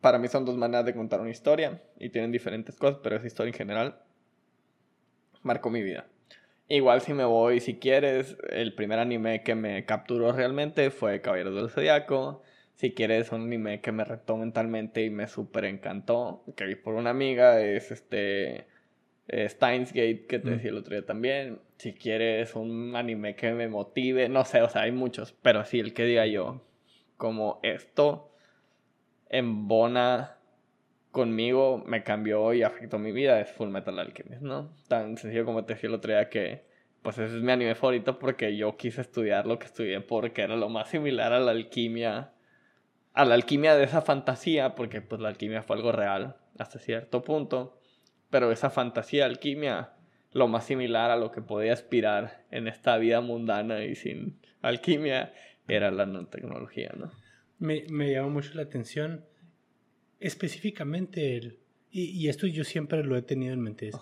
[0.03, 3.25] Para mí son dos maneras de contar una historia y tienen diferentes cosas, pero esa
[3.25, 3.99] historia en general
[5.43, 6.07] marcó mi vida.
[6.67, 11.55] Igual si me voy, si quieres, el primer anime que me capturó realmente fue Caballeros
[11.55, 12.43] del Zodiaco.
[12.73, 16.95] Si quieres un anime que me retó mentalmente y me súper encantó, que vi por
[16.95, 18.67] una amiga, es este
[19.29, 21.59] eh, Steins Gate, que te decía el otro día también.
[21.77, 25.79] Si quieres un anime que me motive, no sé, o sea, hay muchos, pero sí,
[25.79, 26.61] el que diga yo,
[27.15, 28.32] como esto
[29.33, 30.37] embona
[31.11, 34.73] conmigo me cambió y afectó mi vida es Full Metal Alchemist, ¿no?
[34.87, 36.65] Tan sencillo como te decía el otro día que
[37.01, 40.55] pues ese es mi anime favorito porque yo quise estudiar lo que estudié porque era
[40.55, 42.31] lo más similar a la alquimia,
[43.13, 47.23] a la alquimia de esa fantasía, porque pues la alquimia fue algo real hasta cierto
[47.23, 47.79] punto,
[48.29, 49.93] pero esa fantasía alquimia
[50.31, 55.33] lo más similar a lo que podía aspirar en esta vida mundana y sin alquimia
[55.67, 57.11] era la nanotecnología, ¿no?
[57.59, 59.25] Me, me llamó mucho la atención
[60.19, 61.59] específicamente el,
[61.95, 63.95] y, esto yo siempre lo he tenido en mente, es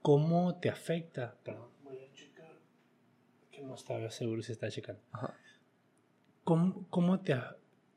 [0.00, 1.36] cómo te afecta.
[1.42, 2.56] Perdón, voy a checar,
[3.50, 5.02] que no estaba seguro si está checando.
[6.44, 7.36] ¿Cómo, cómo, te,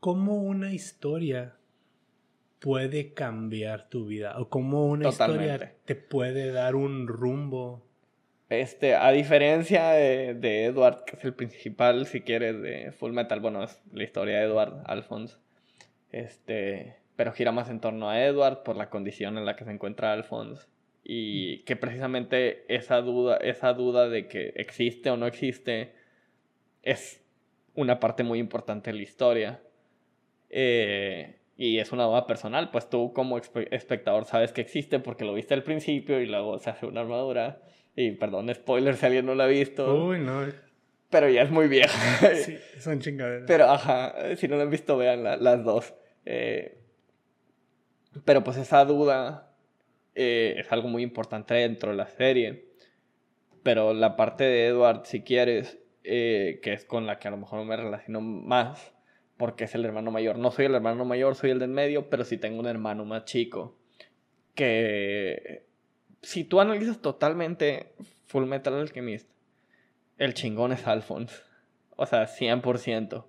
[0.02, 1.56] ¿Cómo una historia
[2.60, 4.38] puede cambiar tu vida?
[4.42, 7.88] ¿O cómo una historia te puede dar un rumbo?
[8.62, 13.40] Este, a diferencia de, de, Edward, que es el principal, si quieres, de Full Metal,
[13.40, 15.38] bueno, es la historia de Edward Alphonse.
[16.12, 19.72] Este, pero gira más en torno a Edward por la condición en la que se
[19.72, 20.68] encuentra Alphonse
[21.04, 25.94] y que precisamente esa duda, esa duda de que existe o no existe
[26.82, 27.22] es
[27.76, 29.62] una parte muy importante de la historia.
[30.50, 35.34] Eh, y es una duda personal, pues tú como espectador sabes que existe porque lo
[35.34, 37.62] viste al principio y luego se hace una armadura.
[37.96, 40.08] Y perdón, spoiler si alguien no lo ha visto.
[40.08, 40.46] Uy, no.
[41.10, 42.36] Pero ya es muy vieja.
[42.36, 43.46] sí, son chingaderas.
[43.48, 45.94] Pero ajá, si no lo han visto, vean las dos.
[46.26, 46.80] Eh,
[48.26, 49.54] pero pues esa duda
[50.16, 52.66] eh, es algo muy importante dentro de la serie.
[53.62, 57.38] Pero la parte de Edward, si quieres, eh, que es con la que a lo
[57.38, 58.94] mejor me relaciono más,
[59.38, 60.38] porque es el hermano mayor.
[60.38, 63.26] No soy el hermano mayor, soy el del medio, pero sí tengo un hermano más
[63.26, 63.78] chico.
[64.56, 65.68] Que
[66.24, 67.94] si tú analizas totalmente
[68.26, 69.30] Full Metal Alchemist,
[70.18, 71.44] el chingón es Alphonse.
[71.96, 73.26] O sea, 100%.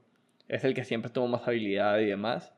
[0.49, 2.55] Es el que siempre tuvo más habilidad y demás.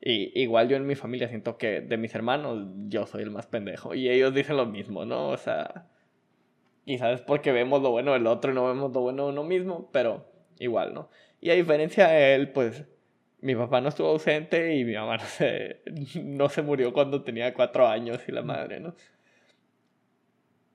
[0.00, 3.46] Y igual yo en mi familia siento que de mis hermanos yo soy el más
[3.46, 3.94] pendejo.
[3.94, 5.28] Y ellos dicen lo mismo, ¿no?
[5.28, 5.86] O sea,
[6.84, 9.44] quizás es porque vemos lo bueno del otro y no vemos lo bueno de uno
[9.44, 11.10] mismo, pero igual, ¿no?
[11.40, 12.84] Y a diferencia de él, pues
[13.40, 15.80] mi papá no estuvo ausente y mi mamá no se,
[16.22, 18.94] no se murió cuando tenía cuatro años y la madre, ¿no?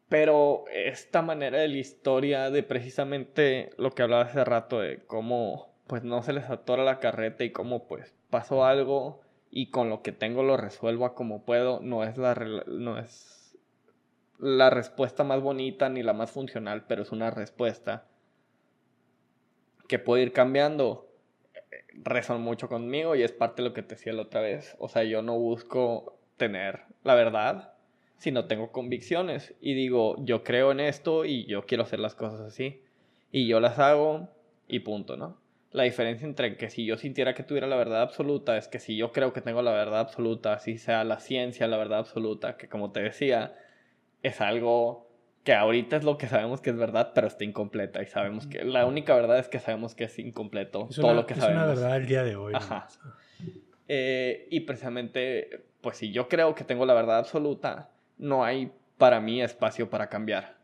[0.09, 5.73] Pero esta manera de la historia, de precisamente lo que hablaba hace rato, de cómo
[5.87, 9.21] pues no se les atora la carreta y cómo pues pasó algo
[9.51, 12.35] y con lo que tengo lo resuelvo a como puedo, no es la,
[12.67, 13.57] no es
[14.39, 18.05] la respuesta más bonita ni la más funcional, pero es una respuesta
[19.87, 21.07] que puede ir cambiando.
[21.93, 24.75] Rezan mucho conmigo y es parte de lo que te decía la otra vez.
[24.79, 27.74] O sea, yo no busco tener la verdad,
[28.17, 32.41] sino tengo convicciones y digo, yo creo en esto y yo quiero hacer las cosas
[32.41, 32.81] así.
[33.31, 34.29] Y yo las hago
[34.67, 35.37] y punto, ¿no?
[35.71, 38.95] La diferencia entre que si yo sintiera que tuviera la verdad absoluta es que si
[38.95, 42.69] yo creo que tengo la verdad absoluta, así sea la ciencia la verdad absoluta, que
[42.69, 43.55] como te decía,
[44.23, 45.05] es algo
[45.43, 48.63] que ahorita es lo que sabemos que es verdad, pero está incompleta y sabemos que
[48.63, 51.63] la única verdad es que sabemos que es incompleto todo lo que sabemos.
[51.63, 52.53] Es una verdad el día de hoy.
[52.55, 52.87] Ajá.
[53.87, 59.19] Eh, y precisamente, pues si yo creo que tengo la verdad absoluta, no hay para
[59.19, 60.55] mí espacio para cambiar.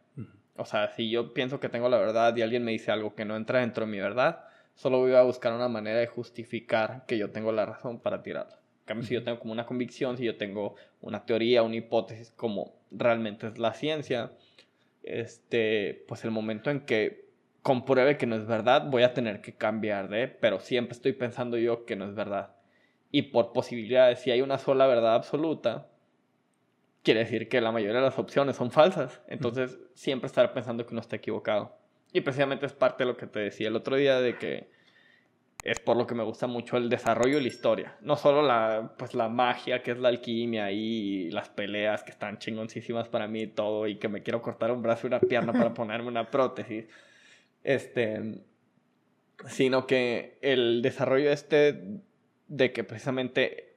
[0.57, 3.25] O sea, si yo pienso que tengo la verdad y alguien me dice algo que
[3.25, 4.45] no entra dentro de mi verdad,
[4.75, 8.57] solo voy a buscar una manera de justificar que yo tengo la razón para tirarla.
[8.81, 12.31] En cambio, si yo tengo como una convicción, si yo tengo una teoría, una hipótesis,
[12.31, 14.31] como realmente es la ciencia,
[15.03, 17.25] este, pues el momento en que
[17.61, 21.57] compruebe que no es verdad, voy a tener que cambiar de, pero siempre estoy pensando
[21.57, 22.55] yo que no es verdad.
[23.11, 25.90] Y por posibilidades, si hay una sola verdad absoluta,
[27.03, 29.21] quiere decir que la mayoría de las opciones son falsas.
[29.27, 31.77] Entonces, siempre estar pensando que uno está equivocado.
[32.13, 34.69] Y precisamente es parte de lo que te decía el otro día de que
[35.63, 37.97] es por lo que me gusta mucho el desarrollo y la historia.
[38.01, 42.39] No solo la, pues, la magia, que es la alquimia y las peleas que están
[42.39, 45.53] chingoncísimas para mí y todo, y que me quiero cortar un brazo y una pierna
[45.53, 46.85] para ponerme una prótesis.
[47.63, 48.41] Este,
[49.47, 52.01] sino que el desarrollo este
[52.47, 53.70] de que precisamente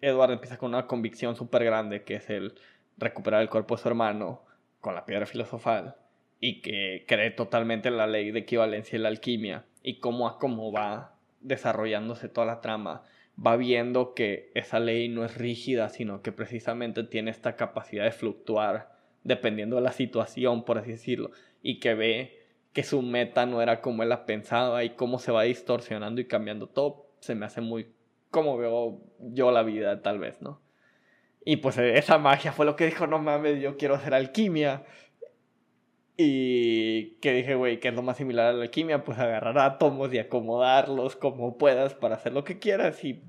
[0.00, 2.54] Edward empieza con una convicción súper grande, que es el
[2.96, 4.44] recuperar el cuerpo de su hermano
[4.80, 5.96] con la piedra filosofal
[6.40, 10.38] y que cree totalmente en la ley de equivalencia y la alquimia y cómo a
[10.38, 13.02] cómo va desarrollándose toda la trama,
[13.44, 18.12] va viendo que esa ley no es rígida, sino que precisamente tiene esta capacidad de
[18.12, 21.30] fluctuar dependiendo de la situación, por así decirlo,
[21.62, 22.38] y que ve
[22.72, 26.26] que su meta no era como él la pensaba y cómo se va distorsionando y
[26.26, 27.88] cambiando todo, se me hace muy
[28.30, 30.60] como veo yo la vida tal vez, ¿no?
[31.44, 34.84] Y pues esa magia fue lo que dijo, no mames, yo quiero hacer alquimia.
[36.16, 40.12] Y que dije, güey, que es lo más similar a la alquimia, pues agarrar átomos
[40.12, 43.02] y acomodarlos como puedas para hacer lo que quieras.
[43.04, 43.22] Y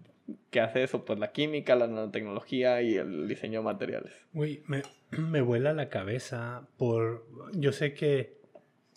[0.50, 4.14] que hace eso, pues la química, la nanotecnología y el diseño de materiales.
[4.34, 4.82] Güey, me,
[5.12, 7.26] me vuela la cabeza por...
[7.54, 8.38] Yo sé que...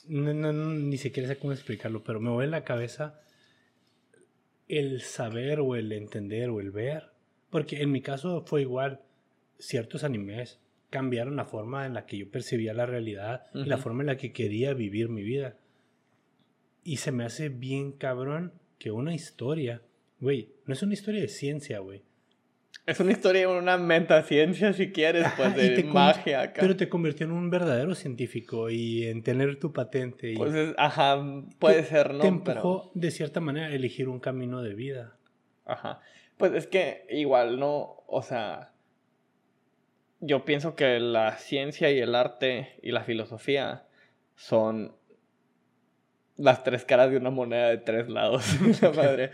[0.09, 3.21] No, no, ni siquiera sé cómo explicarlo, pero me vuela la cabeza
[4.73, 7.11] el saber o el entender o el ver.
[7.51, 9.03] Porque en mi caso fue igual.
[9.59, 14.03] Ciertos animes cambiaron la forma en la que yo percibía la realidad y la forma
[14.03, 15.59] en la que quería vivir mi vida.
[16.85, 19.83] Y se me hace bien cabrón que una historia,
[20.21, 22.03] güey, no es una historia de ciencia, güey.
[22.85, 26.43] Es una historia una metaciencia, si quieres, pues de magia.
[26.43, 26.61] Acá.
[26.61, 30.33] Pero te convirtió en un verdadero científico y en tener tu patente.
[30.33, 31.23] Y pues ajá,
[31.61, 32.21] puede ser, ¿no?
[32.21, 35.17] Te empujó de cierta manera a elegir un camino de vida.
[35.65, 36.01] Ajá.
[36.37, 38.03] Pues es que igual, ¿no?
[38.09, 38.73] O sea,
[40.19, 43.87] yo pienso que la ciencia y el arte y la filosofía
[44.35, 44.97] son
[46.37, 48.45] las tres caras de una moneda de tres lados.
[48.97, 49.31] madre.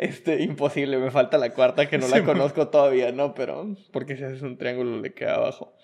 [0.00, 3.34] Este, imposible, me falta la cuarta que no la conozco todavía, ¿no?
[3.34, 5.74] Pero, porque si haces un triángulo le queda abajo.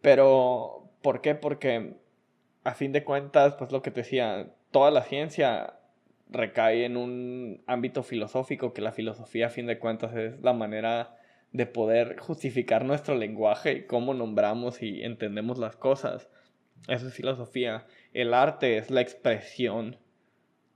[0.00, 1.36] Pero, ¿por qué?
[1.36, 1.94] Porque,
[2.64, 5.74] a fin de cuentas, pues lo que te decía, toda la ciencia
[6.28, 11.16] recae en un ámbito filosófico, que la filosofía, a fin de cuentas, es la manera
[11.52, 16.28] de poder justificar nuestro lenguaje y cómo nombramos y entendemos las cosas.
[16.88, 17.86] Eso es filosofía.
[18.12, 19.98] El arte es la expresión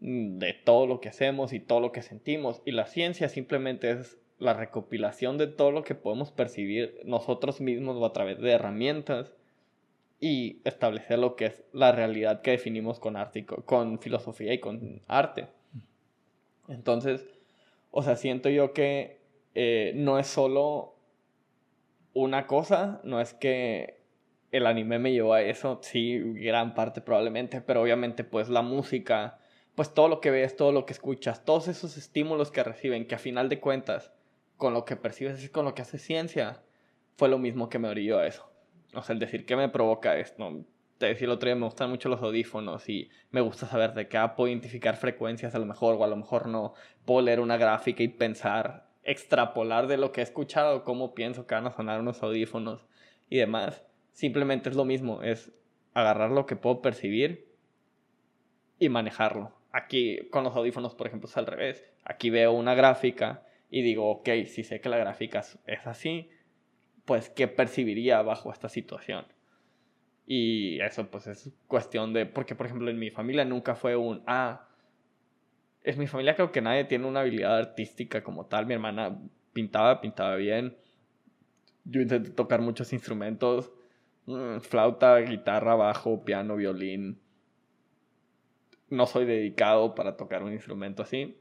[0.01, 2.62] de todo lo que hacemos y todo lo que sentimos.
[2.65, 7.97] Y la ciencia simplemente es la recopilación de todo lo que podemos percibir nosotros mismos
[7.97, 9.35] o a través de herramientas
[10.20, 15.03] y establecer lo que es la realidad que definimos con arte, con filosofía y con
[15.07, 15.49] arte.
[16.69, 17.27] Entonces,
[17.91, 19.19] o sea, siento yo que
[19.55, 20.95] eh, no es solo
[22.15, 23.99] una cosa, no es que
[24.51, 29.39] el anime me llevó a eso, sí, gran parte probablemente, pero obviamente pues la música,
[29.78, 33.14] pues todo lo que ves, todo lo que escuchas, todos esos estímulos que reciben, que
[33.14, 34.10] a final de cuentas,
[34.56, 36.64] con lo que percibes es con lo que hace ciencia,
[37.16, 38.50] fue lo mismo que me orilló a eso.
[38.92, 40.64] O sea, el decir que me provoca esto,
[40.98, 44.09] te decía el otro día, me gustan mucho los audífonos y me gusta saber de
[44.09, 46.74] qué puedo identificar frecuencias a lo mejor o a lo mejor no.
[47.05, 51.55] Puedo leer una gráfica y pensar, extrapolar de lo que he escuchado, cómo pienso que
[51.55, 52.84] van a sonar unos audífonos
[53.30, 53.84] y demás.
[54.12, 55.52] Simplemente es lo mismo, es
[55.94, 57.55] agarrar lo que puedo percibir
[58.80, 59.57] y manejarlo.
[59.78, 61.84] Aquí con los audífonos, por ejemplo, es al revés.
[62.05, 66.30] Aquí veo una gráfica y digo, ok, si sé que la gráfica es así,
[67.05, 69.24] pues qué percibiría bajo esta situación.
[70.26, 74.22] Y eso pues es cuestión de, porque por ejemplo en mi familia nunca fue un,
[74.26, 74.68] ah,
[75.82, 78.66] es mi familia creo que nadie tiene una habilidad artística como tal.
[78.66, 79.16] Mi hermana
[79.52, 80.76] pintaba, pintaba bien.
[81.84, 83.70] Yo intenté tocar muchos instrumentos,
[84.26, 87.20] mm, flauta, guitarra, bajo, piano, violín.
[88.90, 91.39] No soy dedicado para tocar un instrumento así.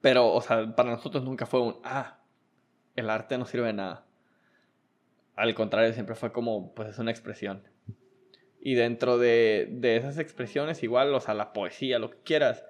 [0.00, 2.18] Pero, o sea, para nosotros nunca fue un, ah,
[2.94, 4.06] el arte no sirve nada.
[5.34, 7.62] Al contrario, siempre fue como, pues es una expresión.
[8.60, 12.64] Y dentro de, de esas expresiones, igual, o sea, la poesía, lo que quieras,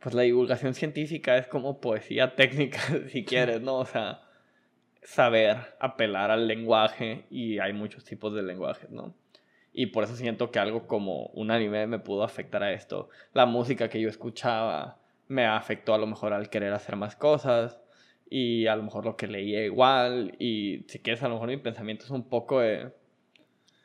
[0.00, 3.76] pues la divulgación científica es como poesía técnica, si quieres, ¿no?
[3.76, 4.22] O sea,
[5.02, 9.14] saber apelar al lenguaje y hay muchos tipos de lenguajes, ¿no?
[9.72, 13.08] Y por eso siento que algo como un anime me pudo afectar a esto.
[13.32, 17.80] La música que yo escuchaba me afectó a lo mejor al querer hacer más cosas
[18.28, 20.36] y a lo mejor lo que leía igual.
[20.38, 22.92] Y si quieres a lo mejor mi pensamiento es un poco de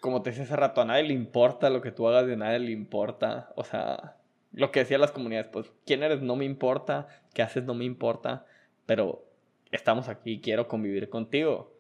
[0.01, 2.59] como te decía hace rato a nadie le importa lo que tú hagas de nadie
[2.59, 3.53] le importa.
[3.55, 4.17] O sea
[4.51, 7.07] lo que decían las comunidades pues quién eres no me importa.
[7.33, 8.45] Qué haces no me importa.
[8.85, 9.25] Pero
[9.71, 11.73] estamos aquí quiero convivir contigo.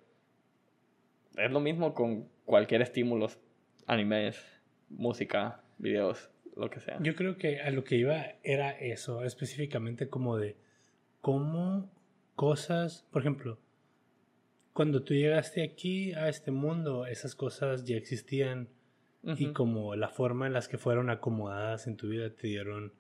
[1.35, 3.27] Es lo mismo con cualquier estímulo
[3.87, 4.37] animes
[4.89, 6.99] música videos lo que sea.
[7.01, 10.57] Yo creo que a lo que iba era eso específicamente como de
[11.21, 11.89] cómo
[12.35, 13.59] cosas, por ejemplo,
[14.73, 18.69] cuando tú llegaste aquí a este mundo, esas cosas ya existían
[19.23, 22.93] y como la forma en las que fueron acomodadas en tu vida te dieron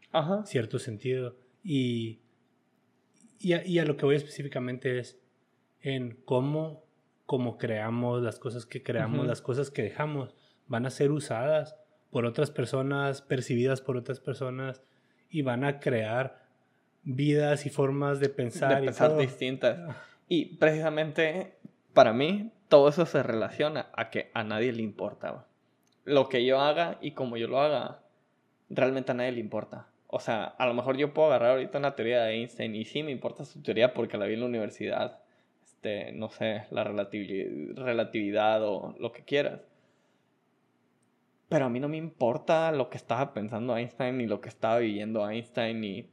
[0.45, 1.37] cierto sentido.
[1.63, 2.19] Y,
[3.39, 5.19] y, a, lo que voy específicamente es
[5.81, 6.83] en cómo,
[7.25, 10.35] cómo creamos las cosas que creamos, las cosas que dejamos,
[10.67, 11.75] van a ser usadas
[12.11, 14.81] por otras personas, percibidas por otras personas
[15.29, 16.45] y van a crear
[17.03, 18.79] vidas y formas de pensar.
[18.79, 19.79] De pensar distintas.
[19.79, 19.95] Ah.
[20.27, 21.53] Y precisamente
[21.93, 25.45] para mí todo eso se relaciona a que a nadie le importa.
[26.03, 27.99] Lo que yo haga y como yo lo haga,
[28.69, 29.87] realmente a nadie le importa.
[30.07, 33.03] O sea, a lo mejor yo puedo agarrar ahorita una teoría de Einstein y sí
[33.03, 35.19] me importa su teoría porque la vi en la universidad.
[35.63, 39.61] Este, no sé, la relatividad o lo que quieras.
[41.49, 44.79] Pero a mí no me importa lo que estaba pensando Einstein ni lo que estaba
[44.79, 46.09] viviendo Einstein ni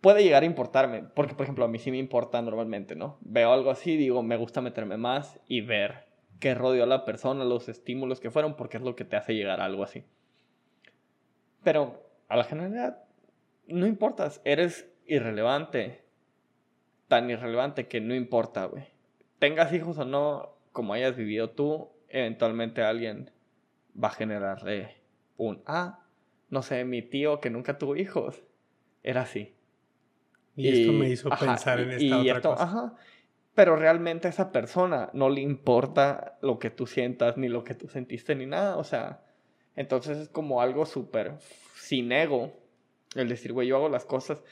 [0.00, 3.18] puede llegar a importarme, porque por ejemplo a mí sí me importa normalmente, ¿no?
[3.20, 6.06] Veo algo así, digo, me gusta meterme más y ver
[6.40, 9.34] qué rodeó a la persona, los estímulos que fueron, porque es lo que te hace
[9.34, 10.04] llegar a algo así.
[11.62, 13.04] Pero a la generalidad
[13.66, 16.04] no importas, eres irrelevante,
[17.08, 18.84] tan irrelevante que no importa, güey.
[19.38, 23.30] Tengas hijos o no, como hayas vivido tú, eventualmente alguien
[24.02, 24.96] va a generarle
[25.36, 26.04] un, ah,
[26.48, 28.42] no sé, mi tío que nunca tuvo hijos,
[29.02, 29.54] era así
[30.56, 32.62] y, esto me hizo pensar en esta otra cosa.
[32.64, 32.94] Ajá.
[33.54, 37.74] Pero realmente a esa persona no le importa lo que tú sientas, ni lo que
[37.74, 38.76] tú sentiste, ni nada.
[38.76, 39.22] O sea,
[39.76, 41.34] entonces es como algo súper
[41.74, 42.52] sin ego.
[43.14, 44.42] El decir, güey, yo hago las cosas.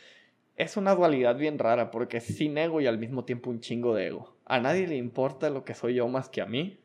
[0.56, 3.94] Es una dualidad bien rara, porque es sin ego y al mismo tiempo un chingo
[3.94, 4.36] de ego.
[4.44, 6.80] A nadie le importa lo que soy yo más que a mí.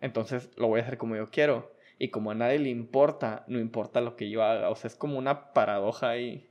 [0.00, 1.72] Entonces lo voy a hacer como yo quiero.
[1.98, 4.70] Y como a nadie le importa, no importa lo que yo haga.
[4.70, 6.48] O sea, es como una paradoja ahí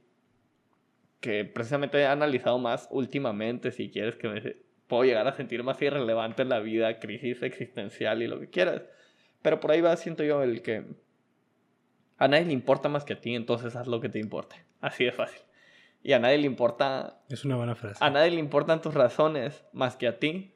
[1.20, 4.58] que precisamente he analizado más últimamente, si quieres que me
[4.88, 8.84] puedo llegar a sentir más irrelevante en la vida, crisis existencial y lo que quieras.
[9.42, 10.86] Pero por ahí va, siento yo, el que
[12.18, 14.56] a nadie le importa más que a ti, entonces haz lo que te importe.
[14.82, 15.42] Así de fácil.
[16.04, 17.20] Y a nadie le importa...
[17.30, 17.98] Es una buena frase.
[18.04, 20.54] A nadie le importan tus razones más que a ti.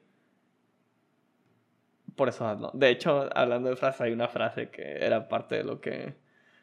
[2.20, 2.70] Por eso hazlo.
[2.74, 6.16] De hecho, hablando de frases, hay una frase que era parte de lo que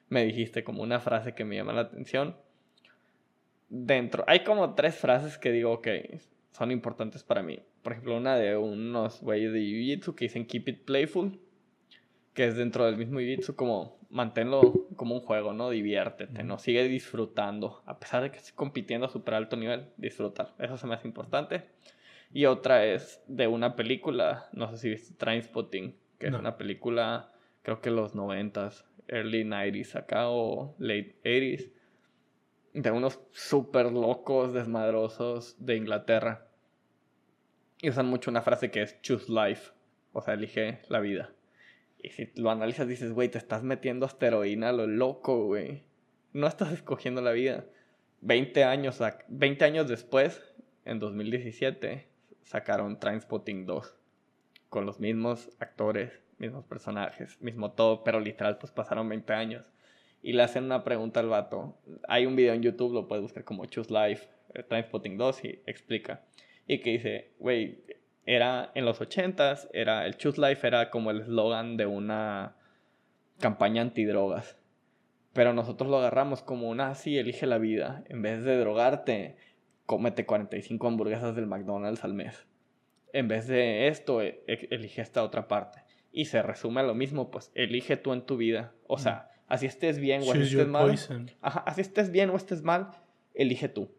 [0.08, 2.36] me dijiste, como una frase que me llama la atención
[3.68, 6.20] dentro, hay como tres frases que digo que
[6.52, 7.60] son importantes para mí.
[7.82, 11.40] Por ejemplo, una de unos güeyes de Jiu-Jitsu que dicen keep it playful,
[12.36, 14.62] que es dentro del mismo Jiu-Jitsu como manténlo
[14.96, 15.72] como un juego, ¿no?
[15.72, 16.60] Diviértete, ¿no?
[16.60, 17.82] Sigue disfrutando.
[17.88, 20.54] A pesar de que estés compitiendo a super alto nivel, disfrutar.
[20.60, 21.64] Eso se me hace importante.
[22.32, 27.32] Y otra es de una película, no sé si viste Trainspotting, que es una película,
[27.64, 31.72] creo que los 90s, early 90s acá o late 80s
[32.74, 36.48] de unos súper locos, desmadrosos de Inglaterra.
[37.82, 39.72] Y usan mucho una frase que es choose life,
[40.14, 41.34] o sea, elige la vida.
[41.98, 45.84] Y si lo analizas, dices, güey, te estás metiendo asteroína a lo loco, güey.
[46.34, 47.66] No estás escogiendo la vida.
[48.22, 50.44] 20 años, 20 años después,
[50.86, 52.08] en 2017,
[52.48, 53.96] sacaron Trainspotting 2.
[54.70, 59.66] Con los mismos actores, mismos personajes, mismo todo, pero literal, pues pasaron 20 años.
[60.22, 61.78] Y le hacen una pregunta al vato.
[62.08, 65.62] Hay un video en YouTube, lo puedes buscar como Choose Life, eh, Trainspotting 2, y
[65.66, 66.24] explica.
[66.68, 67.84] Y que dice, güey,
[68.26, 72.56] era en los 80s, era, el Choose Life era como el eslogan de una
[73.40, 74.58] campaña antidrogas.
[75.34, 78.04] Pero nosotros lo agarramos como una, así, elige la vida.
[78.10, 79.38] En vez de drogarte,
[79.88, 82.46] cómete 45 hamburguesas del McDonald's al mes.
[83.14, 85.82] En vez de esto, e, e, elige esta otra parte.
[86.12, 88.74] Y se resume a lo mismo, pues elige tú en tu vida.
[88.86, 90.96] O sea, así estés bien o así estés mal.
[91.42, 92.92] así estés bien o estés mal,
[93.34, 93.90] elige tú.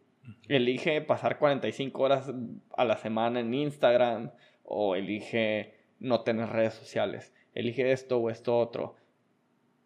[0.49, 2.33] Elige pasar 45 horas
[2.77, 4.31] a la semana en Instagram
[4.63, 7.33] o elige no tener redes sociales.
[7.55, 8.97] Elige esto o esto otro.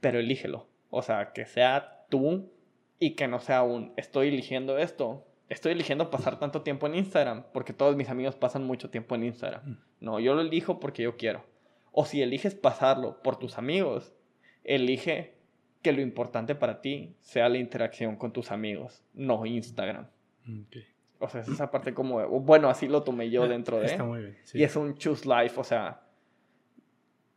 [0.01, 0.67] Pero elígelo.
[0.91, 2.51] O sea, que sea tú
[2.99, 5.25] y que no sea un estoy eligiendo esto.
[5.53, 9.25] Estoy eligiendo pasar tanto tiempo en Instagram porque todos mis amigos pasan mucho tiempo en
[9.25, 9.63] Instagram.
[9.63, 9.79] Mm.
[10.01, 11.45] No, yo lo elijo porque yo quiero.
[11.93, 14.15] O si eliges pasarlo por tus amigos,
[14.65, 15.35] elige
[15.83, 20.07] que lo importante para ti sea la interacción con tus amigos, no Instagram.
[21.19, 23.87] O sea, es esa parte como, bueno, así lo tomé yo dentro de.
[23.87, 24.39] Está muy bien.
[24.55, 26.01] Y es un choose life, o sea,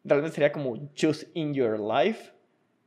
[0.05, 2.31] realmente sería como choose in your life,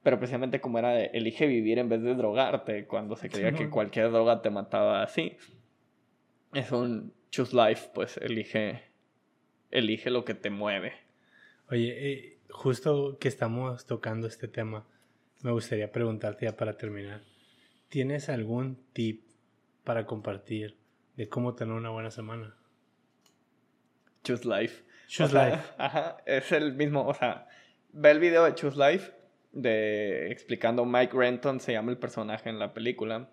[0.08, 3.68] pero precisamente como era de elige vivir en vez de drogarte, cuando se creía que
[3.68, 5.36] cualquier droga te mataba así.
[6.54, 8.84] Es un choose life, pues elige,
[9.70, 10.94] elige lo que te mueve.
[11.68, 14.86] Oye, eh, justo que estamos tocando este tema,
[15.42, 17.20] me gustaría preguntarte ya para terminar.
[17.90, 19.26] ¿Tienes algún tip
[19.84, 20.78] para compartir
[21.18, 22.56] de cómo tener una buena semana?
[24.24, 24.84] Choose Life.
[25.06, 25.62] Choose Life.
[25.76, 27.46] Ajá, es el mismo, o sea,
[27.92, 29.17] ve el video de Choose Life
[29.52, 33.30] de explicando Mike Renton, se llama el personaje en la película.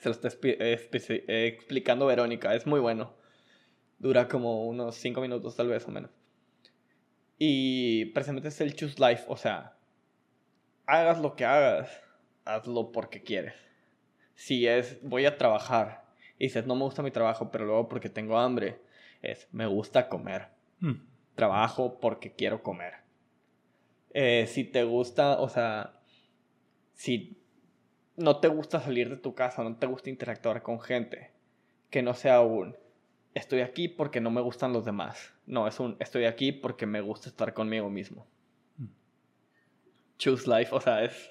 [0.00, 3.14] Se lo está explicando Verónica, es muy bueno.
[3.98, 6.10] Dura como unos 5 minutos tal vez o menos.
[7.38, 9.76] Y precisamente es el choose life, o sea,
[10.86, 11.88] hagas lo que hagas,
[12.44, 13.54] hazlo porque quieres.
[14.34, 16.04] Si es, voy a trabajar
[16.38, 18.80] y dices, no me gusta mi trabajo, pero luego porque tengo hambre,
[19.22, 20.48] es, me gusta comer.
[20.80, 21.02] Hmm.
[21.34, 22.94] Trabajo porque quiero comer.
[24.10, 26.00] Eh, si te gusta, o sea,
[26.94, 27.38] si
[28.16, 31.30] no te gusta salir de tu casa, no te gusta interactuar con gente,
[31.90, 32.76] que no sea un,
[33.34, 35.32] estoy aquí porque no me gustan los demás.
[35.46, 38.26] No, es un estoy aquí porque me gusta estar conmigo mismo.
[40.18, 41.30] Choose life, o sea, es...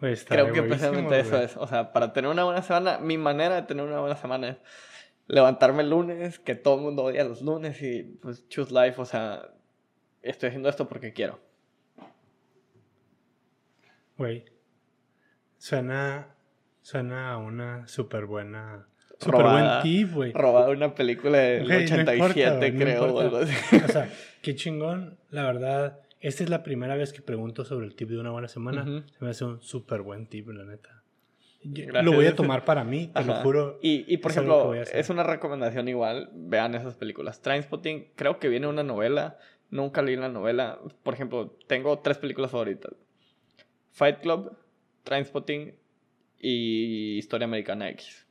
[0.00, 1.56] Pues creo que precisamente eso es.
[1.56, 4.56] O sea, para tener una buena semana, mi manera de tener una buena semana es
[5.28, 9.04] levantarme el lunes, que todo el mundo odia los lunes y pues choose life, o
[9.04, 9.50] sea,
[10.22, 11.38] estoy haciendo esto porque quiero.
[14.18, 14.44] Güey,
[15.58, 16.34] suena,
[16.80, 18.86] suena a una súper buena
[19.22, 20.32] Súper buen tip, güey.
[20.32, 23.54] Robado una película del 87, creo, o algo así.
[23.76, 24.10] O sea,
[24.42, 25.18] qué chingón.
[25.30, 28.48] La verdad, esta es la primera vez que pregunto sobre el tip de una buena
[28.48, 28.84] semana.
[28.84, 31.02] Se me hace un súper buen tip, la neta.
[32.02, 33.78] Lo voy a tomar para mí, te lo juro.
[33.80, 36.30] Y, y por ejemplo, es una recomendación igual.
[36.34, 37.40] Vean esas películas.
[37.42, 39.38] Trainspotting, creo que viene una novela.
[39.70, 40.80] Nunca leí la novela.
[41.02, 42.92] Por ejemplo, tengo tres películas favoritas:
[43.92, 44.56] Fight Club,
[45.04, 45.74] Trainspotting
[46.38, 48.26] y Historia Americana X.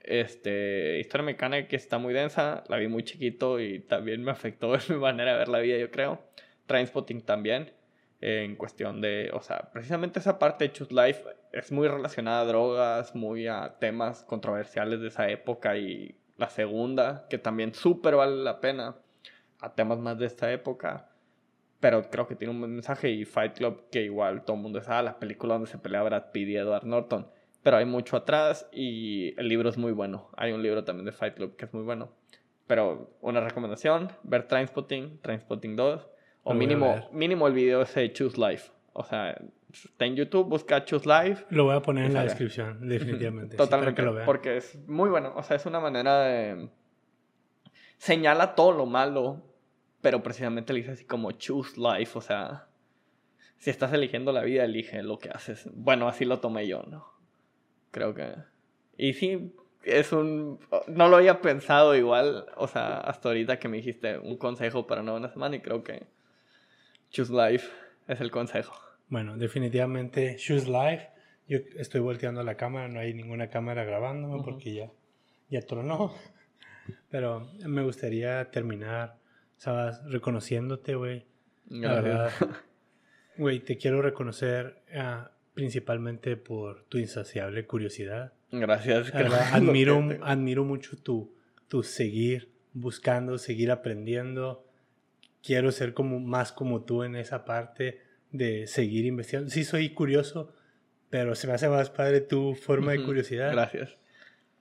[0.00, 4.74] Este, Historia Mecánica que está muy densa, la vi muy chiquito y también me afectó
[4.74, 6.20] en mi manera de ver la vida, yo creo.
[6.66, 7.72] Trainspotting también,
[8.20, 12.44] en cuestión de, o sea, precisamente esa parte de Choose Life es muy relacionada a
[12.44, 18.36] drogas, muy a temas controversiales de esa época y la segunda, que también súper vale
[18.42, 18.96] la pena,
[19.60, 21.09] a temas más de esta época.
[21.80, 24.82] Pero creo que tiene un buen mensaje y Fight Club, que igual todo el mundo
[24.82, 27.26] sabe, la película donde se pelea Brad Pitt y Edward Norton
[27.62, 30.30] pero hay mucho atrás y el libro es muy bueno.
[30.36, 32.10] Hay un libro también de Fight Club que es muy bueno.
[32.66, 36.08] Pero una recomendación, ver Trainspotting, Trainspotting 2,
[36.44, 38.70] o mínimo, mínimo el video ese Choose Life.
[38.92, 39.36] O sea,
[39.72, 41.44] está en YouTube, busca Choose Life.
[41.50, 43.56] Lo voy a poner en la descripción, definitivamente.
[43.56, 45.32] Totalmente, porque es muy bueno.
[45.36, 46.68] O sea, es una manera de...
[47.98, 49.42] Señala todo lo malo,
[50.00, 52.66] pero precisamente le dice así como Choose Life, o sea...
[53.58, 55.68] Si estás eligiendo la vida, elige lo que haces.
[55.74, 57.06] Bueno, así lo tomé yo, ¿no?
[57.90, 58.34] Creo que.
[58.96, 59.52] Y sí,
[59.84, 60.58] es un.
[60.86, 65.02] No lo había pensado igual, o sea, hasta ahorita que me dijiste un consejo para
[65.02, 66.06] una buena semana y creo que.
[67.10, 67.68] Choose Life
[68.08, 68.72] es el consejo.
[69.08, 71.08] Bueno, definitivamente Choose Life.
[71.48, 74.90] Yo estoy volteando la cámara, no hay ninguna cámara grabándome porque ya,
[75.50, 76.14] ya tronó.
[77.10, 79.16] Pero me gustaría terminar,
[79.60, 80.02] ¿sabes?
[80.06, 81.26] Reconociéndote, güey.
[81.68, 82.32] La verdad.
[83.36, 88.34] Güey, te quiero reconocer ah, principalmente por tu insaciable curiosidad.
[88.50, 89.14] Gracias.
[89.14, 91.32] admiro, admiro mucho tu,
[91.68, 94.66] tu seguir buscando, seguir aprendiendo.
[95.42, 98.00] Quiero ser como más como tú en esa parte
[98.30, 99.48] de seguir investigando.
[99.48, 100.52] Sí soy curioso,
[101.08, 103.52] pero se me hace más padre tu forma de curiosidad.
[103.52, 103.96] Gracias.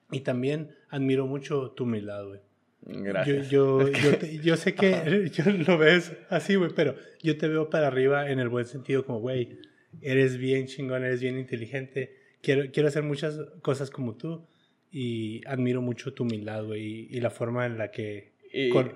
[0.09, 2.39] Y también admiro mucho tu humildad, güey.
[2.81, 3.49] Gracias.
[3.49, 7.87] Yo, yo, yo, sé que yo lo ves así, güey, pero yo te veo para
[7.87, 9.59] arriba en el buen sentido, como, güey,
[10.01, 12.15] eres bien chingón, eres bien inteligente.
[12.41, 14.47] Quiero, quiero hacer muchas cosas como tú
[14.91, 18.33] y admiro mucho tu humildad, güey, y, la forma en la que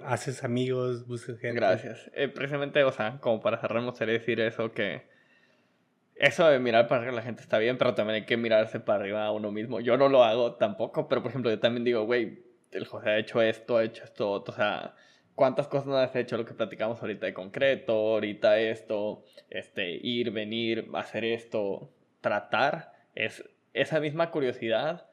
[0.06, 1.60] haces amigos, buscas gente.
[1.60, 2.10] Gracias.
[2.16, 5.04] Eh, precisamente, o sea, como para cerrar, me gustaría decir eso que
[6.16, 9.00] eso de mirar para arriba la gente está bien, pero también hay que mirarse para
[9.00, 9.80] arriba a uno mismo.
[9.82, 12.44] Yo no lo hago tampoco, pero por ejemplo, yo también digo, güey,
[12.78, 14.95] el José ha hecho esto, ha hecho esto, o sea,
[15.36, 16.38] ¿cuántas cosas no has hecho?
[16.38, 21.91] Lo que platicamos ahorita de concreto, ahorita esto, este, ir, venir, hacer esto,
[22.22, 23.44] tratar, es
[23.74, 25.08] esa misma curiosidad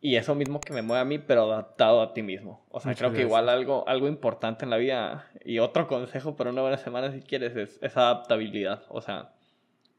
[0.00, 2.64] y eso mismo que me mueve a mí, pero adaptado a ti mismo.
[2.70, 6.50] O sea, creo que igual algo, algo importante en la vida y otro consejo para
[6.50, 8.82] una buena semana si quieres es esa adaptabilidad.
[8.88, 9.34] O sea,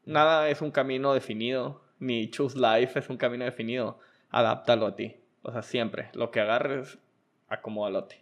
[0.04, 4.00] nada es un camino definido, ni choose life es un camino definido.
[4.32, 5.21] Adáptalo a ti.
[5.44, 6.10] O sea, siempre.
[6.14, 6.98] Lo que agarres,
[7.48, 8.18] acomódalo a ti.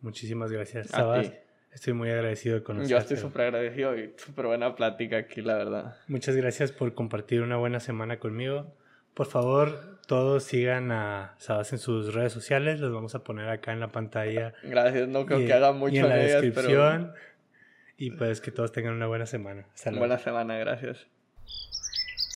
[0.00, 0.88] Muchísimas gracias.
[0.88, 1.32] Sabas,
[1.72, 2.90] estoy muy agradecido de conocerte.
[2.90, 5.96] Yo estoy súper agradecido y súper buena plática aquí, la verdad.
[6.08, 8.74] Muchas gracias por compartir una buena semana conmigo.
[9.14, 12.80] Por favor, todos sigan a Sabas en sus redes sociales.
[12.80, 14.54] Los vamos a poner acá en la pantalla.
[14.62, 17.12] Gracias, no creo que haga mucho y en la descripción.
[17.96, 19.66] Y pues que todos tengan una buena semana.
[19.92, 21.06] Buena semana, gracias.